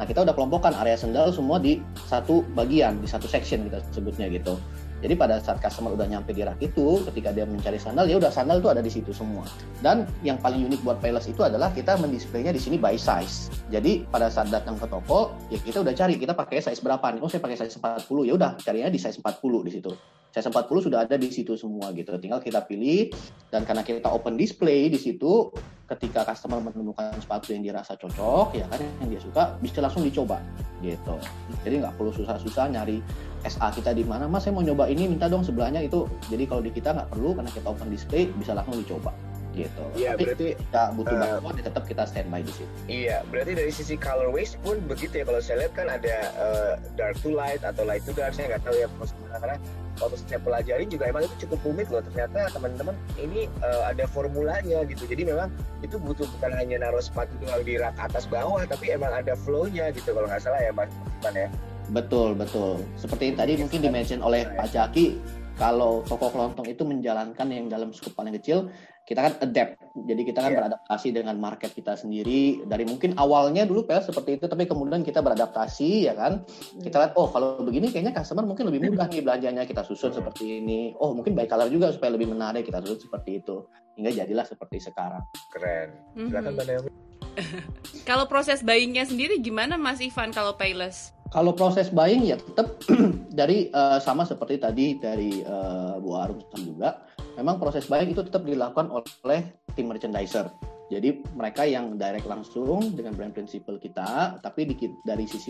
nah 0.00 0.04
kita 0.08 0.24
udah 0.24 0.32
kelompokkan 0.32 0.72
area 0.80 0.96
sandal 0.96 1.28
semua 1.28 1.60
di 1.60 1.82
satu 2.08 2.40
bagian, 2.56 3.02
di 3.02 3.08
satu 3.10 3.28
section 3.28 3.68
kita 3.68 3.84
sebutnya 3.92 4.32
gitu. 4.32 4.56
Jadi 5.02 5.18
pada 5.18 5.42
saat 5.42 5.58
customer 5.58 5.98
udah 5.98 6.06
nyampe 6.06 6.30
di 6.30 6.46
rak 6.46 6.62
itu, 6.62 7.02
ketika 7.10 7.34
dia 7.34 7.42
mencari 7.42 7.74
sandal, 7.74 8.06
ya 8.06 8.22
udah 8.22 8.30
sandal 8.30 8.62
itu 8.62 8.70
ada 8.70 8.78
di 8.78 8.86
situ 8.86 9.10
semua. 9.10 9.42
Dan 9.82 10.06
yang 10.22 10.38
paling 10.38 10.70
unik 10.70 10.80
buat 10.86 11.02
Payless 11.02 11.26
itu 11.26 11.42
adalah 11.42 11.74
kita 11.74 11.98
mendisplaynya 11.98 12.54
di 12.54 12.62
sini 12.62 12.78
by 12.78 12.94
size. 12.94 13.50
Jadi 13.74 14.06
pada 14.06 14.30
saat 14.30 14.54
datang 14.54 14.78
ke 14.78 14.86
toko, 14.86 15.34
ya 15.50 15.58
kita 15.58 15.82
udah 15.82 15.90
cari 15.90 16.14
kita 16.22 16.38
pakai 16.38 16.62
size 16.62 16.78
berapa 16.78 17.02
nih? 17.18 17.20
Oh 17.20 17.26
saya 17.26 17.42
pakai 17.42 17.58
size 17.58 17.82
40. 17.82 18.30
Ya 18.30 18.32
udah 18.38 18.54
carinya 18.62 18.88
di 18.94 19.02
size 19.02 19.18
40 19.18 19.66
di 19.66 19.70
situ. 19.74 19.90
Size 20.32 20.48
40 20.48 20.86
sudah 20.86 21.04
ada 21.04 21.18
di 21.18 21.28
situ 21.28 21.58
semua 21.58 21.90
gitu. 21.92 22.14
Tinggal 22.16 22.38
kita 22.38 22.62
pilih 22.64 23.10
dan 23.50 23.66
karena 23.66 23.82
kita 23.82 24.06
open 24.06 24.38
display 24.38 24.86
di 24.86 24.96
situ, 24.96 25.50
ketika 25.90 26.24
customer 26.24 26.62
menemukan 26.62 27.12
sepatu 27.20 27.52
yang 27.52 27.60
dirasa 27.60 27.98
cocok, 28.00 28.56
ya 28.56 28.64
kan 28.70 28.80
yang 29.04 29.12
dia 29.12 29.20
suka, 29.20 29.58
bisa 29.60 29.84
langsung 29.84 30.06
dicoba 30.06 30.40
gitu. 30.80 31.20
Jadi 31.68 31.84
nggak 31.84 32.00
perlu 32.00 32.16
susah-susah 32.16 32.72
nyari 32.72 33.04
SA 33.46 33.74
kita 33.74 33.90
di 33.92 34.06
mana, 34.06 34.30
mas 34.30 34.46
saya 34.46 34.54
mau 34.54 34.62
nyoba 34.62 34.86
ini 34.86 35.10
minta 35.10 35.26
dong 35.26 35.42
sebelahnya 35.42 35.82
itu. 35.82 36.06
Jadi 36.30 36.44
kalau 36.46 36.62
di 36.62 36.70
kita 36.70 36.94
nggak 36.94 37.08
perlu 37.10 37.34
karena 37.34 37.50
kita 37.50 37.66
open 37.66 37.88
display 37.90 38.30
bisa 38.38 38.54
langsung 38.54 38.78
dicoba 38.78 39.10
gitu. 39.52 39.84
Iya, 39.94 40.16
berarti 40.16 40.56
kita 40.56 40.82
butuh 40.96 41.16
eh, 41.16 41.20
bantuan 41.20 41.54
ya 41.60 41.62
tetap 41.68 41.84
kita 41.84 42.02
standby 42.08 42.40
di 42.40 42.52
situ. 42.52 42.72
Iya, 42.88 43.16
berarti 43.28 43.52
dari 43.52 43.72
sisi 43.72 43.94
colorways 44.00 44.56
pun 44.64 44.80
begitu 44.88 45.22
ya. 45.22 45.24
Kalau 45.28 45.40
saya 45.44 45.56
lihat 45.64 45.72
kan 45.76 45.88
ada 45.92 46.16
eh, 46.32 46.72
dark 46.96 47.16
to 47.20 47.30
light 47.32 47.60
atau 47.60 47.84
light 47.84 48.02
to 48.08 48.12
dark. 48.16 48.32
Saya 48.32 48.56
nggak 48.56 48.64
tahu 48.64 48.76
ya 48.76 48.88
maksudnya 48.96 49.38
karena 49.38 49.56
waktu 50.00 50.16
saya 50.24 50.40
pelajarin 50.40 50.88
juga 50.88 51.04
emang 51.12 51.22
itu 51.28 51.36
cukup 51.46 51.58
rumit 51.68 51.88
loh. 51.92 52.02
Ternyata 52.12 52.40
teman-teman 52.56 52.94
ini 53.20 53.46
eh, 53.46 53.82
ada 53.84 54.04
formulanya 54.08 54.78
gitu. 54.88 55.04
Jadi 55.04 55.22
memang 55.28 55.52
itu 55.84 56.00
butuh 56.00 56.26
bukan 56.38 56.52
hanya 56.56 56.88
naruh 56.88 57.02
sepatu 57.04 57.32
doang 57.44 57.62
di 57.62 57.76
rak 57.76 57.94
atas 58.00 58.24
bawah, 58.26 58.64
tapi 58.64 58.96
emang 58.96 59.12
ada 59.12 59.36
flow-nya 59.36 59.92
gitu 59.92 60.16
kalau 60.16 60.26
nggak 60.26 60.42
salah 60.42 60.60
ya 60.64 60.72
Mas 60.72 60.88
ya. 61.32 61.48
Betul 61.92 62.34
betul. 62.34 62.80
Seperti 62.96 63.32
yang 63.32 63.36
tadi 63.36 63.52
mungkin 63.60 63.78
dimention 63.84 64.20
oleh 64.24 64.48
Pak 64.56 64.72
Jaki, 64.72 65.20
kalau 65.60 66.00
toko 66.08 66.32
kelontong 66.32 66.64
itu 66.64 66.82
menjalankan 66.82 67.46
yang 67.52 67.68
dalam 67.68 67.92
skup 67.92 68.16
paling 68.16 68.32
kecil, 68.40 68.72
kita 69.04 69.20
kan 69.20 69.32
adapt. 69.44 69.76
Jadi 69.92 70.22
kita 70.24 70.40
kan 70.40 70.50
Iya. 70.54 70.58
beradaptasi 70.64 71.08
dengan 71.12 71.36
market 71.36 71.76
kita 71.76 71.92
sendiri. 71.92 72.64
Dari 72.64 72.88
mungkin 72.88 73.12
awalnya 73.20 73.68
dulu 73.68 73.84
PL 73.84 74.00
seperti 74.00 74.40
itu, 74.40 74.48
tapi 74.48 74.64
kemudian 74.64 75.04
kita 75.04 75.20
beradaptasi 75.20 76.08
ya 76.08 76.16
kan. 76.16 76.48
Kita 76.80 76.96
lihat 76.96 77.12
oh 77.20 77.28
kalau 77.28 77.60
begini 77.60 77.92
kayaknya 77.92 78.16
customer 78.16 78.48
mungkin 78.48 78.72
lebih 78.72 78.88
mudah 78.88 79.12
nih 79.12 79.20
belanjanya 79.20 79.68
kita 79.68 79.84
susun 79.84 80.16
seperti 80.16 80.64
ini. 80.64 80.96
Oh 80.96 81.12
mungkin 81.12 81.36
by 81.36 81.44
color 81.44 81.68
juga 81.68 81.92
supaya 81.92 82.16
lebih 82.16 82.32
menarik 82.32 82.64
kita 82.64 82.80
susun 82.80 83.04
seperti 83.04 83.44
itu. 83.44 83.68
Hingga 84.00 84.24
jadilah 84.24 84.48
seperti 84.48 84.80
sekarang. 84.80 85.20
Keren. 85.52 85.88
Silakan. 86.16 86.56
Mbak 86.56 86.64
Naomi. 86.64 86.90
Kalau 88.08 88.24
proses 88.28 88.64
buyingnya 88.64 89.04
sendiri 89.04 89.40
gimana 89.40 89.76
Mas 89.76 90.00
Ivan 90.00 90.32
kalau 90.32 90.56
Payless? 90.56 91.12
Kalau 91.32 91.56
proses 91.56 91.88
buying 91.88 92.28
ya 92.28 92.36
tetap 92.36 92.76
dari 93.40 93.72
uh, 93.72 93.96
sama 93.96 94.28
seperti 94.28 94.60
tadi 94.60 95.00
dari 95.00 95.40
uh, 95.40 95.96
Bu 95.96 96.12
Arum 96.12 96.44
juga, 96.60 97.08
memang 97.40 97.56
proses 97.56 97.88
buying 97.88 98.12
itu 98.12 98.20
tetap 98.20 98.44
dilakukan 98.44 98.92
oleh 98.92 99.40
tim 99.72 99.88
merchandiser. 99.88 100.52
Jadi 100.92 101.24
mereka 101.32 101.64
yang 101.64 101.96
direct 101.96 102.28
langsung 102.28 102.92
dengan 102.92 103.16
brand 103.16 103.32
principal 103.32 103.80
kita, 103.80 104.36
tapi 104.44 104.68
di, 104.68 104.76
dari 105.08 105.24
sisi 105.24 105.48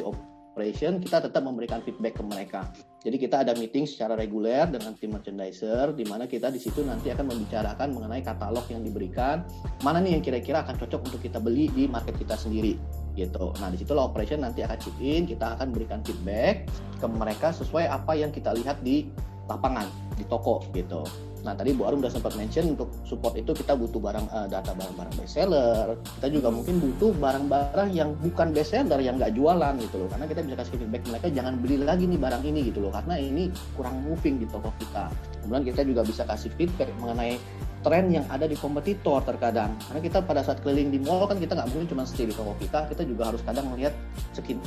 operation 0.52 1.00
kita 1.00 1.24
tetap 1.24 1.40
memberikan 1.40 1.80
feedback 1.80 2.20
ke 2.20 2.22
mereka. 2.22 2.68
Jadi 3.00 3.16
kita 3.16 3.40
ada 3.42 3.56
meeting 3.56 3.88
secara 3.88 4.14
reguler 4.14 4.68
dengan 4.68 4.92
tim 4.94 5.16
merchandiser 5.16 5.96
di 5.96 6.04
mana 6.04 6.28
kita 6.28 6.52
di 6.52 6.60
situ 6.60 6.84
nanti 6.84 7.08
akan 7.08 7.32
membicarakan 7.32 7.96
mengenai 7.96 8.20
katalog 8.20 8.62
yang 8.68 8.84
diberikan, 8.84 9.42
mana 9.80 9.98
nih 10.04 10.20
yang 10.20 10.22
kira-kira 10.22 10.60
akan 10.62 10.76
cocok 10.76 11.00
untuk 11.08 11.20
kita 11.24 11.40
beli 11.40 11.72
di 11.72 11.88
market 11.88 12.14
kita 12.20 12.36
sendiri 12.36 12.76
gitu. 13.16 13.56
Nah, 13.58 13.72
di 13.72 13.80
situlah 13.80 14.12
operation 14.12 14.44
nanti 14.44 14.60
akan 14.60 14.76
chip 14.76 14.96
in, 15.00 15.24
kita 15.24 15.56
akan 15.56 15.72
berikan 15.72 16.04
feedback 16.04 16.68
ke 17.00 17.06
mereka 17.08 17.50
sesuai 17.50 17.88
apa 17.88 18.12
yang 18.12 18.28
kita 18.28 18.52
lihat 18.52 18.84
di 18.84 19.08
lapangan, 19.48 19.88
di 20.20 20.24
toko 20.28 20.62
gitu. 20.76 21.02
Nah 21.42 21.58
tadi 21.58 21.74
Bu 21.74 21.90
Arum 21.90 21.98
udah 21.98 22.10
sempat 22.10 22.38
mention 22.38 22.78
untuk 22.78 22.88
support 23.02 23.34
itu 23.34 23.50
kita 23.50 23.74
butuh 23.74 23.98
barang 23.98 24.26
uh, 24.30 24.46
data 24.46 24.72
barang-barang 24.72 25.14
best 25.18 25.34
seller. 25.34 25.98
Kita 26.18 26.28
juga 26.30 26.48
hmm. 26.48 26.56
mungkin 26.62 26.74
butuh 26.78 27.10
barang-barang 27.18 27.90
yang 27.90 28.14
bukan 28.22 28.54
best 28.54 28.74
seller 28.74 29.02
yang 29.02 29.18
nggak 29.18 29.34
jualan 29.34 29.74
gitu 29.82 30.06
loh. 30.06 30.08
Karena 30.10 30.26
kita 30.30 30.40
bisa 30.46 30.56
kasih 30.62 30.74
feedback 30.78 31.02
mereka 31.10 31.26
jangan 31.34 31.54
beli 31.58 31.76
lagi 31.82 32.04
nih 32.06 32.20
barang 32.22 32.42
ini 32.46 32.60
gitu 32.70 32.78
loh. 32.82 32.92
Karena 32.94 33.14
ini 33.18 33.50
kurang 33.74 34.00
moving 34.06 34.38
di 34.38 34.46
toko 34.46 34.70
kita. 34.78 35.10
Kemudian 35.42 35.64
kita 35.66 35.82
juga 35.82 36.02
bisa 36.06 36.22
kasih 36.22 36.50
feedback 36.54 36.88
mengenai 37.02 37.36
tren 37.82 38.14
yang 38.14 38.22
ada 38.30 38.46
di 38.46 38.54
kompetitor 38.54 39.26
terkadang 39.26 39.74
karena 39.90 40.00
kita 40.00 40.18
pada 40.22 40.40
saat 40.46 40.62
keliling 40.62 40.94
di 40.94 41.02
mall 41.02 41.26
kan 41.26 41.36
kita 41.36 41.58
nggak 41.58 41.68
mungkin 41.74 41.90
cuma 41.90 42.06
stay 42.06 42.30
di 42.30 42.34
toko 42.34 42.54
kita 42.62 42.86
kita 42.86 43.02
juga 43.02 43.34
harus 43.34 43.42
kadang 43.42 43.66
melihat 43.74 43.90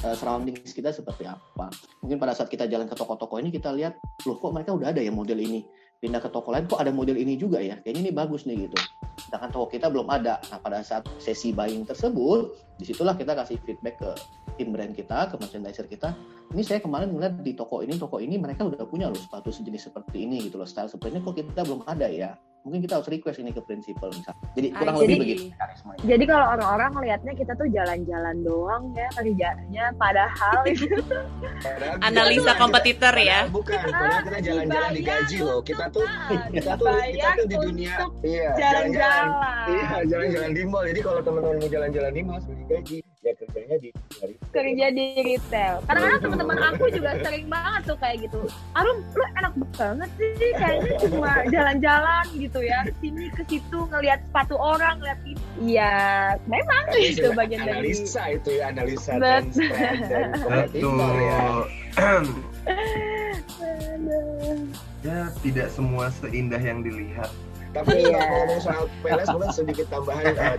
uh, 0.03 0.15
surroundings 0.19 0.75
kita 0.75 0.91
seperti 0.91 1.23
apa 1.23 1.71
mungkin 2.03 2.19
pada 2.19 2.35
saat 2.35 2.51
kita 2.51 2.67
jalan 2.67 2.85
ke 2.85 2.95
toko-toko 2.95 3.39
ini 3.39 3.55
kita 3.55 3.71
lihat 3.71 3.95
loh 4.27 4.35
kok 4.35 4.51
mereka 4.51 4.75
udah 4.75 4.91
ada 4.91 4.99
ya 4.99 5.15
model 5.15 5.39
ini 5.39 5.63
pindah 5.99 6.19
ke 6.21 6.29
toko 6.31 6.51
lain 6.51 6.65
kok 6.67 6.79
ada 6.79 6.91
model 6.91 7.15
ini 7.15 7.39
juga 7.39 7.59
ya? 7.59 7.79
Kayaknya 7.81 8.01
ini 8.07 8.11
bagus 8.11 8.47
nih 8.47 8.67
gitu. 8.67 8.77
Sedangkan 9.27 9.49
toko 9.51 9.67
kita 9.71 9.87
belum 9.91 10.07
ada. 10.11 10.39
Nah 10.51 10.59
pada 10.59 10.83
saat 10.85 11.07
sesi 11.17 11.55
buying 11.55 11.87
tersebut 11.87 12.55
di 12.79 12.83
situlah 12.83 13.15
kita 13.15 13.33
kasih 13.35 13.57
feedback 13.63 13.99
ke 13.99 14.11
tim 14.55 14.71
brand 14.71 14.95
kita 14.95 15.27
ke 15.27 15.35
merchandiser 15.35 15.83
kita 15.87 16.15
ini 16.55 16.63
saya 16.63 16.79
kemarin 16.79 17.11
melihat 17.11 17.43
di 17.43 17.51
toko 17.51 17.83
ini 17.83 17.99
toko 17.99 18.23
ini 18.23 18.39
mereka 18.39 18.63
udah 18.63 18.87
punya 18.87 19.11
loh 19.11 19.19
sepatu 19.19 19.51
sejenis 19.51 19.91
seperti 19.91 20.23
ini 20.23 20.47
gitu 20.47 20.59
loh. 20.59 20.67
Style 20.67 20.87
seperti 20.87 21.19
ini 21.19 21.19
kok 21.23 21.35
kita 21.35 21.61
belum 21.67 21.83
ada 21.87 22.07
ya 22.07 22.35
mungkin 22.65 22.81
kita 22.81 22.97
harus 22.97 23.05
request 23.13 23.37
ini 23.45 23.53
ke 23.53 23.61
prinsipal 23.61 24.09
misalnya. 24.09 24.41
Jadi 24.57 24.67
ah, 24.73 24.77
kurang 24.81 24.95
lebih 25.05 25.17
begitu 25.21 25.43
Jadi 26.01 26.23
kalau 26.25 26.45
orang-orang 26.57 26.89
melihatnya 26.97 27.33
kita 27.37 27.53
tuh 27.53 27.67
jalan-jalan 27.69 28.35
doang 28.41 28.83
ya 28.97 29.07
kerjanya, 29.13 29.85
padahal 30.01 30.65
itu 30.73 30.97
analisa 32.01 32.57
kompetitor 32.57 33.13
ya. 33.21 33.45
Bukan, 33.53 33.77
padahal 33.85 34.25
kita 34.25 34.39
jalan-jalan 34.41 34.91
digaji 34.97 35.37
loh. 35.45 35.61
Kita 35.61 35.93
tuh 35.93 36.09
kita 36.49 36.73
tuh 36.73 36.89
kita 36.89 37.29
tuh 37.37 37.45
di 37.45 37.57
dunia 37.61 37.95
iya 38.25 38.49
jalan-jalan. 38.57 39.27
Iya 39.69 39.89
jalan-jalan 40.09 40.51
di 40.57 40.63
mall. 40.65 40.85
Jadi 40.89 40.99
kalau 41.05 41.19
teman-teman 41.21 41.57
mau 41.61 41.69
jalan-jalan 41.69 42.11
di 42.17 42.21
mall 42.25 42.41
digaji 42.41 42.97
ya 43.25 43.33
kerjanya 43.33 43.77
di 43.81 43.89
retail. 43.89 44.31
kerja 44.53 44.87
di 44.93 45.05
retail. 45.25 45.75
Karena 45.89 45.99
kadang 46.05 46.21
teman-teman 46.21 46.59
aku 46.69 46.83
juga 46.93 47.11
sering 47.25 47.45
banget 47.49 47.81
tuh 47.89 47.97
kayak 47.97 48.17
gitu. 48.29 48.39
Arum 48.77 49.01
lu 49.01 49.25
enak 49.41 49.53
banget 49.73 50.09
sih 50.21 50.51
kayaknya 50.53 50.93
cuma 51.09 51.31
jalan-jalan 51.49 52.25
gitu 52.37 52.59
ya. 52.61 52.85
Sini 53.01 53.33
ke 53.33 53.43
situ 53.49 53.79
ngelihat 53.89 54.21
sepatu 54.29 54.55
orang 54.61 55.01
ngeliat 55.01 55.19
ini. 55.25 55.41
Iya 55.73 55.93
memang 56.45 56.83
itu 57.01 57.29
bagian 57.33 57.65
analisa 57.65 57.65
dari 57.65 57.81
analisa 57.81 58.21
itu 58.29 58.49
ya 58.53 58.65
analisa 58.69 59.11
dan 59.17 59.43
betul. 60.45 61.13
ya. 61.17 61.41
Ya 65.01 65.29
tidak 65.41 65.67
semua 65.73 66.13
seindah 66.13 66.61
yang 66.61 66.85
dilihat 66.85 67.33
tapi 67.75 68.07
yeah. 68.07 68.23
ngomong 68.31 68.63
soal 68.63 68.87
PLS 69.03 69.27
mungkin 69.35 69.51
sedikit 69.51 69.91
tambahan 69.91 70.31
uh, 70.39 70.55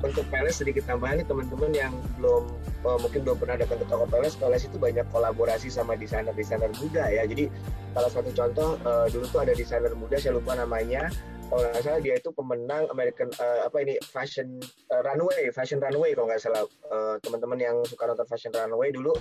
untuk 0.00 0.24
PLS 0.32 0.64
sedikit 0.64 0.88
tambahan 0.88 1.20
nih 1.20 1.26
teman-teman 1.28 1.70
yang 1.76 1.92
belum 2.16 2.48
uh, 2.88 2.96
mungkin 3.04 3.20
belum 3.20 3.36
pernah 3.36 3.60
datang 3.60 3.84
ke 3.84 3.86
toko 3.86 4.08
PLS 4.08 4.40
PLS 4.40 4.72
itu 4.72 4.80
banyak 4.80 5.04
kolaborasi 5.12 5.68
sama 5.68 6.00
desainer-desainer 6.00 6.72
muda 6.80 7.04
ya 7.12 7.28
jadi 7.28 7.52
salah 7.92 8.08
satu 8.08 8.32
contoh 8.32 8.80
uh, 8.88 9.12
dulu 9.12 9.28
tuh 9.28 9.44
ada 9.44 9.52
desainer 9.52 9.92
muda 9.92 10.16
saya 10.16 10.40
lupa 10.40 10.56
namanya 10.56 11.12
kalau 11.52 11.68
nggak 11.68 11.82
salah 11.84 12.00
dia 12.00 12.14
itu 12.16 12.30
pemenang 12.32 12.88
American 12.88 13.28
uh, 13.36 13.68
apa 13.68 13.76
ini 13.84 13.94
fashion 14.00 14.56
uh, 14.88 15.04
runway 15.04 15.52
fashion 15.52 15.84
runway 15.84 16.16
kalau 16.16 16.32
nggak 16.32 16.40
salah 16.40 16.64
uh, 16.88 17.20
teman-teman 17.20 17.60
yang 17.60 17.76
suka 17.84 18.08
nonton 18.08 18.24
fashion 18.24 18.56
runway 18.56 18.88
dulu 18.88 19.12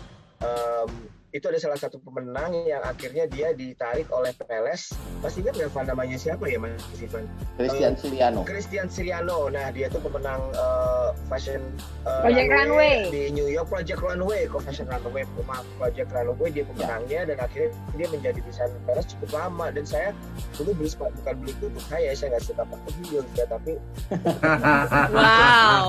um, 0.43 0.89
itu 1.29 1.45
ada 1.45 1.61
salah 1.61 1.77
satu 1.77 2.01
pemenang 2.01 2.65
yang 2.65 2.81
akhirnya 2.81 3.29
dia 3.29 3.53
ditarik 3.53 4.09
oleh 4.09 4.33
PLS. 4.33 4.97
Pasti 5.21 5.45
ingat 5.45 5.61
nggak 5.61 5.93
namanya 5.93 6.17
siapa 6.17 6.49
ya 6.49 6.57
Mas 6.57 6.81
Ivan? 6.97 7.29
Christian 7.53 7.93
uh, 7.93 7.99
Siriano. 8.01 8.39
Christian 8.49 8.87
Siriano. 8.89 9.39
Nah 9.53 9.69
dia 9.69 9.93
tuh 9.93 10.01
pemenang 10.01 10.41
uh, 10.57 11.13
fashion 11.29 11.61
uh, 12.09 12.25
Project 12.25 12.49
Runway, 12.49 13.13
di 13.13 13.21
New 13.29 13.45
York 13.45 13.69
Project 13.69 14.01
Runway, 14.01 14.49
kok 14.49 14.65
Fashion 14.65 14.89
Runway, 14.89 15.21
maaf 15.45 15.65
Project 15.77 16.09
Runway 16.09 16.49
dia 16.49 16.65
pemenangnya 16.65 17.19
ya. 17.21 17.29
dan 17.29 17.37
akhirnya 17.45 17.69
dia 17.93 18.07
menjadi 18.09 18.39
desainer 18.41 18.81
PLS 18.89 19.07
cukup 19.13 19.29
lama 19.37 19.65
dan 19.69 19.85
saya 19.85 20.09
dulu 20.57 20.81
beli 20.81 20.89
bukan 20.97 21.33
beli 21.45 21.53
itu 21.53 21.65
untuk 21.69 21.85
saya, 21.85 22.09
saya 22.17 22.27
nggak 22.33 22.43
suka 22.49 22.63
pakai 22.65 22.91
video 22.97 23.21
ya 23.37 23.45
tapi. 23.45 23.73
wow. 25.13 25.83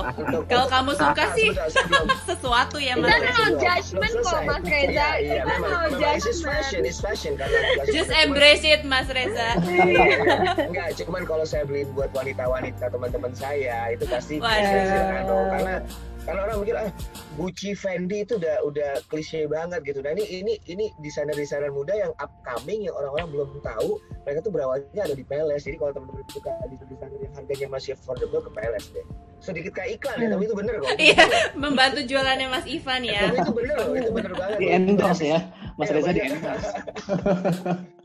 Kalau 0.45 0.67
kamu 0.69 0.93
suka 1.01 1.25
sih 1.33 1.49
sesuatu 2.29 2.77
ya 2.77 2.93
Mas. 3.01 3.09
Kita 3.09 3.33
no 3.33 3.45
judgment 3.57 4.15
kok 4.21 4.40
Mas 4.47 4.65
Reza. 4.65 4.91
Iya, 4.91 5.09
iya 5.21 5.43
memang, 5.45 5.73
memang 5.93 6.17
it's 6.21 6.41
fashion, 6.43 6.81
it's 6.85 7.01
fashion 7.01 7.33
karena 7.37 7.59
just 7.97 8.13
embrace 8.13 8.65
it 8.65 8.83
Mas 8.87 9.09
Reza. 9.11 9.57
Enggak, 10.69 10.97
cuman 11.05 11.23
kalau 11.27 11.45
saya 11.45 11.65
beliin 11.67 11.91
buat 11.93 12.11
wanita-wanita 12.13 12.93
teman-teman 12.93 13.33
saya 13.37 13.93
itu 13.93 14.05
pasti 14.09 14.39
karena 14.41 15.85
karena 16.21 16.41
orang 16.45 16.57
mikir 16.61 16.77
ah 16.77 16.93
Gucci 17.41 17.73
Fendi 17.73 18.29
itu 18.29 18.37
udah 18.37 18.61
udah 18.69 18.91
klise 19.09 19.49
banget 19.49 19.81
gitu. 19.89 20.05
Nah 20.05 20.13
ini 20.13 20.45
ini 20.45 20.55
ini 20.69 20.85
desainer 21.01 21.33
desainer 21.33 21.73
muda 21.73 21.97
yang 21.97 22.13
upcoming 22.21 22.85
yang 22.85 22.95
orang-orang 22.95 23.29
belum 23.33 23.49
tahu 23.65 23.97
mereka 24.29 24.39
tuh 24.45 24.53
berawalnya 24.53 25.03
ada 25.03 25.17
di 25.17 25.25
PLS 25.25 25.65
jadi 25.65 25.77
kalau 25.81 25.93
teman-teman 25.97 26.25
suka 26.29 26.53
desainer 26.69 26.89
desainer 26.93 27.19
yang 27.25 27.35
harganya 27.35 27.69
masih 27.73 27.91
affordable 27.97 28.41
ke 28.45 28.51
PLS 28.53 28.87
deh 28.93 29.07
sedikit 29.41 29.73
kayak 29.75 30.01
iklan 30.01 30.17
ya 30.21 30.29
tapi 30.31 30.45
itu 30.47 30.55
bener 30.57 30.75
kok. 30.79 30.89
Iya 31.01 31.25
membantu 31.57 32.01
jualannya 32.05 32.47
Mas 32.53 32.67
Ivan 32.69 33.03
ya. 33.03 33.23
Tapi 33.29 33.39
itu 33.41 33.53
bener 33.57 33.75
loh 33.81 33.95
itu 33.97 34.11
bener 34.13 34.33
banget. 34.37 34.59
Di 34.61 34.67
endorse 34.69 35.25
ya 35.25 35.41
Mas 35.81 35.89
iya, 35.89 35.97
Reza 35.97 36.11
di 36.13 36.23
endorse. 36.23 36.71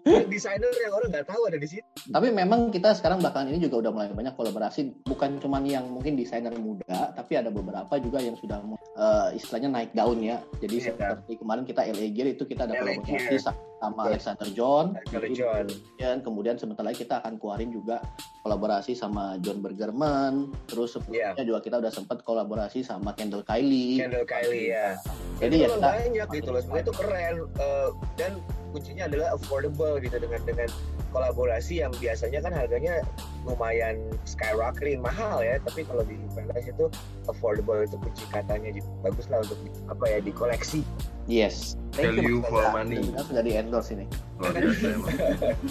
Desainer 0.05 0.69
yang 0.69 0.93
orang 0.93 1.09
nggak 1.09 1.25
tahu 1.25 1.49
ada 1.49 1.57
di 1.57 1.65
situ. 1.65 1.85
Tapi 2.13 2.29
memang 2.29 2.69
kita 2.69 2.93
sekarang 2.93 3.25
belakangan 3.25 3.49
ini 3.49 3.65
juga 3.65 3.89
udah 3.89 3.91
mulai 3.91 4.13
banyak 4.13 4.37
kolaborasi, 4.37 5.01
bukan 5.01 5.41
cuma 5.41 5.57
yang 5.65 5.89
mungkin 5.89 6.13
desainer 6.13 6.53
muda, 6.53 7.09
tapi 7.17 7.41
ada 7.41 7.49
beberapa 7.49 7.89
juga 7.97 8.21
yang 8.21 8.37
sudah 8.37 8.61
uh, 9.01 9.33
istilahnya 9.33 9.73
naik 9.73 9.97
daun 9.97 10.21
ya. 10.21 10.37
Jadi 10.61 10.77
yeah. 10.77 10.85
seperti 10.93 11.41
kemarin 11.41 11.65
kita 11.65 11.89
LA 11.89 12.13
Gear 12.13 12.37
itu 12.37 12.45
kita 12.45 12.69
ada 12.69 12.77
kolaborasi 12.77 13.41
sama 13.85 14.01
Alexander 14.09 14.49
John. 14.51 14.85
Alexander 14.97 15.31
John. 15.33 15.65
Dan 16.01 16.15
kemudian 16.25 16.55
sebentar 16.57 16.81
lagi 16.81 17.05
kita 17.05 17.21
akan 17.21 17.37
keluarin 17.37 17.69
juga 17.69 18.01
kolaborasi 18.41 18.97
sama 18.97 19.37
John 19.41 19.61
Bergerman. 19.61 20.53
Terus 20.65 20.97
sebelumnya 20.97 21.37
yeah. 21.37 21.45
juga 21.45 21.59
kita 21.61 21.75
udah 21.81 21.91
sempat 21.93 22.25
kolaborasi 22.25 22.81
sama 22.81 23.13
Kendall 23.13 23.45
Kylie. 23.45 24.01
Kendall 24.01 24.25
Kylie 24.25 24.73
ya. 24.73 24.97
Jadi, 25.41 25.55
ya 25.65 25.67
kita 25.69 25.81
banyak 25.81 26.27
gitu 26.33 26.49
loh. 26.53 26.61
Sebenarnya 26.61 26.85
itu 26.85 26.93
keren 26.93 27.35
uh, 27.61 27.89
dan 28.17 28.31
kuncinya 28.73 29.03
adalah 29.07 29.27
affordable 29.37 29.95
gitu 30.03 30.17
dengan 30.19 30.41
dengan 30.43 30.69
kolaborasi 31.15 31.79
yang 31.79 31.95
biasanya 31.95 32.43
kan 32.43 32.51
harganya 32.51 32.99
lumayan 33.47 33.95
skyrocketing 34.27 34.99
mahal 34.99 35.39
ya. 35.39 35.55
Tapi 35.63 35.87
kalau 35.87 36.03
di 36.03 36.19
PLS 36.35 36.75
itu 36.75 36.91
affordable 37.31 37.79
itu 37.79 37.95
kunci 37.95 38.27
katanya 38.35 38.75
bagus 38.99 39.31
lah 39.31 39.39
untuk 39.39 39.55
apa 39.87 40.03
ya 40.11 40.19
dikoleksi. 40.19 40.83
Yes. 41.25 41.79
Thank 41.95 42.19
value 42.19 42.43
you, 42.43 42.45
for 42.51 42.61
money. 42.75 43.01
Sudah 43.23 43.41
di 43.41 43.55
endorse 43.57 43.95
ini? 43.95 44.05
Luar 44.37 44.51
biasa 44.51 44.85
emang. 44.93 45.15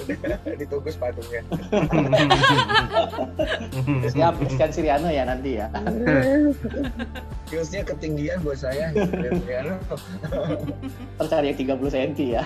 Ditunggu 0.64 0.88
sepatunya. 0.90 1.44
Siap 4.16 4.34
Christian 4.40 4.70
Siriano 4.72 5.12
ya 5.12 5.28
nanti 5.28 5.60
ya. 5.60 5.68
Heelsnya 7.52 7.86
ketinggian 7.86 8.40
buat 8.42 8.58
saya. 8.58 8.90
Siriano 8.96 9.78
tercari 11.22 11.54
yang 11.54 11.58
30 11.76 11.92
cm 11.92 12.12
ya 12.34 12.42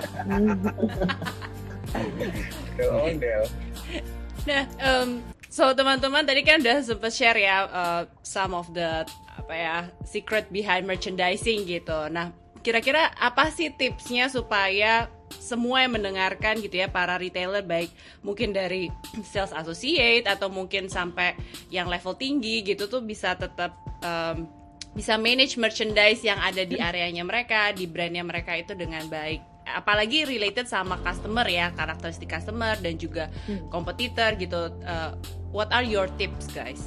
nah 4.48 4.62
um, 4.81 5.20
so 5.48 5.72
teman-teman 5.72 6.24
tadi 6.24 6.40
kan 6.44 6.61
udah 6.61 6.81
sempat 6.85 7.12
share 7.12 7.38
ya 7.40 7.68
uh, 7.68 8.03
some 8.22 8.53
of 8.53 8.68
the 8.72 9.05
apa 9.39 9.55
ya 9.55 9.76
secret 10.05 10.51
behind 10.53 10.84
merchandising 10.84 11.64
gitu. 11.64 12.11
Nah 12.12 12.34
kira-kira 12.61 13.14
apa 13.16 13.49
sih 13.49 13.72
tipsnya 13.72 14.28
supaya 14.28 15.09
semua 15.39 15.84
yang 15.84 15.97
mendengarkan 15.97 16.61
gitu 16.61 16.84
ya 16.84 16.89
para 16.89 17.16
retailer 17.16 17.64
baik 17.64 17.89
mungkin 18.20 18.53
dari 18.53 18.93
sales 19.30 19.55
associate 19.57 20.28
atau 20.28 20.53
mungkin 20.53 20.93
sampai 20.93 21.32
yang 21.72 21.89
level 21.89 22.12
tinggi 22.16 22.61
gitu 22.64 22.89
tuh 22.89 23.01
bisa 23.01 23.32
tetap 23.36 23.72
um, 24.05 24.49
bisa 24.93 25.14
manage 25.14 25.55
merchandise 25.61 26.26
yang 26.26 26.41
ada 26.43 26.66
di 26.66 26.80
areanya 26.80 27.22
mereka, 27.22 27.70
di 27.70 27.86
brandnya 27.86 28.24
mereka 28.26 28.59
itu 28.59 28.74
dengan 28.74 29.07
baik. 29.07 29.57
Apalagi 29.77 30.25
related 30.25 30.64
sama 30.64 30.97
customer 31.05 31.45
ya, 31.45 31.73
karakteristik 31.77 32.31
customer 32.33 32.79
dan 32.81 32.95
juga 32.97 33.29
Hmm. 33.45 33.69
kompetitor 33.69 34.37
gitu. 34.39 34.73
Uh, 34.85 35.12
what 35.53 35.69
are 35.75 35.85
your 35.85 36.09
tips, 36.16 36.49
guys? 36.53 36.81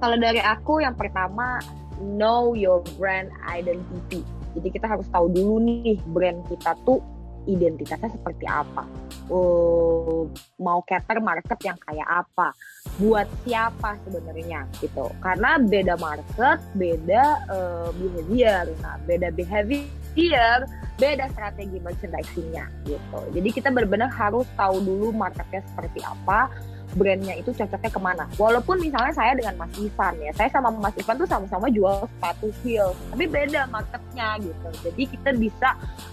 Kalau 0.00 0.16
dari 0.16 0.40
aku 0.40 0.80
yang 0.80 0.96
pertama 0.96 1.60
know 2.00 2.56
your 2.56 2.80
brand 2.96 3.28
identity. 3.44 4.24
Jadi 4.56 4.68
kita 4.72 4.86
harus 4.88 5.06
tahu 5.12 5.30
dulu 5.30 5.62
nih 5.62 6.00
brand 6.10 6.42
kita 6.48 6.74
tuh 6.82 6.98
identitasnya 7.46 8.10
seperti 8.10 8.44
apa. 8.48 8.82
Uh, 9.30 10.26
mau 10.58 10.82
cater 10.82 11.22
market 11.22 11.54
yang 11.62 11.78
kayak 11.86 12.08
apa, 12.26 12.50
buat 12.98 13.30
siapa 13.46 13.94
sebenarnya 14.02 14.66
gitu. 14.82 15.06
Karena 15.22 15.54
beda 15.54 15.94
market, 16.02 16.58
beda 16.74 17.46
uh, 17.46 17.88
behavior. 17.94 18.66
Nah, 18.82 18.98
beda 19.06 19.30
behavior, 19.30 20.66
beda 20.98 21.30
strategi 21.30 21.78
merchandisingnya 21.78 22.66
gitu. 22.90 23.20
Jadi 23.30 23.48
kita 23.54 23.70
benar-benar 23.70 24.10
harus 24.10 24.50
tahu 24.58 24.82
dulu 24.82 25.14
marketnya 25.14 25.62
seperti 25.62 26.02
apa, 26.02 26.50
brandnya 26.94 27.34
itu 27.38 27.50
cocoknya 27.54 27.90
ke 27.90 28.00
mana. 28.00 28.24
Walaupun 28.34 28.82
misalnya 28.82 29.14
saya 29.14 29.32
dengan 29.38 29.54
Mas 29.60 29.72
Ivan 29.78 30.14
ya, 30.18 30.32
saya 30.34 30.48
sama 30.50 30.68
Mas 30.74 30.96
Ivan 30.98 31.16
tuh 31.20 31.28
sama-sama 31.28 31.66
jual 31.70 32.06
sepatu 32.06 32.48
heels, 32.62 32.96
tapi 33.14 33.24
beda 33.30 33.70
marketnya 33.70 34.38
gitu. 34.42 34.68
Jadi 34.90 35.02
kita 35.16 35.30
bisa 35.36 35.68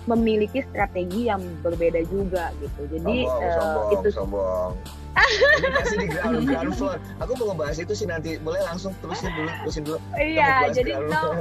memiliki 0.06 0.62
strategi 0.70 1.30
yang 1.30 1.42
berbeda 1.66 2.02
juga 2.08 2.54
gitu. 2.62 2.82
Jadi 2.94 3.26
sombong, 3.26 3.54
sombong, 3.58 3.88
itu 3.98 4.10
sombong. 4.14 4.72
Ini 5.18 5.70
pasti 5.74 5.96
di 5.98 6.08
ground, 6.14 6.46
ground 6.46 6.74
floor. 6.78 6.98
Aku 7.26 7.34
mau 7.42 7.46
ngebahas 7.50 7.78
itu 7.82 7.94
sih 7.98 8.06
nanti. 8.06 8.38
Boleh 8.38 8.62
langsung 8.62 8.94
terusin 9.02 9.34
dulu, 9.34 9.50
terusin 9.66 9.84
dulu. 9.84 10.00
Iya. 10.14 10.70
Jadi 10.70 10.94
know, 11.10 11.34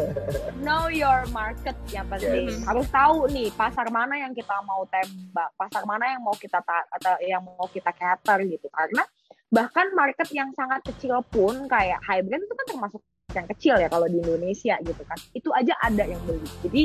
know 0.65 0.89
your 0.89 1.29
market 1.29 1.77
yang 1.93 2.09
penting. 2.09 2.49
Yes. 2.49 2.65
Harus 2.65 2.89
tahu 2.89 3.29
nih 3.29 3.53
pasar 3.53 3.93
mana 3.93 4.17
yang 4.17 4.33
kita 4.33 4.57
mau 4.65 4.89
tembak, 4.89 5.53
pasar 5.61 5.85
mana 5.85 6.09
yang 6.09 6.25
mau 6.25 6.33
kita 6.33 6.57
ta- 6.65 6.89
atau 6.89 7.21
yang 7.21 7.45
mau 7.45 7.69
kita 7.69 7.93
cater 7.93 8.49
gitu. 8.49 8.67
Karena 8.73 9.05
bahkan 9.51 9.87
market 9.95 10.27
yang 10.35 10.51
sangat 10.59 10.83
kecil 10.83 11.23
pun 11.31 11.71
kayak 11.71 12.03
brand 12.03 12.43
itu 12.43 12.55
kan 12.55 12.67
termasuk 12.67 13.03
yang 13.35 13.47
kecil 13.53 13.75
ya 13.77 13.89
kalau 13.91 14.07
di 14.09 14.19
Indonesia 14.23 14.75
gitu 14.83 15.03
kan. 15.05 15.19
Itu 15.37 15.53
aja 15.53 15.75
ada 15.83 16.05
yang 16.07 16.19
beli. 16.25 16.49
Jadi 16.65 16.83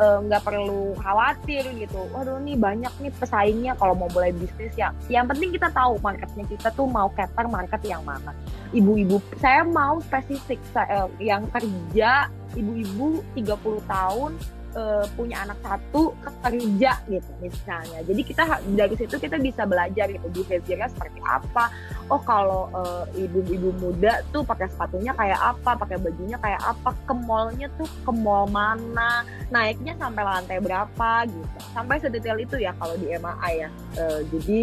eh, 0.00 0.18
nggak 0.26 0.42
perlu 0.42 0.96
khawatir 0.96 1.62
gitu. 1.76 2.00
Waduh 2.14 2.40
nih 2.40 2.56
banyak 2.56 2.92
nih 3.04 3.12
pesaingnya 3.20 3.72
kalau 3.76 3.94
mau 3.94 4.08
mulai 4.10 4.32
bisnis 4.32 4.72
ya. 4.74 4.94
Yang 5.12 5.36
penting 5.36 5.50
kita 5.54 5.68
tahu 5.70 6.00
marketnya 6.00 6.44
kita 6.48 6.68
tuh 6.72 6.88
mau 6.88 7.12
cater 7.12 7.46
market 7.46 7.80
yang 7.84 8.02
mana. 8.02 8.32
Ibu-ibu, 8.72 9.20
saya 9.42 9.66
mau 9.66 10.00
spesifik 10.00 10.58
saya, 10.72 11.04
eh, 11.04 11.30
yang 11.30 11.44
kerja 11.52 12.32
ibu-ibu 12.56 13.22
30 13.36 13.82
tahun 13.86 14.34
eh, 14.74 15.06
punya 15.14 15.42
anak 15.46 15.58
satu 15.62 16.14
kerja 16.42 16.92
gitu 17.06 17.30
misalnya. 17.42 18.00
Jadi 18.06 18.22
kita 18.24 18.42
dari 18.74 18.94
situ 18.96 19.16
kita 19.18 19.36
bisa 19.38 19.66
belajar 19.66 20.10
gitu 20.10 20.26
behaviornya 20.30 20.88
seperti 20.90 21.20
apa. 21.24 21.70
Oh 22.10 22.20
kalau 22.22 22.70
eh, 22.74 23.26
ibu-ibu 23.26 23.70
muda 23.78 24.22
tuh 24.34 24.42
pakai 24.42 24.70
sepatunya 24.70 25.14
kayak 25.14 25.38
apa, 25.38 25.78
pakai 25.78 25.98
bajunya 25.98 26.38
kayak 26.38 26.62
apa, 26.62 26.90
ke 27.06 27.14
mallnya 27.14 27.68
tuh 27.78 27.86
ke 27.86 28.12
mall 28.12 28.46
mana, 28.50 29.22
naiknya 29.50 29.94
sampai 29.98 30.22
lantai 30.22 30.58
berapa 30.58 31.10
gitu. 31.26 31.58
Sampai 31.74 32.02
sedetail 32.02 32.38
itu 32.42 32.56
ya 32.58 32.74
kalau 32.78 32.94
di 32.98 33.10
MAI 33.14 33.66
ya. 33.66 33.68
Eh, 33.98 34.20
jadi 34.30 34.58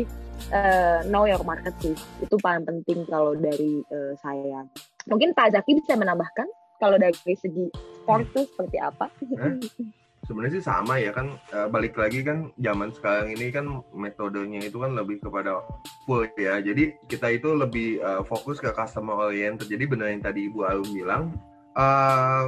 eh, 0.54 1.00
know 1.10 1.26
your 1.26 1.42
market 1.44 1.74
sih 1.82 1.96
itu 2.22 2.36
paling 2.40 2.64
penting 2.64 3.04
kalau 3.08 3.34
dari 3.36 3.84
eh, 3.88 4.14
saya. 4.20 4.64
Mungkin 5.08 5.32
Pak 5.32 5.56
Zaki 5.56 5.80
bisa 5.80 5.96
menambahkan 5.96 6.48
kalau 6.78 6.98
dari 6.98 7.36
segi 7.36 7.68
sport 7.74 8.26
tuh 8.34 8.46
seperti 8.46 8.78
apa? 8.80 9.06
sebenarnya 10.28 10.60
sih 10.60 10.66
sama 10.68 11.00
ya 11.00 11.16
kan 11.16 11.40
eh, 11.56 11.68
balik 11.72 11.96
lagi 11.96 12.20
kan 12.20 12.52
zaman 12.60 12.92
sekarang 12.92 13.32
ini 13.32 13.48
kan 13.48 13.80
metodenya 13.96 14.60
itu 14.60 14.76
kan 14.84 14.92
lebih 14.92 15.24
kepada 15.24 15.64
full 16.04 16.28
ya. 16.36 16.60
Jadi 16.60 17.00
kita 17.08 17.32
itu 17.32 17.56
lebih 17.56 18.04
eh, 18.04 18.22
fokus 18.28 18.60
ke 18.60 18.70
customer 18.76 19.32
oriented. 19.32 19.72
Jadi 19.72 19.88
benar 19.88 20.12
yang 20.12 20.22
tadi 20.22 20.52
Ibu 20.52 20.60
Alum 20.68 20.90
bilang 20.92 21.24
eh, 21.80 22.44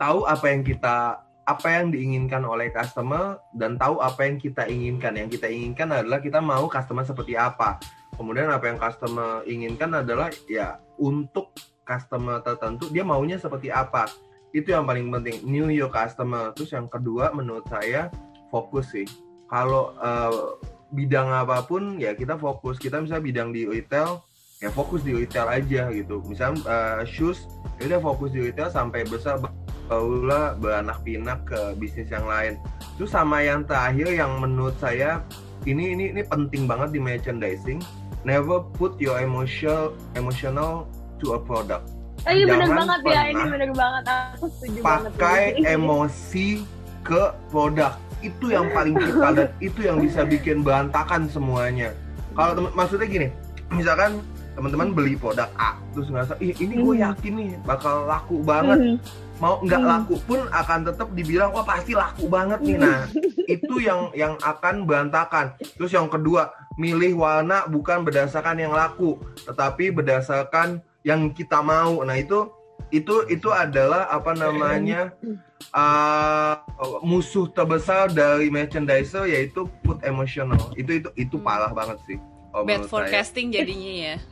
tahu 0.00 0.24
apa 0.24 0.46
yang 0.48 0.64
kita 0.64 1.20
apa 1.48 1.68
yang 1.80 1.88
diinginkan 1.88 2.44
oleh 2.44 2.68
customer 2.68 3.40
dan 3.56 3.76
tahu 3.76 4.00
apa 4.00 4.24
yang 4.24 4.40
kita 4.40 4.64
inginkan. 4.64 5.16
Yang 5.16 5.40
kita 5.40 5.48
inginkan 5.52 5.88
adalah 5.92 6.24
kita 6.24 6.40
mau 6.40 6.64
customer 6.68 7.04
seperti 7.04 7.36
apa. 7.36 7.76
Kemudian 8.16 8.50
apa 8.50 8.66
yang 8.72 8.80
customer 8.80 9.44
inginkan 9.46 9.94
adalah 9.94 10.32
ya 10.50 10.80
untuk 10.98 11.54
customer 11.88 12.44
tertentu 12.44 12.92
dia 12.92 13.00
maunya 13.00 13.40
seperti 13.40 13.72
apa? 13.72 14.04
Itu 14.52 14.76
yang 14.76 14.84
paling 14.84 15.08
penting. 15.08 15.40
New 15.48 15.72
your 15.72 15.88
customer. 15.88 16.52
Terus 16.52 16.76
yang 16.76 16.86
kedua 16.92 17.32
menurut 17.32 17.64
saya 17.72 18.12
fokus 18.52 18.92
sih. 18.92 19.08
Kalau 19.48 19.96
eh, 19.96 20.60
bidang 20.92 21.32
apa 21.32 21.64
pun 21.64 21.96
ya 21.96 22.12
kita 22.12 22.36
fokus. 22.36 22.76
Kita 22.76 23.00
misalnya 23.00 23.24
bidang 23.24 23.48
di 23.56 23.64
retail 23.64 24.20
ya 24.58 24.68
fokus 24.74 25.00
di 25.00 25.16
retail 25.16 25.48
aja 25.48 25.88
gitu. 25.88 26.20
Misalnya 26.28 26.60
eh, 26.68 27.02
shoes 27.08 27.48
ya 27.80 27.88
udah 27.88 28.00
fokus 28.04 28.30
di 28.36 28.44
retail 28.44 28.68
sampai 28.68 29.08
besar 29.08 29.40
barulah 29.88 30.52
beranak 30.60 31.00
pinak 31.00 31.48
ke 31.48 31.72
bisnis 31.80 32.12
yang 32.12 32.28
lain. 32.28 32.60
Terus 33.00 33.08
sama 33.08 33.40
yang 33.40 33.64
terakhir 33.64 34.12
yang 34.12 34.36
menurut 34.36 34.76
saya 34.76 35.24
ini 35.64 35.96
ini 35.96 36.12
ini 36.12 36.22
penting 36.24 36.68
banget 36.68 36.92
di 36.92 37.00
merchandising. 37.00 37.80
Never 38.26 38.60
put 38.76 39.00
your 39.00 39.16
emotional 39.22 39.96
emotional 40.12 40.90
to 41.18 41.32
a 41.32 41.40
product 41.40 41.84
Oh, 42.20 42.34
iya 42.34 42.44
Jangan 42.44 42.68
banget 42.76 43.00
ya, 43.06 43.22
ini 43.26 43.42
bener 43.46 43.70
banget. 43.72 44.04
Aku 44.34 44.46
setuju 44.50 44.78
banget. 44.82 45.10
pakai 45.14 45.42
emosi 45.76 46.48
ke 47.00 47.22
produk 47.48 47.94
itu 48.18 48.46
yang 48.48 48.66
paling 48.68 48.92
kita 48.92 49.28
dan 49.38 49.48
itu 49.58 49.80
yang 49.80 49.96
bisa 49.96 50.20
bikin 50.22 50.60
berantakan 50.60 51.24
semuanya 51.24 51.94
kalau 52.34 52.52
temen 52.52 52.70
maksudnya 52.72 53.06
gini 53.06 53.28
misalkan 53.70 54.18
teman-teman 54.52 54.90
beli 54.90 55.14
produk 55.14 55.46
A 55.54 55.78
terus 55.88 56.10
ngerasa 56.10 56.34
ih 56.38 56.50
ini 56.58 56.74
gue 56.76 56.94
Hmm. 56.96 57.04
yakin 57.06 57.32
nih 57.32 57.48
bakal 57.62 58.02
laku 58.04 58.42
banget 58.42 58.76
Mhm. 58.76 58.96
mau 59.38 59.62
nggak 59.62 59.78
Hmm. 59.78 59.90
laku 59.94 60.14
pun 60.20 60.40
akan 60.44 60.78
tetap 60.84 61.08
dibilang 61.14 61.50
wah 61.50 61.62
pasti 61.62 61.94
laku 61.94 62.26
banget 62.26 62.58
nih 62.60 62.76
nah 62.76 63.06
itu 63.46 63.74
yang 63.78 64.10
yang 64.12 64.34
akan 64.38 64.82
berantakan 64.82 65.54
terus 65.72 65.94
yang 65.94 66.10
kedua 66.10 66.50
milih 66.74 67.14
warna 67.16 67.62
bukan 67.64 68.02
berdasarkan 68.02 68.58
yang 68.58 68.74
laku 68.74 69.14
tetapi 69.40 69.94
berdasarkan 69.94 70.82
yang 71.08 71.32
kita 71.32 71.64
mau 71.64 72.04
nah 72.04 72.20
itu 72.20 72.52
itu 72.92 73.24
itu 73.32 73.48
adalah 73.48 74.08
apa 74.12 74.32
namanya 74.36 75.12
uh, 75.72 76.60
musuh 77.00 77.48
terbesar 77.52 78.12
dari 78.12 78.48
merchandiser 78.48 79.24
yaitu 79.28 79.64
put 79.84 80.00
emotional 80.04 80.60
itu 80.76 81.00
itu 81.00 81.08
itu 81.16 81.36
Hmm. 81.40 81.46
parah 81.48 81.72
banget 81.72 81.98
sih 82.04 82.18
kalau 82.48 82.64
Bad 82.64 82.80
menurut 82.80 82.88
saya. 82.88 82.92
forecasting 82.92 83.46
jadinya 83.52 83.92
ya. 83.92 84.16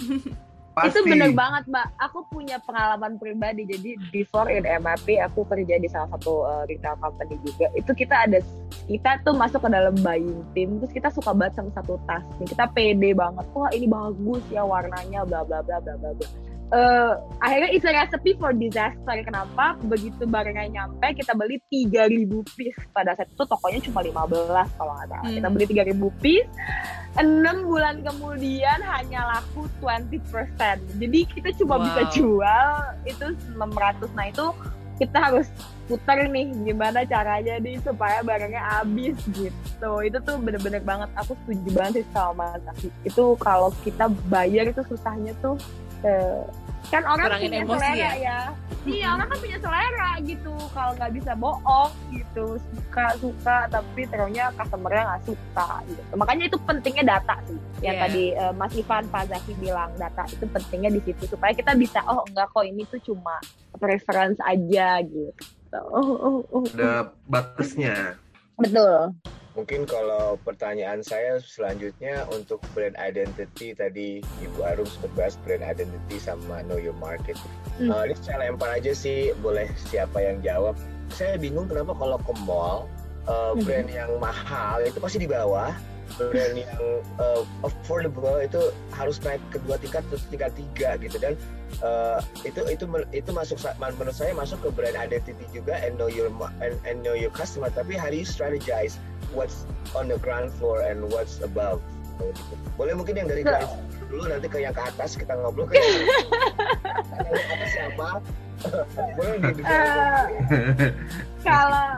Pasti. 0.77 0.93
Itu 0.93 1.09
bener 1.09 1.33
banget, 1.33 1.65
Mbak. 1.73 1.89
Aku 2.05 2.29
punya 2.29 2.61
pengalaman 2.61 3.17
pribadi. 3.17 3.65
Jadi 3.65 3.97
before 4.13 4.53
in 4.53 4.69
MAP, 4.85 5.09
aku 5.25 5.49
kerja 5.49 5.81
di 5.81 5.89
salah 5.89 6.05
satu 6.13 6.45
uh, 6.45 6.69
retail 6.69 7.01
company 7.01 7.41
juga. 7.41 7.73
Itu 7.73 7.97
kita 7.97 8.29
ada 8.29 8.45
kita 8.85 9.25
tuh 9.25 9.33
masuk 9.41 9.65
ke 9.65 9.73
dalam 9.73 9.97
buying 10.05 10.45
team. 10.53 10.77
Terus 10.85 10.93
kita 10.93 11.09
suka 11.09 11.33
banget 11.33 11.57
sama 11.57 11.73
satu 11.73 11.97
tas. 12.05 12.21
Nih, 12.37 12.53
kita 12.53 12.69
pede 12.77 13.17
banget. 13.17 13.49
Wah 13.57 13.73
ini 13.73 13.89
bagus 13.89 14.45
ya 14.53 14.69
warnanya, 14.69 15.25
bla 15.25 15.49
bla 15.49 15.65
bla 15.65 15.81
bla 15.81 15.97
bla. 15.97 16.13
bla. 16.13 16.29
Eh, 16.67 17.13
akhirnya 17.39 17.71
it's 17.71 17.87
a 17.87 17.95
recipe 17.95 18.35
for 18.35 18.51
disaster. 18.51 19.15
Kenapa? 19.23 19.79
Begitu 19.87 20.27
barangnya 20.27 20.67
nyampe, 20.67 21.15
kita 21.15 21.31
beli 21.33 21.63
3000 21.71 22.43
piece. 22.59 22.75
Pada 22.91 23.15
saat 23.15 23.31
itu 23.31 23.39
tokonya 23.39 23.79
cuma 23.87 24.03
15 24.03 24.67
kalau 24.75 24.93
nggak 24.99 25.09
salah. 25.09 25.31
Kita 25.31 25.47
Hmm. 25.47 25.55
beli 25.55 25.65
3000 25.71 26.11
piece. 26.19 26.51
6 27.17 27.65
bulan 27.65 28.03
kemudian 28.03 28.83
hanya 28.83 29.31
laku 29.31 29.71
20%. 29.79 30.83
Jadi 30.99 31.19
kita 31.31 31.55
cuma 31.55 31.79
Wow. 31.79 31.85
bisa 31.87 32.03
jual 32.13 32.69
itu 33.07 33.27
600. 33.55 34.11
Nah, 34.19 34.27
itu 34.27 34.47
kita 34.97 35.19
harus 35.23 35.47
putar 35.87 36.25
nih 36.25 36.51
gimana 36.65 37.05
caranya 37.05 37.61
nih 37.61 37.79
supaya 37.79 38.25
barangnya 38.25 38.59
habis 38.59 39.15
gitu. 39.31 39.93
Itu 40.03 40.19
tuh 40.19 40.37
bener-bener 40.41 40.83
banget 40.83 41.09
aku 41.15 41.39
setuju 41.45 41.69
banget 41.73 41.93
sih 42.03 42.07
sama 42.11 42.59
Mas. 42.59 42.81
Itu 43.05 43.39
kalau 43.39 43.71
kita 43.85 44.11
bayar 44.27 44.67
itu 44.67 44.83
susahnya 44.83 45.31
tuh 45.39 45.55
kan 46.87 47.03
orang 47.03 47.27
Kurangin 47.27 47.51
punya 47.51 47.59
emosi 47.67 47.81
selera 47.83 47.99
ya? 47.99 48.13
ya. 48.15 48.41
Iya, 48.87 49.07
orang 49.19 49.27
kan 49.27 49.39
punya 49.43 49.59
selera 49.59 50.11
gitu. 50.23 50.55
Kalau 50.71 50.93
nggak 50.95 51.13
bisa 51.19 51.33
bohong 51.35 51.93
gitu, 52.15 52.47
suka 52.55 53.07
suka 53.19 53.57
tapi 53.67 54.07
terusnya 54.07 54.55
customernya 54.55 55.03
nggak 55.11 55.23
suka 55.27 55.69
gitu. 55.91 56.03
Makanya 56.15 56.45
itu 56.47 56.59
pentingnya 56.63 57.05
data 57.19 57.35
sih. 57.51 57.59
Yang 57.83 57.97
Iya. 57.99 58.03
tadi 58.07 58.25
eh, 58.39 58.53
Mas 58.55 58.73
Ivan 58.79 59.05
Pak 59.11 59.25
Zaki 59.27 59.53
bilang 59.59 59.91
data 59.99 60.23
itu 60.31 60.45
pentingnya 60.47 60.91
di 60.95 61.01
situ 61.03 61.23
supaya 61.27 61.51
kita 61.51 61.75
bisa 61.75 61.99
oh 62.07 62.23
enggak 62.31 62.47
kok 62.55 62.63
ini 62.63 62.83
tuh 62.87 63.01
cuma 63.03 63.35
preference 63.83 64.39
aja 64.47 65.03
gitu. 65.03 65.35
Oh, 65.75 65.99
oh, 65.99 66.17
oh, 66.23 66.63
oh. 66.63 66.65
ada 66.79 67.11
batasnya 67.27 68.15
Betul. 68.57 69.13
Mungkin 69.57 69.89
kalau 69.89 70.37
pertanyaan 70.45 71.01
saya 71.01 71.41
selanjutnya 71.41 72.29
untuk 72.29 72.61
brand 72.77 72.93
identity 73.01 73.73
tadi 73.73 74.21
Ibu 74.45 74.61
Arum 74.61 74.85
sempat 74.85 75.11
bahas 75.17 75.35
brand 75.49 75.65
identity 75.65 76.21
sama 76.21 76.61
know 76.69 76.77
your 76.77 76.97
market. 77.01 77.41
Hmm. 77.81 77.89
Uh, 77.89 78.05
ini 78.05 78.15
saya 78.21 78.45
lempar 78.45 78.77
aja 78.77 78.93
sih, 78.93 79.33
boleh 79.41 79.73
siapa 79.89 80.21
yang 80.21 80.45
jawab. 80.45 80.77
Saya 81.09 81.41
bingung 81.41 81.73
kenapa 81.73 81.97
kalau 81.97 82.21
ke 82.21 82.33
mall 82.45 82.85
uh, 83.25 83.57
brand 83.57 83.89
yang 83.89 84.13
mahal 84.21 84.85
itu 84.85 85.01
pasti 85.01 85.25
di 85.25 85.29
bawah, 85.31 85.73
brand 86.21 86.55
yang 86.61 86.85
uh, 87.17 87.43
affordable 87.65 88.37
itu 88.45 88.61
harus 88.93 89.17
naik 89.25 89.41
ke 89.49 89.59
dua 89.65 89.81
tingkat 89.81 90.05
atau 90.13 90.21
tingkat 90.29 90.53
tiga 90.53 90.91
gitu 91.01 91.17
dan 91.17 91.33
uh, 91.83 92.19
itu 92.47 92.61
itu 92.71 92.85
itu 93.13 93.31
masuk 93.33 93.59
menurut 93.79 94.17
saya 94.17 94.33
masuk 94.33 94.59
ke 94.65 94.69
brand 94.73 94.97
identity 94.97 95.45
juga 95.53 95.77
and 95.83 95.99
know 96.01 96.09
your 96.09 96.31
and, 96.63 96.77
and 96.87 97.03
know 97.05 97.15
your 97.15 97.33
customer 97.33 97.69
tapi 97.73 97.95
how 97.99 98.09
do 98.09 98.17
you 98.17 98.27
strategize 98.27 98.97
what's 99.35 99.67
on 99.93 100.09
the 100.09 100.19
ground 100.19 100.53
floor 100.57 100.83
and 100.83 101.03
what's 101.13 101.41
above. 101.43 101.83
Gitu. 102.17 102.55
Boleh 102.81 102.97
mungkin 102.97 103.15
yang 103.21 103.29
dari 103.29 103.45
ground 103.45 103.69
dulu 104.07 104.31
nanti 104.31 104.47
ke 104.47 104.63
yang 104.63 104.73
ke 104.73 104.83
atas 104.87 105.19
kita 105.19 105.35
ngobrol 105.35 105.67
ke 105.67 105.77
yang 105.77 105.91
atas 107.53 107.71
siapa? 107.75 108.09
Boleh 109.19 109.37
uh, 109.67 110.25
Kalau 111.45 111.89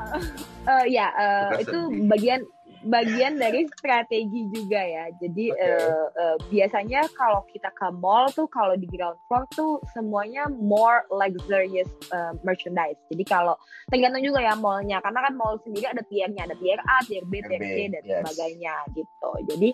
uh, 0.67 0.85
ya 0.91 1.07
uh, 1.15 1.55
itu 1.63 1.79
bagian 2.11 2.43
bagian 2.87 3.39
dari 3.39 3.67
strategi 3.75 4.47
juga 4.51 4.79
ya. 4.79 5.11
Jadi 5.19 5.51
okay. 5.51 5.63
uh, 5.65 5.79
eh, 5.79 6.07
uh, 6.15 6.37
biasanya 6.47 7.01
kalau 7.17 7.43
kita 7.51 7.71
ke 7.75 7.89
mall 7.99 8.31
tuh 8.31 8.47
kalau 8.51 8.79
di 8.79 8.87
ground 8.87 9.19
floor 9.27 9.45
tuh 9.55 9.83
semuanya 9.97 10.47
more 10.51 11.03
luxurious 11.11 11.91
uh, 12.15 12.35
merchandise. 12.47 12.99
Jadi 13.11 13.25
kalau 13.27 13.59
tergantung 13.91 14.23
juga 14.23 14.45
ya 14.45 14.55
mallnya, 14.55 15.03
karena 15.03 15.27
kan 15.27 15.35
mall 15.35 15.59
sendiri 15.67 15.87
ada 15.91 16.03
tiernya, 16.07 16.47
ada 16.47 16.57
tier 16.59 16.81
A, 16.87 16.97
tier 17.03 17.25
B, 17.27 17.43
tier 17.43 17.63
C 17.63 17.79
dan 17.91 18.03
yes. 18.05 18.15
sebagainya 18.23 18.75
gitu. 18.95 19.31
Jadi 19.51 19.71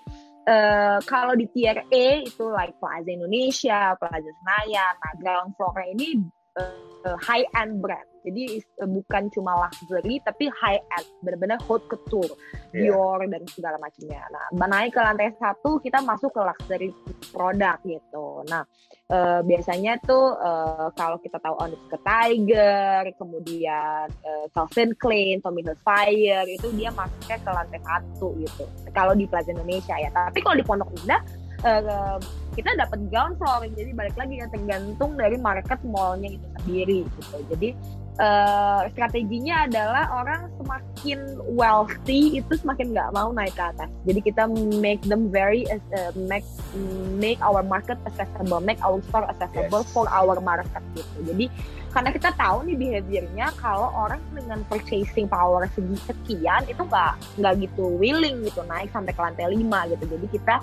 uh, 0.48 0.98
kalau 1.04 1.34
di 1.36 1.46
tier 1.52 1.84
E 1.92 2.24
itu 2.24 2.44
like 2.48 2.72
Plaza 2.80 3.10
Indonesia, 3.10 3.92
Plaza 4.00 4.30
Senayan, 4.40 4.94
nah 4.96 5.14
ground 5.20 5.52
floor 5.60 5.76
ini 5.92 6.24
uh, 6.56 7.16
high 7.20 7.44
end 7.58 7.84
brand 7.84 8.13
jadi 8.24 8.64
uh, 8.80 8.88
bukan 8.88 9.28
cuma 9.28 9.52
luxury 9.68 10.16
tapi 10.24 10.48
high 10.48 10.80
end, 10.80 11.06
benar-benar 11.20 11.60
haute 11.68 11.84
couture, 11.92 12.32
yeah. 12.72 12.88
Dior 12.88 13.20
dan 13.28 13.44
segala 13.52 13.76
macamnya. 13.76 14.24
Nah, 14.32 14.66
naik 14.66 14.96
ke 14.96 15.00
lantai 15.04 15.36
satu 15.36 15.76
kita 15.84 16.00
masuk 16.00 16.32
ke 16.32 16.40
luxury 16.40 16.88
produk 17.28 17.76
gitu. 17.84 18.40
Nah, 18.48 18.64
uh, 19.12 19.44
biasanya 19.44 20.00
tuh 20.02 20.40
uh, 20.40 20.88
kalau 20.96 21.20
kita 21.20 21.36
tahu 21.36 21.54
Onitsuka 21.60 22.00
Tiger, 22.00 23.12
kemudian 23.20 24.08
uh, 24.08 24.46
Calvin 24.56 24.96
Klein, 24.96 25.44
Tommy 25.44 25.60
Hilfiger 25.60 26.48
itu 26.48 26.72
dia 26.72 26.88
masuknya 26.96 27.36
ke 27.36 27.50
lantai 27.52 27.80
satu 27.84 28.32
gitu. 28.40 28.64
Kalau 28.96 29.12
di 29.12 29.28
Plaza 29.28 29.52
Indonesia 29.52 30.00
ya. 30.00 30.08
Tapi 30.08 30.40
kalau 30.40 30.56
di 30.56 30.64
Pondok 30.64 30.88
Indah 31.04 31.20
uh, 31.64 32.18
kita 32.54 32.70
dapat 32.78 32.98
ground 33.10 33.34
floor 33.40 33.66
jadi 33.72 33.90
balik 33.96 34.14
lagi 34.14 34.38
ya 34.38 34.46
tergantung 34.52 35.16
dari 35.16 35.36
market 35.40 35.80
mallnya 35.82 36.36
itu 36.36 36.46
sendiri 36.62 36.98
gitu 37.08 37.36
jadi 37.50 37.68
uh, 38.18 38.86
strateginya 38.94 39.66
adalah 39.66 40.04
orang 40.14 40.50
semakin 40.60 41.18
wealthy 41.50 42.38
itu 42.38 42.52
semakin 42.58 42.94
nggak 42.94 43.10
mau 43.14 43.30
naik 43.34 43.54
ke 43.54 43.64
atas. 43.64 43.90
Jadi 44.06 44.20
kita 44.22 44.42
make 44.78 45.02
them 45.06 45.30
very 45.30 45.66
uh, 45.70 46.12
make 46.14 46.46
make 47.18 47.38
our 47.42 47.62
market 47.62 47.98
accessible, 48.06 48.60
make 48.62 48.78
our 48.82 49.00
store 49.10 49.26
accessible 49.26 49.82
yes. 49.82 49.92
for 49.94 50.06
our 50.10 50.38
market 50.42 50.82
gitu. 50.94 51.18
Jadi 51.34 51.46
karena 51.94 52.10
kita 52.10 52.34
tahu 52.34 52.66
nih 52.66 52.74
behaviornya 52.74 53.46
kalau 53.62 53.94
orang 53.94 54.18
dengan 54.34 54.66
purchasing 54.66 55.30
power 55.30 55.70
segi 55.78 55.94
sekian 56.10 56.66
itu 56.66 56.82
nggak 56.82 57.14
nggak 57.38 57.54
gitu 57.62 57.86
willing 58.02 58.42
gitu 58.42 58.66
naik 58.66 58.90
sampai 58.90 59.14
ke 59.14 59.20
lantai 59.22 59.46
5 59.54 59.94
gitu 59.94 60.04
jadi 60.10 60.26
kita 60.34 60.54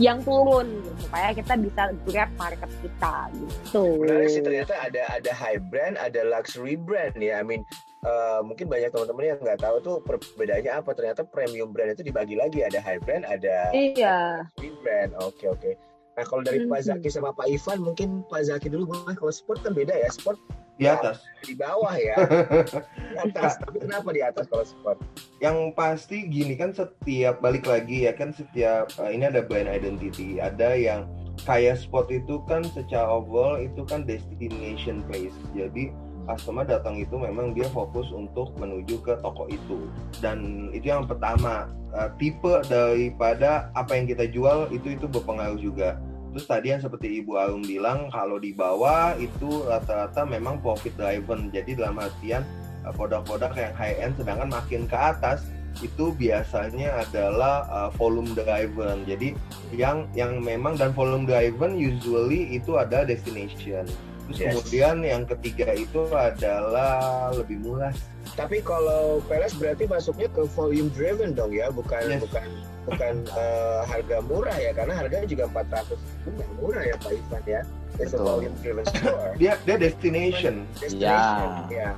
yang 0.00 0.24
turun 0.24 0.64
gitu, 0.80 0.90
supaya 1.04 1.34
kita 1.36 1.54
bisa 1.60 1.82
grab 2.06 2.30
market 2.40 2.70
kita 2.80 3.28
gitu. 3.34 3.84
Menarik 4.00 4.30
sih 4.30 4.40
ternyata 4.40 4.74
ada 4.78 5.02
ada 5.12 5.32
high 5.34 5.60
brand, 5.60 5.98
ada 5.98 6.24
luxury 6.24 6.78
brand 6.78 7.12
ya. 7.18 7.42
I 7.42 7.44
mean 7.44 7.66
uh, 8.06 8.40
mungkin 8.46 8.70
banyak 8.70 8.94
teman-teman 8.94 9.36
yang 9.36 9.38
nggak 9.42 9.60
tahu 9.60 9.76
tuh 9.82 9.96
perbedaannya 10.06 10.72
apa. 10.72 10.90
Ternyata 10.94 11.26
premium 11.26 11.74
brand 11.74 11.92
itu 11.92 12.06
dibagi 12.06 12.38
lagi 12.38 12.62
ada 12.62 12.78
high 12.78 13.02
brand, 13.02 13.26
ada 13.26 13.74
iya. 13.74 14.46
luxury 14.54 14.72
brand. 14.80 15.10
Oke 15.18 15.44
okay, 15.44 15.46
oke. 15.50 15.60
Okay. 15.60 15.74
Nah 16.14 16.24
kalau 16.26 16.42
dari. 16.46 16.66
Pak 16.66 16.82
Zaki 16.86 17.08
sama 17.10 17.30
Pak 17.34 17.46
Ivan 17.50 17.78
mungkin 17.82 18.08
Pak 18.30 18.42
Zaki 18.46 18.70
dulu 18.70 18.94
boleh 18.94 19.14
kalau 19.18 19.34
sport 19.34 19.66
kan 19.66 19.74
beda 19.74 19.94
ya 19.98 20.10
sport 20.10 20.38
di 20.78 20.86
atas. 20.86 21.26
di 21.42 21.54
bawah 21.58 21.94
ya. 21.98 22.16
Di 23.10 23.16
atas. 23.18 23.58
Tapi 23.58 23.82
kenapa 23.82 24.14
di 24.14 24.22
atas 24.22 24.46
kalau 24.46 24.62
sport? 24.62 24.98
Yang 25.42 25.74
pasti 25.74 26.26
gini 26.30 26.54
kan 26.54 26.70
setiap 26.70 27.42
balik 27.42 27.66
lagi 27.66 28.06
ya 28.06 28.12
kan 28.14 28.30
setiap 28.30 28.90
uh, 29.02 29.10
ini 29.10 29.26
ada 29.26 29.42
brand 29.42 29.66
identity. 29.66 30.38
Ada 30.38 30.78
yang 30.78 31.00
kayak 31.46 31.82
sport 31.82 32.10
itu 32.14 32.42
kan 32.46 32.62
secara 32.74 33.06
overall 33.06 33.58
itu 33.58 33.82
kan 33.86 34.06
destination 34.06 35.02
place. 35.10 35.34
Jadi 35.54 35.90
customer 36.30 36.62
datang 36.62 37.00
itu 37.00 37.16
memang 37.16 37.56
dia 37.56 37.66
fokus 37.72 38.10
untuk 38.14 38.54
menuju 38.58 39.02
ke 39.02 39.18
toko 39.18 39.50
itu. 39.50 39.90
Dan 40.22 40.70
itu 40.70 40.94
yang 40.94 41.06
pertama. 41.10 41.66
Uh, 41.88 42.12
tipe 42.20 42.52
daripada 42.68 43.72
apa 43.72 43.96
yang 43.96 44.04
kita 44.04 44.28
jual 44.28 44.68
itu 44.68 44.92
itu 44.92 45.08
berpengaruh 45.08 45.56
juga 45.56 45.96
Terus 46.34 46.46
tadi 46.46 46.66
yang 46.70 46.82
seperti 46.82 47.24
Ibu 47.24 47.32
Arum 47.40 47.62
bilang 47.64 48.12
kalau 48.12 48.36
di 48.36 48.52
bawah 48.52 49.16
itu 49.16 49.64
rata-rata 49.64 50.28
memang 50.28 50.60
profit 50.60 50.92
driven. 50.94 51.48
Jadi 51.48 51.78
dalam 51.78 51.96
artian 51.96 52.44
eh, 52.84 52.92
produk-produk 52.92 53.52
yang 53.56 53.74
high 53.74 53.96
end 53.98 54.14
sedangkan 54.20 54.48
makin 54.52 54.84
ke 54.84 54.96
atas 54.96 55.48
itu 55.78 56.10
biasanya 56.10 57.06
adalah 57.06 57.62
uh, 57.70 57.90
volume 57.94 58.34
driven. 58.34 59.06
Jadi 59.06 59.34
yang 59.70 60.10
yang 60.10 60.42
memang 60.42 60.74
dan 60.74 60.90
volume 60.90 61.22
driven 61.22 61.78
usually 61.78 62.50
itu 62.50 62.74
ada 62.80 63.06
destination. 63.06 63.86
Terus 64.28 64.38
yes. 64.44 64.48
kemudian 64.52 64.96
yang 65.00 65.22
ketiga 65.24 65.72
itu 65.72 66.04
adalah 66.12 67.32
lebih 67.32 67.64
murah. 67.64 67.92
Tapi 68.36 68.60
kalau 68.60 69.24
Peles 69.24 69.56
berarti 69.56 69.88
masuknya 69.88 70.28
ke 70.28 70.44
volume 70.52 70.92
driven 70.92 71.32
dong 71.32 71.56
ya, 71.56 71.72
bukan 71.72 72.12
yes. 72.12 72.20
bukan 72.28 72.44
bukan 72.88 73.14
uh, 73.36 73.84
harga 73.90 74.16
murah 74.24 74.56
ya 74.56 74.72
karena 74.72 74.94
harganya 74.96 75.26
juga 75.28 75.44
400 75.52 75.92
itu 75.92 76.30
yang 76.40 76.52
murah 76.56 76.82
ya 76.82 76.96
Pak 76.96 77.12
Ivan 77.12 77.42
ya 77.44 77.60
it's 78.00 78.16
a 78.16 78.20
volume 78.20 78.56
driven 78.64 78.84
store 78.88 79.34
dia 79.40 79.60
dia 79.68 79.76
destination 79.76 80.64
destination 80.80 81.48
ya, 81.68 81.68
ya. 81.68 81.90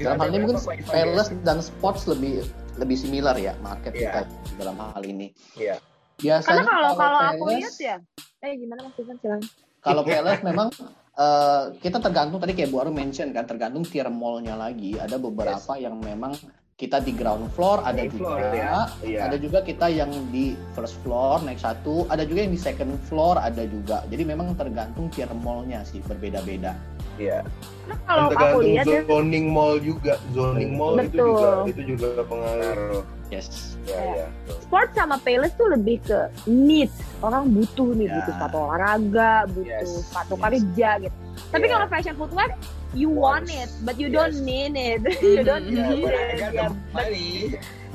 dalam 0.00 0.16
hal 0.24 0.28
ini 0.32 0.38
mungkin 0.48 0.58
palace 0.88 1.30
ya? 1.30 1.36
dan 1.44 1.58
sports 1.60 2.08
lebih 2.08 2.46
lebih 2.80 2.96
similar 2.96 3.36
ya 3.36 3.52
market 3.60 3.92
ya. 3.92 4.00
kita 4.00 4.20
dalam 4.56 4.76
hal 4.80 5.02
ini 5.04 5.34
ya. 5.58 5.76
biasanya 6.18 6.64
karena 6.64 6.64
kalau 6.72 6.90
kalau 6.96 7.20
aku 7.34 7.44
lihat 7.52 7.76
ya 7.76 7.96
eh 8.42 8.52
gimana 8.56 8.80
Mas 8.88 8.96
Ivan 8.96 9.16
silakan 9.20 9.40
kalau 9.84 10.02
palace 10.02 10.42
memang 10.42 10.68
Uh, 11.18 11.74
kita 11.82 11.98
tergantung 11.98 12.38
tadi 12.38 12.54
kayak 12.54 12.70
Bu 12.70 12.78
Aru 12.78 12.94
mention 12.94 13.34
kan 13.34 13.42
tergantung 13.42 13.82
tier 13.82 14.06
mallnya 14.06 14.54
lagi 14.54 14.94
ada 15.02 15.18
beberapa 15.18 15.74
yes. 15.74 15.82
yang 15.82 15.98
memang 15.98 16.30
kita 16.78 17.02
di 17.02 17.10
ground 17.10 17.50
floor 17.58 17.82
ada 17.82 18.06
juga 18.06 18.38
floor, 18.38 18.54
ya. 18.54 18.86
Iya. 19.02 19.20
ada 19.26 19.34
juga 19.34 19.58
kita 19.66 19.90
yang 19.90 20.14
di 20.30 20.54
first 20.78 20.94
floor 21.02 21.42
naik 21.42 21.58
satu 21.58 22.06
ada 22.06 22.22
juga 22.22 22.46
yang 22.46 22.54
di 22.54 22.60
second 22.62 22.94
floor 23.10 23.34
ada 23.34 23.66
juga 23.66 24.06
jadi 24.06 24.22
memang 24.22 24.54
tergantung 24.54 25.10
tier 25.10 25.26
mallnya 25.42 25.82
sih 25.82 25.98
berbeda-beda 26.06 26.78
Iya. 27.18 27.42
Nah, 27.90 27.98
kalau 28.06 28.30
aku 28.30 28.58
lihat 28.62 28.86
ya. 28.86 29.02
zoning 29.10 29.50
mall 29.50 29.74
juga, 29.82 30.14
zoning 30.30 30.78
mall 30.78 30.94
Betul. 30.94 31.10
itu 31.10 31.18
juga 31.18 31.50
itu 31.66 31.82
juga 31.94 32.08
pengaruh. 32.30 33.02
Yes. 33.28 33.76
Ya, 33.84 34.24
ya. 34.24 34.28
Sport 34.64 34.96
sama 34.96 35.20
Palace 35.20 35.52
tuh 35.56 35.68
lebih 35.68 36.00
ke 36.04 36.32
needs. 36.48 36.96
Orang 37.20 37.52
butuh 37.52 37.92
nih, 37.92 38.08
ya. 38.08 38.14
butuh 38.20 38.32
sepatu 38.36 38.56
olahraga, 38.56 39.32
butuh 39.52 39.84
yes. 39.84 40.08
sepatu 40.08 40.34
yes. 40.36 40.42
kerja 40.44 40.88
gitu. 41.04 41.16
Tapi 41.52 41.64
yeah. 41.64 41.72
kalau 41.76 41.86
fashion 41.92 42.16
footwear 42.16 42.50
you 42.96 43.08
want 43.12 43.50
it 43.52 43.68
but 43.84 44.00
you 44.00 44.08
yes. 44.08 44.16
don't 44.16 44.38
need 44.44 44.72
it 44.72 45.00
you 45.22 45.44
don't 45.44 45.68
yeah, 45.68 45.88
need 45.92 46.08
it 46.08 46.40
yeah, 46.40 46.72
but, 46.92 47.08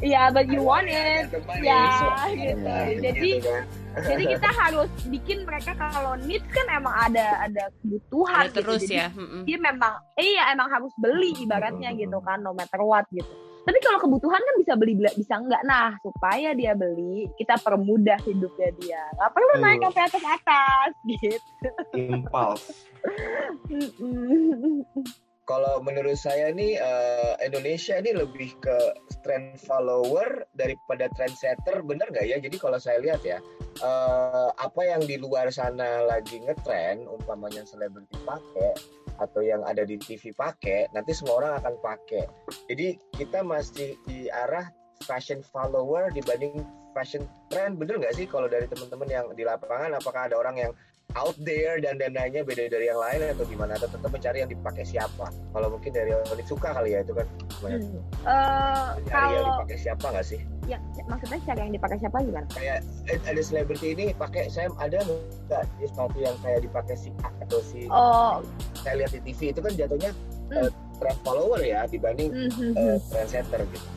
yeah 0.02 0.28
but 0.30 0.46
you 0.46 0.62
want 0.62 0.86
it 0.86 1.26
ya 1.62 2.30
gitu 2.30 2.62
yeah, 2.62 2.86
jadi 3.02 3.30
gitu 3.42 3.50
kan. 3.50 3.66
jadi 4.06 4.24
kita 4.38 4.50
harus 4.62 4.90
bikin 5.10 5.38
mereka 5.50 5.74
kalau 5.74 6.14
needs 6.22 6.46
kan 6.54 6.66
emang 6.70 6.94
ada 6.94 7.42
ada 7.42 7.74
kebutuhan 7.82 8.46
ada 8.46 8.54
gitu. 8.54 8.58
terus 8.62 8.82
jadi, 8.86 8.94
ya 8.94 9.08
dia 9.50 9.58
memang 9.58 9.94
iya 10.22 10.54
emang 10.54 10.70
harus 10.70 10.94
beli 11.02 11.34
ibaratnya 11.42 11.90
gitu 11.98 12.22
kan 12.22 12.46
no 12.46 12.54
matter 12.54 12.82
what 12.86 13.10
gitu 13.10 13.34
tapi 13.64 13.80
kalau 13.80 14.00
kebutuhan 14.04 14.44
kan 14.44 14.56
bisa 14.60 14.74
beli 14.76 14.94
bisa 15.16 15.40
enggak 15.40 15.64
nah 15.64 15.96
supaya 16.04 16.52
dia 16.52 16.76
beli 16.76 17.32
kita 17.40 17.56
permudah 17.64 18.20
hidupnya 18.24 18.70
dia. 18.80 19.04
Nggak 19.16 19.32
perlu 19.32 19.54
naik 19.60 19.80
sampai 19.88 20.04
atas 20.04 20.24
atas 20.24 20.92
gitu. 21.08 21.38
Impulse 21.96 22.88
kalau 25.44 25.84
menurut 25.84 26.16
saya 26.16 26.56
nih 26.56 26.80
uh, 26.80 27.36
Indonesia 27.44 28.00
ini 28.00 28.16
lebih 28.16 28.56
ke 28.64 28.78
trend 29.28 29.60
follower 29.60 30.48
daripada 30.56 31.12
trendsetter, 31.20 31.84
bener 31.84 32.08
nggak 32.16 32.28
ya? 32.32 32.40
Jadi 32.40 32.56
kalau 32.56 32.80
saya 32.80 33.04
lihat 33.04 33.20
ya, 33.28 33.44
uh, 33.84 34.56
apa 34.56 34.82
yang 34.88 35.04
di 35.04 35.20
luar 35.20 35.52
sana 35.52 36.08
lagi 36.08 36.40
ngetrend, 36.40 37.12
umpamanya 37.12 37.68
selebriti 37.68 38.16
pakai 38.24 39.03
atau 39.22 39.42
yang 39.42 39.62
ada 39.66 39.86
di 39.86 40.00
TV 40.00 40.34
pakai, 40.34 40.90
nanti 40.96 41.14
semua 41.14 41.44
orang 41.44 41.54
akan 41.62 41.74
pakai. 41.82 42.24
Jadi 42.70 42.98
kita 43.18 43.46
masih 43.46 43.98
di 44.08 44.32
arah 44.32 44.70
fashion 45.04 45.44
follower 45.44 46.10
dibanding 46.16 46.64
fashion 46.94 47.26
trend 47.50 47.82
bener 47.82 47.98
nggak 47.98 48.14
sih 48.16 48.30
kalau 48.30 48.46
dari 48.46 48.70
teman-teman 48.70 49.10
yang 49.10 49.26
di 49.34 49.44
lapangan 49.44 49.98
apakah 49.98 50.30
ada 50.30 50.38
orang 50.38 50.56
yang 50.62 50.72
out 51.14 51.38
there 51.42 51.78
dan 51.80 52.02
dananya 52.02 52.42
beda 52.42 52.70
dari 52.70 52.90
yang 52.90 53.00
lain 53.00 53.34
atau 53.34 53.46
gimana 53.46 53.78
atau 53.78 53.90
tetap 53.90 54.10
mencari 54.10 54.38
yang 54.42 54.52
dipakai 54.52 54.84
siapa 54.86 55.26
kalau 55.30 55.68
mungkin 55.74 55.92
dari 55.94 56.12
yang 56.12 56.26
suka 56.46 56.70
kali 56.74 56.98
ya 56.98 57.00
itu 57.06 57.14
kan? 57.14 57.28
Hmm. 57.64 58.02
Uh, 58.26 58.88
Nyari 59.08 59.10
yang 59.10 59.12
kalau 59.12 59.52
dipakai 59.58 59.78
siapa 59.78 60.06
nggak 60.10 60.26
sih 60.26 60.42
ya 60.64 60.80
maksudnya 61.12 61.40
cari 61.44 61.60
yang 61.60 61.74
dipakai 61.76 61.98
siapa 62.00 62.18
gimana? 62.24 62.48
kayak 62.56 62.78
eh, 63.12 63.20
ada 63.28 63.42
selebriti 63.44 63.88
ini 63.92 64.06
pakai 64.16 64.48
saya 64.48 64.72
ada 64.80 65.04
nggak 65.04 65.64
di 65.76 65.86
sepatu 65.92 66.18
yang 66.24 66.36
kayak 66.40 66.64
dipakai 66.64 66.96
si 66.96 67.10
A 67.28 67.30
atau 67.44 67.60
si 67.60 67.82
Oh, 67.92 68.40
saya 68.80 69.04
lihat 69.04 69.12
di 69.12 69.20
TV 69.28 69.52
itu 69.52 69.60
kan 69.60 69.74
jatuhnya 69.76 70.12
Hmm. 70.52 70.68
eh, 70.68 70.72
trend 71.00 71.20
follower 71.24 71.60
ya 71.64 71.88
dibanding 71.88 72.30
hmm, 72.30 72.52
hmm, 72.52 72.74
hmm. 72.76 72.98
trendsetter 73.10 73.64
gitu 73.72 73.88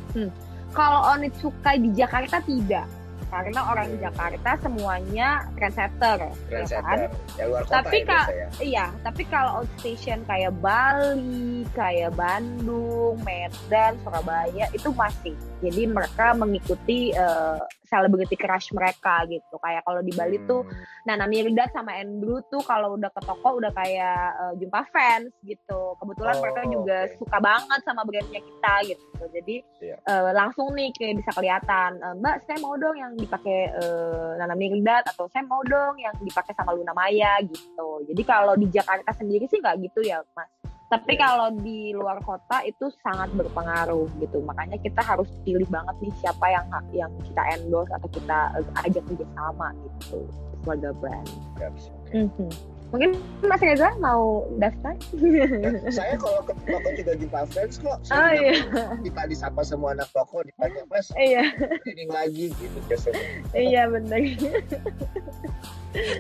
kalau 0.77 1.17
Onitsuka 1.17 1.81
di 1.81 1.89
Jakarta 1.97 2.37
tidak, 2.45 2.85
karena 3.27 3.61
orang 3.67 3.89
Hmm. 3.89 4.03
Jakarta 4.03 4.51
semuanya 4.61 5.29
trendsetter, 5.55 6.19
ya 6.21 6.29
kan? 6.29 6.49
trendsetter 6.49 6.99
yang 7.37 7.49
luar 7.51 7.63
kota 7.65 7.75
Tapi 7.83 7.99
ya 7.99 8.21
ya 8.27 8.47
Iya, 8.57 8.87
tapi 9.03 9.23
kalau 9.27 9.51
outstation 9.63 10.19
kayak 10.25 10.53
Bali, 10.59 11.67
kayak 11.73 12.13
Bandung, 12.15 13.19
Medan, 13.23 13.99
Surabaya 14.03 14.67
itu 14.71 14.89
masih. 14.93 15.35
Jadi 15.61 15.83
mereka 15.87 16.33
mengikuti 16.33 17.11
eh, 17.11 17.59
celebrity 17.87 18.35
crush 18.35 18.71
mereka 18.71 19.25
gitu. 19.27 19.55
Kayak 19.57 19.83
kalau 19.83 20.01
di 20.01 20.13
Bali 20.13 20.39
tuh 20.45 20.63
Hmm. 20.63 20.75
Nana 21.07 21.25
Mirdad 21.25 21.71
sama 21.71 21.95
Andrew 21.95 22.43
tuh 22.47 22.59
kalau 22.61 22.95
udah 22.95 23.09
ke 23.09 23.21
toko 23.23 23.57
udah 23.57 23.71
kayak 23.71 24.21
eh, 24.37 24.53
jumpa 24.59 24.81
fans 24.91 25.31
gitu. 25.41 25.95
Kebetulan 25.97 26.35
Oh, 26.35 26.43
mereka 26.43 26.63
juga 26.67 26.99
suka 27.15 27.39
banget 27.39 27.81
sama 27.83 28.03
brandnya 28.03 28.39
kita 28.39 28.75
gitu. 28.87 29.23
Jadi 29.31 29.57
Iya. 29.81 29.97
eh, 29.99 30.31
langsung 30.33 30.73
nih 30.73 30.91
kayak 30.93 31.21
bisa 31.21 31.31
kelihatan, 31.31 31.91
eh, 31.97 32.15
Mbak 32.17 32.37
saya 32.43 32.59
mau 32.59 32.75
dong 32.75 32.97
yang 32.97 33.13
dipakai 33.15 33.61
eh, 33.73 34.31
Nana 34.37 34.53
Mirdad 34.53 35.07
atau 35.07 35.27
saya 35.27 35.43
mau 35.43 35.63
dong 35.63 35.97
yang 35.97 36.15
dipakai 36.19 36.53
sama 36.53 36.73
Luna 36.73 36.91
Maya 36.91 37.39
gitu. 37.41 37.89
Jadi 38.05 38.23
kalau 38.23 38.55
di 38.55 38.67
Jakarta 38.67 39.13
sendiri 39.13 39.47
sih 39.47 39.59
nggak 39.59 39.79
gitu 39.83 40.03
ya 40.03 40.21
Mas. 40.33 40.51
Tapi 40.87 41.13
Iya. 41.13 41.21
kalau 41.21 41.49
di 41.57 41.91
luar 41.91 42.23
kota 42.23 42.63
itu 42.63 42.87
sangat 43.03 43.27
berpengaruh 43.35 44.07
gitu. 44.19 44.39
Makanya 44.41 44.79
kita 44.79 45.03
harus 45.03 45.27
pilih 45.43 45.67
banget 45.67 45.99
nih 45.99 46.13
siapa 46.19 46.47
yang 46.47 46.67
yang 46.93 47.11
kita 47.27 47.43
endorse 47.55 47.91
atau 47.91 48.07
kita 48.07 48.39
ajak 48.81 49.03
kerjasama 49.05 49.75
gitu 49.75 50.23
sebagai 50.57 50.95
brand. 50.97 51.27
Nggak 51.59 51.71
bisa. 51.75 51.91
Oke. 51.91 52.11
Mhm. 52.17 52.49
Mungkin 52.87 53.19
Mas 53.43 53.59
Reza 53.59 53.91
mau 53.99 54.47
daftar? 54.63 54.95
Ya, 55.19 55.91
saya 55.91 56.15
kalau 56.15 56.39
ke 56.47 56.55
toko 56.63 56.89
juga 56.95 57.13
jumpa 57.19 57.41
fans 57.51 57.83
kok. 57.83 57.99
Oh 57.99 58.07
Saya 58.07 58.39
iya, 58.39 58.55
kita 59.11 59.27
disapa 59.27 59.67
semua 59.67 59.91
anak 59.91 60.07
toko 60.15 60.47
ditanya 60.47 60.87
mas 60.87 61.11
iya, 61.19 61.51
ini 61.83 62.07
lagi 62.07 62.55
gitu 62.55 62.79
biasanya. 62.87 63.27
iya 63.59 63.91
benar. 63.91 64.23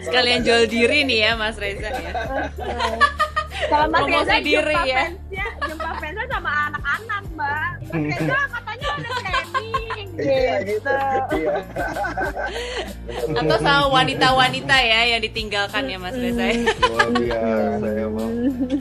Sekalian 0.02 0.42
jual 0.42 0.66
diri 0.66 1.04
nih 1.04 1.18
ya 1.22 1.32
Mas 1.36 1.54
Reza 1.54 1.86
ya. 1.86 2.12
Kalau 3.66 3.86
Mas 3.88 4.00
Promosi 4.04 4.20
Reza 4.20 4.36
diri 4.38 4.52
jumpa 4.52 4.82
ya. 4.84 4.96
fansnya, 5.00 5.46
jumpa 5.64 5.90
fansnya 5.96 6.24
sama 6.28 6.50
anak-anak, 6.68 7.22
Mbak. 7.32 7.68
Mas 7.80 8.18
Reza 8.20 8.38
katanya 8.52 8.88
udah 8.96 9.12
training 9.16 10.06
Iya 10.16 10.54
gitu. 10.64 10.88
gitu. 10.88 10.94
Iya. 11.36 11.54
Atau 13.40 13.56
sama 13.60 13.84
wanita-wanita 13.92 14.76
ya 14.80 15.00
yang 15.12 15.20
ditinggalkan 15.20 15.84
ya 15.88 15.98
Mas 15.98 16.16
Reza 16.16 16.44
ya. 16.46 16.56
Luar 16.84 17.08
biasa 17.12 17.88
ya 17.92 18.06
bang. 18.08 18.32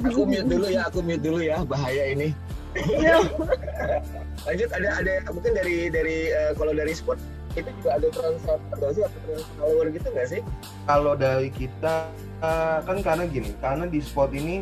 Aku 0.07 0.21
mute 0.23 0.47
dulu 0.47 0.67
ya, 0.67 0.81
aku 0.87 0.99
mute 1.03 1.23
dulu 1.23 1.39
ya, 1.39 1.57
bahaya 1.63 2.03
ini. 2.11 2.29
Iya. 2.75 3.15
Lanjut 4.45 4.69
ada 4.71 4.89
ada 5.01 5.13
mungkin 5.33 5.51
dari 5.57 5.89
dari 5.89 6.29
eh, 6.29 6.51
kalau 6.53 6.69
dari 6.69 6.93
sport 6.93 7.17
itu 7.55 7.71
juga 7.81 7.95
ada 7.95 8.07
transfer 8.11 8.59
nggak 8.75 8.91
sih 8.91 9.03
atau 9.07 9.19
trans 9.25 9.45
follower 9.55 9.87
gitu 9.89 10.07
nggak 10.11 10.27
sih? 10.27 10.41
Kalau 10.85 11.13
dari 11.15 11.49
kita 11.49 12.11
eh, 12.45 12.77
kan 12.85 12.97
karena 13.01 13.25
gini, 13.25 13.51
karena 13.57 13.89
di 13.89 13.97
sport 13.97 14.31
ini 14.37 14.61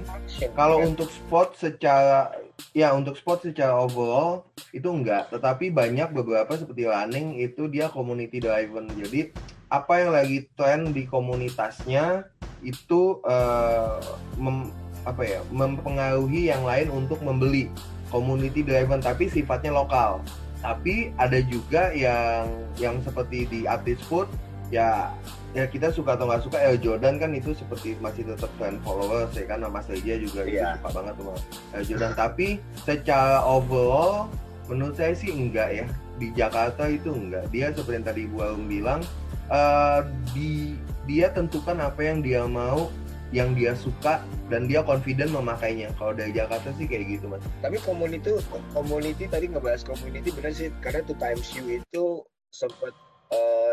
kalau 0.56 0.80
untuk 0.80 1.12
sport 1.12 1.60
secara 1.60 2.32
ya 2.72 2.96
untuk 2.96 3.20
sport 3.20 3.44
secara 3.44 3.76
overall 3.76 4.48
itu 4.72 4.88
enggak, 4.88 5.28
tetapi 5.30 5.70
banyak 5.70 6.16
beberapa 6.16 6.56
seperti 6.56 6.88
running 6.88 7.44
itu 7.44 7.68
dia 7.68 7.92
community 7.92 8.40
driven. 8.40 8.88
Jadi 8.96 9.36
apa 9.68 9.94
yang 10.00 10.12
lagi 10.16 10.48
tren 10.56 10.96
di 10.96 11.04
komunitasnya 11.04 12.24
itu 12.64 13.20
eh, 13.28 14.00
mem- 14.40 14.72
apa 15.04 15.20
ya 15.28 15.44
mempengaruhi 15.52 16.48
yang 16.48 16.64
lain 16.64 16.88
untuk 16.88 17.20
membeli 17.20 17.68
community 18.08 18.64
driven 18.64 19.04
tapi 19.04 19.28
sifatnya 19.28 19.76
lokal. 19.76 20.24
Tapi 20.64 21.12
ada 21.20 21.44
juga 21.44 21.92
yang 21.92 22.48
yang 22.80 22.96
seperti 23.04 23.44
di 23.52 23.60
artis 23.68 24.00
food 24.08 24.32
ya 24.72 25.12
ya 25.54 25.70
kita 25.70 25.94
suka 25.94 26.18
atau 26.18 26.26
nggak 26.26 26.44
suka 26.44 26.58
Air 26.58 26.78
Jordan 26.82 27.22
kan 27.22 27.30
itu 27.34 27.54
seperti 27.54 27.94
masih 28.02 28.26
tetap 28.26 28.50
fan 28.58 28.82
followers 28.82 29.34
ya 29.38 29.46
kan? 29.46 29.62
Mas 29.70 29.86
Reja 29.86 30.18
juga 30.18 30.42
itu 30.50 30.58
Iya. 30.58 30.82
suka 30.82 30.90
banget 31.02 31.14
sama 31.18 31.34
Air 31.78 31.86
Jordan. 31.86 32.12
Tapi 32.18 32.48
secara 32.84 33.38
overall 33.46 34.28
menurut 34.66 34.98
saya 34.98 35.14
sih 35.14 35.30
enggak 35.30 35.70
ya. 35.72 35.86
Di 36.18 36.28
Jakarta 36.34 36.90
itu 36.90 37.14
enggak. 37.14 37.46
Dia 37.54 37.70
seperti 37.74 38.02
yang 38.02 38.06
tadi 38.06 38.22
Bu 38.26 38.38
Arum 38.42 38.66
bilang 38.66 39.02
eh, 39.50 40.00
di 40.34 40.74
dia 41.06 41.30
tentukan 41.30 41.78
apa 41.84 42.02
yang 42.02 42.24
dia 42.26 42.48
mau 42.48 42.90
yang 43.34 43.58
dia 43.58 43.74
suka 43.74 44.22
dan 44.50 44.70
dia 44.70 44.86
confident 44.86 45.34
memakainya. 45.34 45.90
Kalau 45.98 46.14
dari 46.14 46.30
Jakarta 46.34 46.70
sih 46.78 46.86
kayak 46.86 47.18
gitu 47.18 47.26
mas. 47.30 47.42
Tapi 47.66 47.82
community 47.82 48.30
community 48.74 49.26
tadi 49.26 49.50
ngebahas 49.50 49.82
community 49.82 50.30
benar 50.34 50.54
sih. 50.54 50.70
Karena 50.86 51.02
two 51.02 51.18
times 51.18 51.50
you 51.58 51.82
itu 51.82 52.22
sempat 52.54 52.94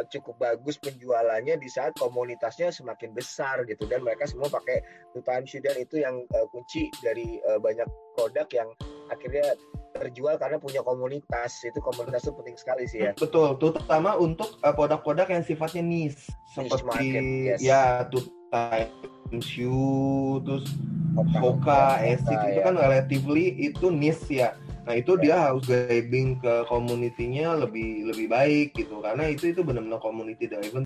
eh, 0.01 0.07
cukup 0.09 0.41
bagus 0.41 0.81
penjualannya 0.81 1.61
di 1.61 1.69
saat 1.69 1.93
komunitasnya 2.01 2.73
semakin 2.73 3.13
besar 3.13 3.69
gitu 3.69 3.85
dan 3.85 4.01
mereka 4.01 4.25
semua 4.25 4.49
pakai 4.49 4.81
two 5.13 5.21
times 5.21 5.53
you 5.53 5.61
dan 5.61 5.77
itu 5.77 6.01
yang 6.01 6.25
eh, 6.25 6.47
kunci 6.49 6.89
dari 7.05 7.37
eh, 7.45 7.59
banyak 7.61 7.87
produk 8.17 8.49
yang 8.51 8.69
akhirnya 9.13 9.45
terjual 9.91 10.39
karena 10.39 10.57
punya 10.57 10.81
komunitas 10.87 11.67
itu 11.67 11.79
komunitas 11.83 12.25
itu 12.25 12.33
penting 12.33 12.57
sekali 12.57 12.85
sih 12.87 13.11
ya. 13.11 13.13
Betul, 13.19 13.59
terutama 13.59 14.15
untuk 14.17 14.57
uh, 14.63 14.71
produk-produk 14.71 15.27
yang 15.29 15.43
sifatnya 15.43 15.83
niche 15.83 16.31
seperti 16.55 16.87
market, 16.87 17.23
yes. 17.27 17.59
ya 17.59 18.07
tuh 18.07 18.23
Time 18.51 19.43
Shoe, 19.43 20.43
terus 20.47 20.67
Hoka, 21.15 21.39
Hoka, 21.43 21.83
Esik 22.07 22.31
Hoka, 22.31 22.47
itu 22.51 22.59
ya. 22.63 22.65
kan 22.67 22.75
relatively 22.79 23.47
itu 23.59 23.87
niche 23.91 24.31
ya. 24.31 24.55
Nah 24.91 24.99
itu 24.99 25.15
Ya. 25.15 25.23
dia 25.23 25.37
harus 25.47 25.63
grabbing 25.71 26.43
ke 26.43 26.55
community-nya 26.67 27.55
lebih 27.63 28.11
lebih 28.11 28.27
baik 28.27 28.75
gitu 28.75 28.99
karena 28.99 29.31
itu 29.31 29.55
itu 29.55 29.63
benar-benar 29.63 30.03
community 30.03 30.51
driven. 30.51 30.83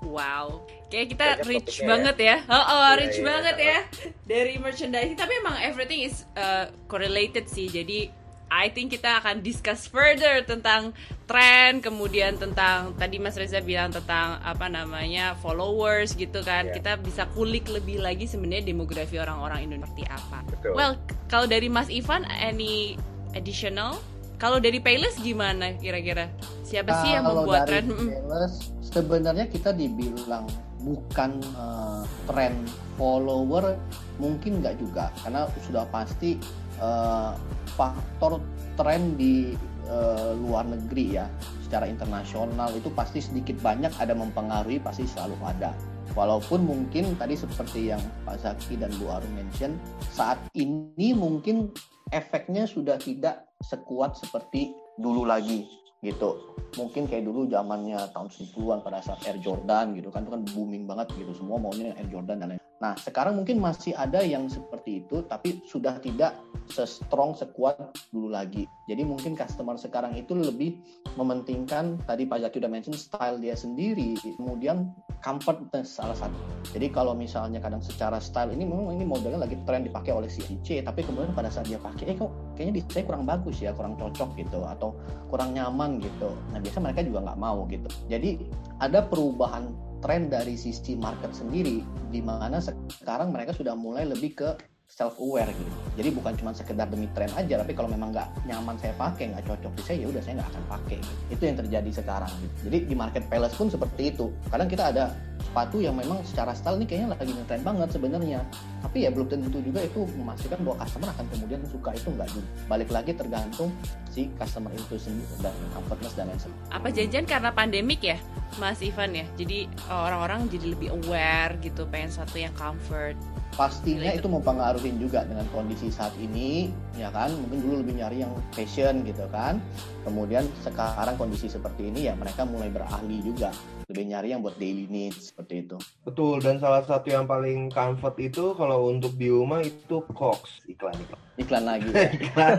Wow, 0.00 0.64
kayak 0.88 1.12
kita 1.12 1.26
Banyak 1.36 1.44
rich 1.44 1.84
banget 1.84 2.16
ya. 2.16 2.36
Oh, 2.48 2.56
oh 2.56 2.80
Iya, 2.96 3.04
rich 3.04 3.20
iya. 3.20 3.26
banget 3.28 3.56
ya 3.60 3.78
dari 4.24 4.56
merchandising. 4.56 5.12
Tapi 5.12 5.32
emang 5.44 5.60
everything 5.60 6.00
is 6.08 6.24
uh, 6.40 6.72
correlated 6.88 7.44
sih. 7.52 7.68
Jadi 7.68 8.08
I 8.50 8.66
think 8.72 8.90
kita 8.90 9.22
akan 9.22 9.44
discuss 9.46 9.86
further 9.86 10.42
tentang 10.42 10.96
tren, 11.28 11.78
kemudian 11.78 12.34
tentang 12.34 12.96
tadi 12.98 13.22
Mas 13.22 13.38
Reza 13.38 13.62
bilang 13.62 13.94
tentang 13.94 14.42
apa 14.42 14.66
namanya 14.66 15.38
followers 15.38 16.16
gitu 16.16 16.42
kan. 16.42 16.72
Iya. 16.72 16.80
Kita 16.80 16.92
bisa 16.98 17.28
kulik 17.36 17.68
lebih 17.70 18.00
lagi 18.02 18.24
sebenarnya 18.24 18.66
demografi 18.72 19.20
orang-orang 19.20 19.68
Indonesia 19.68 19.92
seperti 19.92 20.04
apa. 20.10 20.38
Betul. 20.48 20.72
Well, 20.74 20.92
kalau 21.30 21.46
dari 21.46 21.68
Mas 21.70 21.92
Ivan, 21.92 22.26
any 22.26 22.96
additional? 23.34 23.98
Kalau 24.40 24.56
dari 24.56 24.80
Payless 24.80 25.20
gimana 25.20 25.76
kira-kira? 25.76 26.32
Siapa 26.64 27.04
sih 27.04 27.12
yang 27.12 27.28
membuat 27.28 27.68
dari 27.68 27.84
tren? 27.84 27.84
Mm-mm. 27.92 28.08
sales, 28.24 28.54
sebenarnya 28.80 29.46
kita 29.52 29.76
dibilang 29.76 30.48
bukan 30.80 31.40
eh, 31.44 32.02
tren 32.24 32.54
follower 32.96 33.76
mungkin 34.16 34.64
nggak 34.64 34.80
juga 34.80 35.12
karena 35.20 35.44
sudah 35.68 35.84
pasti 35.92 36.40
eh, 36.80 37.32
faktor 37.76 38.40
tren 38.80 39.14
di 39.20 39.52
eh, 39.84 40.32
luar 40.40 40.64
negeri 40.72 41.20
ya 41.20 41.28
secara 41.60 41.86
internasional 41.86 42.72
itu 42.72 42.88
pasti 42.96 43.20
sedikit 43.20 43.60
banyak 43.60 43.92
ada 44.00 44.16
mempengaruhi 44.16 44.80
pasti 44.80 45.04
selalu 45.04 45.36
ada 45.44 45.76
walaupun 46.18 46.66
mungkin 46.66 47.14
tadi 47.14 47.38
seperti 47.38 47.94
yang 47.94 48.02
Pak 48.26 48.42
Zaki 48.42 48.80
dan 48.80 48.90
Bu 48.98 49.06
Arum 49.12 49.30
mention 49.38 49.78
saat 50.10 50.40
ini 50.58 51.14
mungkin 51.14 51.70
efeknya 52.10 52.66
sudah 52.66 52.98
tidak 52.98 53.46
sekuat 53.62 54.18
seperti 54.18 54.74
dulu 54.98 55.26
lagi 55.26 55.66
gitu. 56.02 56.56
Mungkin 56.78 57.10
kayak 57.10 57.26
dulu 57.26 57.50
zamannya 57.50 57.98
tahun 58.14 58.30
90-an 58.30 58.80
pada 58.82 59.02
saat 59.02 59.20
Air 59.26 59.38
Jordan 59.42 59.94
gitu 59.98 60.10
kan 60.10 60.26
itu 60.26 60.32
kan 60.32 60.42
booming 60.54 60.84
banget 60.86 61.10
gitu. 61.18 61.32
Semua 61.34 61.58
maunya 61.58 61.94
Air 61.98 62.08
Jordan 62.10 62.38
dan 62.42 62.56
lain 62.56 62.62
nah 62.80 62.96
sekarang 62.96 63.36
mungkin 63.36 63.60
masih 63.60 63.92
ada 63.92 64.24
yang 64.24 64.48
seperti 64.48 65.04
itu 65.04 65.20
tapi 65.28 65.60
sudah 65.68 66.00
tidak 66.00 66.32
se-strong 66.70 67.34
sekuat 67.34 67.76
dulu 68.14 68.30
lagi. 68.30 68.64
Jadi 68.86 69.02
mungkin 69.02 69.34
customer 69.34 69.74
sekarang 69.74 70.14
itu 70.14 70.32
lebih 70.38 70.78
mementingkan 71.18 71.98
tadi 72.06 72.26
Pak 72.26 72.46
Zaki 72.46 72.56
udah 72.62 72.70
mention 72.70 72.94
style 72.94 73.38
dia 73.42 73.58
sendiri 73.58 74.14
kemudian 74.38 74.94
comfortness 75.20 75.98
salah 75.98 76.16
satu. 76.16 76.38
Jadi 76.72 76.88
kalau 76.94 77.12
misalnya 77.12 77.58
kadang 77.60 77.82
secara 77.82 78.22
style 78.22 78.54
ini 78.54 78.64
memang 78.64 78.96
ini 78.96 79.04
modelnya 79.04 79.44
lagi 79.44 79.58
tren 79.66 79.84
dipakai 79.84 80.14
oleh 80.14 80.30
si 80.30 80.42
C 80.62 80.80
tapi 80.80 81.04
kemudian 81.04 81.34
pada 81.34 81.50
saat 81.50 81.66
dia 81.68 81.76
pakai 81.76 82.14
eh 82.14 82.16
kok 82.16 82.30
kayaknya 82.56 82.80
di 82.80 82.82
saya 82.88 83.04
kurang 83.04 83.24
bagus 83.26 83.58
ya 83.60 83.74
kurang 83.74 83.98
cocok 83.98 84.30
gitu 84.38 84.64
atau 84.64 84.96
kurang 85.28 85.52
nyaman 85.52 86.00
gitu. 86.00 86.32
Nah 86.54 86.58
biasa 86.62 86.78
mereka 86.80 87.04
juga 87.04 87.26
nggak 87.26 87.38
mau 87.38 87.66
gitu. 87.68 87.90
Jadi 88.08 88.40
ada 88.80 89.04
perubahan 89.04 89.89
tren 90.00 90.32
dari 90.32 90.56
sisi 90.56 90.96
market 90.96 91.32
sendiri 91.32 91.84
di 92.08 92.20
mana 92.24 92.60
sekarang 92.60 93.30
mereka 93.30 93.52
sudah 93.52 93.76
mulai 93.76 94.08
lebih 94.08 94.36
ke 94.36 94.50
self 94.90 95.14
aware 95.22 95.48
gitu. 95.54 95.70
Jadi 95.94 96.08
bukan 96.10 96.32
cuma 96.34 96.50
sekedar 96.50 96.90
demi 96.90 97.06
tren 97.14 97.30
aja, 97.38 97.62
tapi 97.62 97.72
kalau 97.78 97.86
memang 97.86 98.10
nggak 98.10 98.26
nyaman 98.44 98.74
saya 98.76 98.90
pakai, 98.98 99.30
nggak 99.30 99.46
cocok 99.46 99.72
di 99.78 99.82
saya, 99.86 99.96
ya 100.02 100.06
udah 100.10 100.22
saya 100.22 100.34
nggak 100.42 100.50
akan 100.50 100.64
pakai. 100.66 100.98
Gitu. 100.98 101.14
Itu 101.30 101.42
yang 101.46 101.56
terjadi 101.62 101.90
sekarang. 102.02 102.32
Gitu. 102.42 102.54
Jadi 102.66 102.78
di 102.90 102.94
market 102.98 103.24
palace 103.30 103.54
pun 103.54 103.70
seperti 103.70 104.10
itu. 104.10 104.34
Kadang 104.50 104.66
kita 104.66 104.90
ada 104.90 105.14
sepatu 105.40 105.80
yang 105.80 105.96
memang 105.96 106.20
secara 106.26 106.52
style 106.52 106.76
ini 106.82 106.86
kayaknya 106.90 107.16
lagi 107.16 107.32
ngetren 107.32 107.62
banget 107.64 107.88
sebenarnya. 107.94 108.40
Tapi 108.82 108.98
ya 109.06 109.10
belum 109.14 109.26
tentu 109.30 109.58
juga 109.62 109.80
itu 109.86 110.00
memastikan 110.18 110.58
bahwa 110.66 110.76
customer 110.84 111.08
akan 111.14 111.26
kemudian 111.32 111.60
suka 111.70 111.90
itu 111.94 112.08
nggak 112.10 112.28
juga. 112.34 112.48
Balik 112.66 112.90
lagi 112.90 113.12
tergantung 113.14 113.70
si 114.10 114.26
customer 114.36 114.74
itu 114.74 114.98
sendiri 114.98 115.34
dan 115.38 115.54
comfortness 115.70 116.12
dan 116.18 116.26
lain 116.28 116.40
sebagainya. 116.42 116.70
Apa 116.74 116.88
janjian 116.90 117.26
karena 117.30 117.50
pandemik 117.54 118.02
ya, 118.02 118.18
Mas 118.58 118.82
Ivan 118.82 119.14
ya? 119.14 119.26
Jadi 119.38 119.70
orang-orang 119.86 120.50
jadi 120.50 120.66
lebih 120.74 120.88
aware 120.92 121.54
gitu, 121.62 121.86
pengen 121.86 122.10
satu 122.10 122.36
yang 122.36 122.52
comfort 122.58 123.14
pastinya 123.60 124.08
itu. 124.08 124.24
mempengaruhi 124.24 124.94
juga 124.96 125.26
dengan 125.28 125.44
kondisi 125.52 125.92
saat 125.92 126.16
ini 126.16 126.72
ya 126.96 127.12
kan? 127.12 127.28
Mungkin 127.28 127.60
dulu 127.60 127.74
lebih 127.84 128.00
nyari 128.00 128.24
yang 128.24 128.32
fashion 128.56 129.04
gitu 129.04 129.28
kan. 129.28 129.60
Kemudian 130.08 130.48
sekarang 130.64 131.20
kondisi 131.20 131.52
seperti 131.52 131.92
ini 131.92 132.08
ya 132.08 132.16
mereka 132.16 132.48
mulai 132.48 132.72
berahli 132.72 133.20
juga 133.20 133.52
lebih 133.90 134.06
nyari 134.06 134.30
yang 134.30 134.40
buat 134.46 134.54
daily 134.54 134.86
needs 134.86 135.34
seperti 135.34 135.66
itu. 135.66 135.74
Betul 136.06 136.38
dan 136.38 136.62
salah 136.62 136.86
satu 136.86 137.10
yang 137.10 137.26
paling 137.26 137.74
comfort 137.74 138.14
itu 138.22 138.54
kalau 138.54 138.86
untuk 138.86 139.18
di 139.18 139.26
rumah 139.26 139.66
itu 139.66 140.06
Cox 140.14 140.62
iklan 140.70 140.94
iklan. 140.94 141.20
Iklan 141.42 141.62
lagi. 141.66 141.88
Ya. 141.90 142.06
iklan 142.30 142.54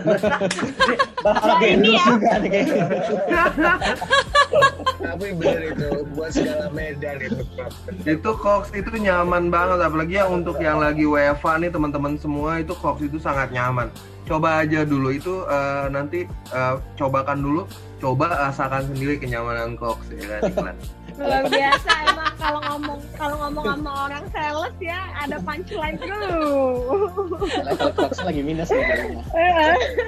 nah, 1.24 1.56
ini 1.64 1.96
ya. 1.96 2.04
juga 2.04 2.32
nih. 2.36 2.52
Tapi 5.00 5.26
benar 5.32 5.62
itu 5.72 5.88
buat 6.12 6.30
segala 6.36 6.68
medan 6.68 7.16
itu. 7.24 7.42
Itu 8.04 8.30
Cox 8.36 8.68
itu 8.76 8.92
nyaman 8.92 9.48
banget 9.48 9.80
apalagi 9.80 10.20
yang 10.20 10.44
untuk 10.44 10.60
yang 10.60 10.84
lagi 10.84 11.08
WFA 11.08 11.56
nih 11.64 11.72
teman-teman 11.72 12.20
semua 12.20 12.60
itu 12.60 12.76
Cox 12.76 13.00
itu 13.00 13.16
sangat 13.16 13.48
nyaman. 13.56 13.88
Coba 14.28 14.62
aja 14.62 14.84
dulu 14.84 15.08
itu 15.16 15.48
uh, 15.48 15.88
nanti 15.88 16.28
uh, 16.52 16.76
cobakan 17.00 17.40
dulu 17.40 17.64
coba 18.02 18.50
rasakan 18.50 18.82
sendiri 18.90 19.14
kenyamanan 19.14 19.78
Cox 19.78 20.10
ya 20.10 20.26
kan 20.26 20.40
iklan 20.50 20.76
Luar 21.18 21.44
biasa 21.48 21.90
emang 22.08 22.34
kalau 22.40 22.60
ngomong 22.68 23.00
kalau 23.16 23.36
ngomong 23.46 23.64
sama 23.68 23.92
orang 24.08 24.24
sales 24.32 24.74
ya 24.80 25.00
ada 25.20 25.36
punchline 25.42 25.96
dulu. 26.00 26.38
Level 27.64 27.90
Cox 27.94 28.22
lagi 28.24 28.40
minus 28.42 28.70
nih 28.72 28.84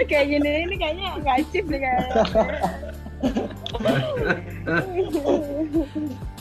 Kayak 0.09 0.27
gini 0.33 0.51
ini 0.69 0.75
kayaknya 0.81 1.07
nggak 1.21 1.39
chip 1.53 1.65
nih 1.69 1.81
kayaknya. 1.85 2.25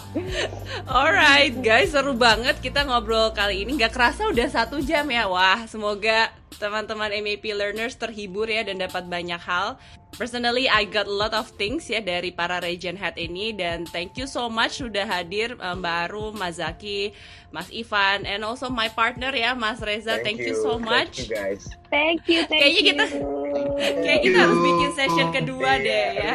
Alright 0.86 1.58
guys, 1.66 1.94
seru 1.94 2.14
banget 2.14 2.62
kita 2.62 2.86
ngobrol 2.86 3.34
kali 3.34 3.66
ini. 3.66 3.82
Gak 3.82 3.94
kerasa 3.98 4.30
udah 4.30 4.48
satu 4.50 4.78
jam 4.84 5.10
ya. 5.10 5.26
Wah, 5.26 5.66
semoga 5.66 6.30
teman-teman 6.62 7.10
MAP 7.26 7.44
learners 7.54 7.98
terhibur 7.98 8.46
ya 8.46 8.62
dan 8.62 8.78
dapat 8.78 9.10
banyak 9.10 9.42
hal. 9.42 9.76
Personally, 10.14 10.70
I 10.70 10.86
got 10.86 11.10
a 11.10 11.16
lot 11.16 11.34
of 11.34 11.50
things 11.58 11.90
ya 11.90 11.98
dari 11.98 12.30
para 12.30 12.62
region 12.62 12.94
head 12.94 13.18
ini 13.18 13.50
dan 13.58 13.90
thank 13.90 14.14
you 14.14 14.30
so 14.30 14.46
much 14.46 14.78
sudah 14.78 15.10
hadir 15.10 15.58
um, 15.58 15.82
Mbak 15.82 15.98
Arum, 16.06 16.34
Mas 16.38 16.62
Zaki, 16.62 17.18
Mas 17.50 17.74
Ivan, 17.74 18.30
and 18.30 18.46
also 18.46 18.70
my 18.70 18.94
partner 18.94 19.34
ya 19.34 19.58
Mas 19.58 19.82
Reza. 19.82 20.22
Thank, 20.22 20.38
thank 20.38 20.40
you. 20.46 20.54
you 20.54 20.56
so 20.62 20.78
much. 20.78 21.26
Thank 21.26 21.34
you 21.34 21.34
guys. 21.34 21.62
Thank 21.90 22.22
you, 22.30 22.40
thank 22.46 22.62
kayaknya 22.62 22.82
kita, 22.94 23.06
Kayaknya 23.54 24.20
kita 24.22 24.38
harus 24.44 24.60
bikin 24.60 24.92
session 24.94 25.28
kedua 25.32 25.72
iya, 25.80 25.86
deh 25.86 26.08
ya. 26.14 26.34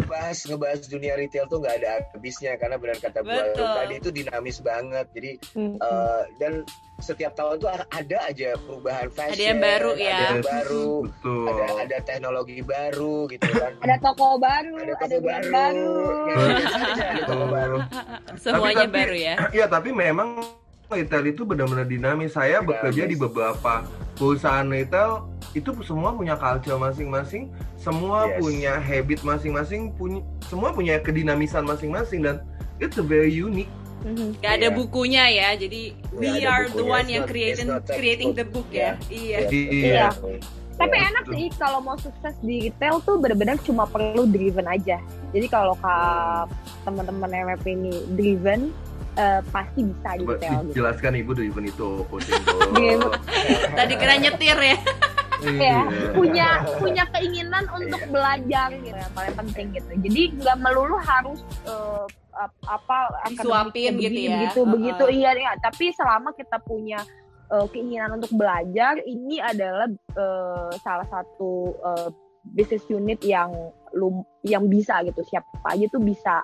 Ngebahas 0.00 0.38
ngebahas 0.48 0.80
dunia 0.88 1.14
retail 1.16 1.44
tuh 1.46 1.58
nggak 1.60 1.74
ada 1.82 1.88
habisnya 2.14 2.52
karena 2.56 2.76
benar 2.76 2.98
kata 2.98 3.20
Bu 3.24 3.36
tadi 3.56 3.94
itu 3.96 4.10
dinamis 4.10 4.58
banget. 4.64 5.06
Jadi 5.12 5.32
mm 5.54 5.58
-hmm. 5.58 5.74
uh, 5.80 6.22
dan 6.40 6.52
setiap 7.00 7.32
tahun 7.32 7.56
tuh 7.58 7.68
ada 7.72 8.18
aja 8.28 8.54
perubahan 8.60 9.08
fashion. 9.10 9.34
Ada 9.34 9.42
yang 9.42 9.60
baru 9.60 9.90
ya. 9.96 10.12
Ada 10.12 10.24
yang 10.28 10.44
baru. 10.44 10.90
Betul. 11.08 11.44
Ada 11.48 11.64
ada 11.80 11.98
teknologi 12.04 12.58
baru 12.60 13.16
gitu 13.32 13.48
kan. 13.56 13.72
ada 13.80 13.96
toko 13.98 14.28
baru, 14.36 14.72
ada, 14.76 14.92
toko 14.94 15.04
ada 15.08 15.18
baru. 15.18 15.50
baru. 15.50 15.94
Ya, 16.28 16.34
ada 17.00 17.22
toko 17.24 17.46
baru. 17.48 17.76
Semuanya 18.36 18.86
tapi, 18.86 18.94
baru 18.94 19.14
ya. 19.16 19.34
Iya, 19.50 19.66
tapi 19.66 19.90
memang 19.90 20.28
retail 20.92 21.24
itu 21.30 21.42
benar-benar 21.46 21.86
dinamis. 21.86 22.34
Saya 22.34 22.60
dinamis. 22.60 22.68
bekerja 22.68 23.02
di 23.06 23.16
beberapa 23.16 23.86
perusahaan 24.18 24.66
retail 24.66 25.30
itu 25.54 25.70
semua 25.82 26.14
punya 26.14 26.38
culture 26.38 26.78
masing-masing, 26.78 27.50
semua 27.74 28.30
yes. 28.30 28.38
punya 28.38 28.74
habit 28.78 29.20
masing-masing, 29.26 29.90
punya 29.98 30.22
semua 30.46 30.70
punya 30.70 31.00
kedinamisan 31.02 31.66
masing-masing 31.66 32.22
dan 32.22 32.36
it's 32.78 32.98
a 32.98 33.04
very 33.04 33.32
unique 33.32 33.70
Mm-hmm. 34.00 34.40
Gak 34.40 34.52
ada 34.60 34.68
yeah. 34.72 34.76
bukunya 34.76 35.24
ya, 35.28 35.48
jadi 35.60 35.92
we 36.16 36.40
are 36.48 36.72
the 36.72 36.80
one 36.80 37.04
yang 37.04 37.28
creating 37.28 37.68
creating 37.84 38.32
the 38.32 38.48
book 38.48 38.64
ya. 38.72 38.96
Iya. 39.12 39.44
Iya. 39.52 40.08
Tapi 40.80 40.96
enak 40.96 41.28
sih 41.28 41.52
kalau 41.60 41.84
mau 41.84 42.00
sukses 42.00 42.32
di 42.40 42.72
retail 42.72 43.04
tuh 43.04 43.20
benar-benar 43.20 43.60
cuma 43.60 43.84
perlu 43.84 44.24
driven 44.24 44.64
aja. 44.64 44.96
Jadi 45.36 45.46
kalau 45.52 45.76
kak 45.76 46.48
teman-teman 46.88 47.28
MF 47.28 47.62
ini 47.68 47.92
driven, 48.16 48.72
uh, 49.16 49.40
pasti 49.50 49.80
bisa 49.86 50.08
di 50.18 50.24
retail. 50.26 50.60
Gitu. 50.68 50.74
Jelaskan 50.78 51.12
ibu 51.18 51.32
driven 51.34 51.64
itu 51.66 51.90
Tadi 53.78 53.94
kira 53.98 54.14
nyetir 54.20 54.58
ya. 54.58 54.78
ya 55.40 55.88
punya 56.12 56.68
punya 56.76 57.04
keinginan 57.16 57.64
untuk 57.72 57.96
iya. 57.96 58.12
belajar 58.12 58.68
gitu 58.76 58.92
yang 58.92 59.14
paling 59.16 59.34
penting 59.40 59.66
gitu 59.72 59.88
jadi 60.04 60.22
nggak 60.36 60.56
melulu 60.60 61.00
harus 61.00 61.40
uh, 61.64 62.04
apa 62.68 63.08
disuapin 63.32 63.96
gitu 63.96 64.20
ya 64.20 64.36
begitu 64.36 64.60
uh-uh. 64.60 64.72
begitu 64.76 65.04
iya 65.16 65.32
ya 65.32 65.56
tapi 65.64 65.96
selama 65.96 66.36
kita 66.36 66.60
punya 66.60 67.00
uh, 67.50 67.66
keinginan 67.72 68.20
untuk 68.20 68.32
belajar 68.36 69.00
ini 69.04 69.42
adalah 69.42 69.88
uh, 70.16 70.70
salah 70.80 71.08
satu 71.10 71.74
uh, 71.82 72.08
business 72.54 72.86
unit 72.88 73.20
yang 73.26 73.50
lum 73.92 74.22
yang 74.46 74.70
bisa 74.70 75.02
gitu 75.02 75.20
siapa 75.28 75.50
aja 75.66 75.84
tuh 75.90 76.00
bisa 76.00 76.40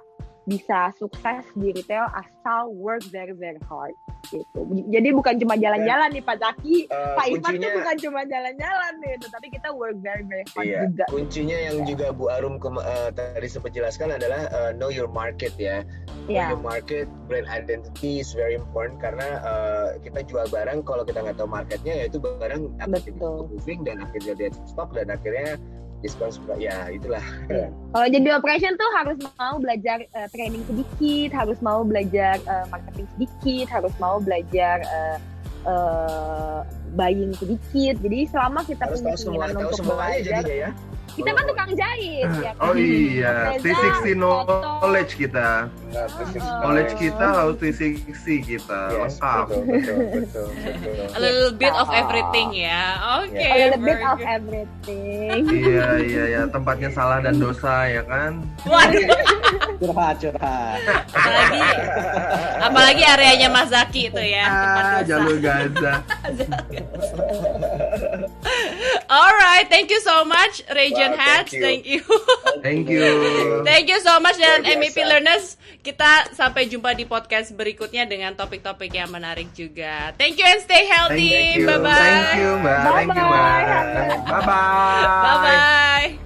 bisa 0.46 0.94
sukses 0.94 1.42
di 1.58 1.74
retail 1.74 2.06
asal 2.14 2.70
work 2.70 3.02
very 3.10 3.34
very 3.34 3.60
hard 3.66 3.94
gitu. 4.30 4.60
Jadi 4.90 5.08
bukan 5.14 5.34
cuma 5.38 5.54
jalan-jalan 5.54 6.10
nih 6.10 6.24
Pak 6.24 6.36
Zaki, 6.42 6.76
uh, 6.90 7.14
Pak 7.14 7.26
Ivan 7.30 7.54
tuh 7.62 7.70
bukan 7.78 7.96
cuma 8.02 8.20
jalan-jalan 8.26 8.92
nih, 9.02 9.14
tapi 9.22 9.46
kita 9.54 9.68
work 9.70 9.98
very 10.02 10.24
very 10.26 10.46
hard 10.50 10.66
iya, 10.66 10.78
juga. 10.90 11.04
Kuncinya 11.10 11.58
yang 11.58 11.76
yeah. 11.82 11.86
juga 11.86 12.06
Bu 12.10 12.26
Arum 12.30 12.58
uh, 12.58 13.10
tadi 13.14 13.46
sempat 13.46 13.70
jelaskan 13.74 14.14
adalah 14.14 14.50
uh, 14.50 14.70
know 14.74 14.90
your 14.90 15.10
market 15.10 15.54
ya. 15.58 15.86
Know 16.26 16.38
yeah. 16.42 16.50
your 16.50 16.62
market, 16.62 17.06
brand 17.30 17.46
identity 17.46 18.22
is 18.22 18.34
very 18.34 18.58
important 18.58 18.98
karena 18.98 19.42
uh, 19.46 19.86
kita 20.02 20.26
jual 20.26 20.46
barang 20.50 20.82
kalau 20.82 21.06
kita 21.06 21.22
nggak 21.22 21.38
tahu 21.38 21.48
marketnya 21.50 21.94
ya 22.02 22.04
itu 22.10 22.18
barang 22.18 22.62
akan 22.82 22.98
moving 23.46 23.86
dan 23.86 24.02
akhirnya 24.02 24.34
dead 24.34 24.54
stock 24.66 24.90
dan 24.90 25.10
akhirnya 25.10 25.58
diskon 26.04 26.30
ya 26.60 26.92
itulah. 26.92 27.24
Yeah. 27.48 27.72
Kalau 27.96 28.08
jadi 28.12 28.28
operation 28.36 28.72
tuh 28.76 28.90
harus 28.96 29.16
mau 29.36 29.56
belajar 29.56 30.04
uh, 30.12 30.28
training 30.32 30.62
sedikit, 30.68 31.30
harus 31.32 31.58
mau 31.64 31.80
belajar 31.82 32.36
uh, 32.46 32.66
marketing 32.68 33.08
sedikit, 33.16 33.66
harus 33.72 33.94
mau 33.96 34.16
belajar 34.20 34.84
uh, 34.84 35.18
uh, 35.64 36.60
buying 36.96 37.32
sedikit. 37.36 38.00
Jadi 38.04 38.28
selama 38.28 38.64
kita 38.64 38.88
harus 38.88 39.00
punya 39.00 39.16
keinginan 39.16 39.56
untuk 39.56 39.84
belajar, 39.84 40.42
ya 40.44 40.70
kita 41.16 41.30
kan 41.32 41.44
tukang 41.48 41.72
jahit 41.72 42.28
ya 42.44 42.52
kan? 42.52 42.64
Oh 42.68 42.74
iya, 42.76 43.56
360 43.64 44.20
knowledge 44.20 45.12
kita. 45.16 45.72
Knowledge 46.36 46.92
kita 47.00 47.26
harus 47.32 47.56
360 47.58 48.44
kita. 48.44 48.80
Yes, 48.92 49.16
Lengkap. 49.16 49.46
Betul, 49.48 49.62
betul, 49.64 49.98
betul, 50.12 50.46
betul. 50.52 51.06
A 51.16 51.18
little 51.20 51.52
bit 51.56 51.74
of 51.74 51.88
everything 51.90 52.48
ya. 52.52 52.82
Oke. 53.22 53.32
Okay, 53.32 53.48
A 53.48 53.56
little 53.66 53.82
bit 53.82 54.00
of 54.04 54.18
everything. 54.20 55.40
iya, 55.48 55.88
iya, 56.02 56.24
ya. 56.28 56.42
Tempatnya 56.50 56.90
salah 56.92 57.24
dan 57.24 57.40
dosa 57.40 57.88
ya 57.88 58.02
kan. 58.04 58.44
Waduh. 58.68 59.08
curhat, 59.80 60.16
curhat. 60.20 60.80
Apalagi 61.12 61.62
apalagi 62.60 63.02
areanya 63.04 63.48
Mas 63.52 63.68
Zaki 63.72 64.08
itu 64.12 64.22
ya. 64.22 64.46
Ah, 64.46 65.00
jalur 65.04 65.38
Gaza. 65.40 66.00
Alright, 69.06 69.70
thank 69.70 69.90
you 69.90 70.00
so 70.02 70.24
much, 70.24 70.62
Region 70.74 71.14
wow, 71.14 71.22
Hats. 71.22 71.54
Thank 71.54 71.86
you. 71.86 72.02
Thank 72.62 72.90
you. 72.90 73.62
thank 73.62 73.86
you 73.86 74.00
so 74.02 74.18
much 74.18 74.34
dan 74.38 74.66
MEP 74.66 74.98
Learners. 74.98 75.56
Kita 75.86 76.34
sampai 76.34 76.66
jumpa 76.66 76.98
di 76.98 77.06
podcast 77.06 77.54
berikutnya 77.54 78.10
dengan 78.10 78.34
topik-topik 78.34 78.90
yang 78.90 79.06
menarik 79.06 79.54
juga. 79.54 80.10
Thank 80.18 80.34
you 80.34 80.42
and 80.42 80.58
stay 80.66 80.82
healthy. 80.90 81.62
Bye 81.62 81.78
bye. 81.78 81.94
Thank 81.94 82.42
you, 82.42 82.50
Mbak. 82.58 82.80
Thank 82.90 83.10
you, 83.14 83.24
Mbak. 83.30 83.78
Bye 84.26 84.42
bye. 84.42 85.06
Bye 85.06 85.38
bye. 85.38 86.25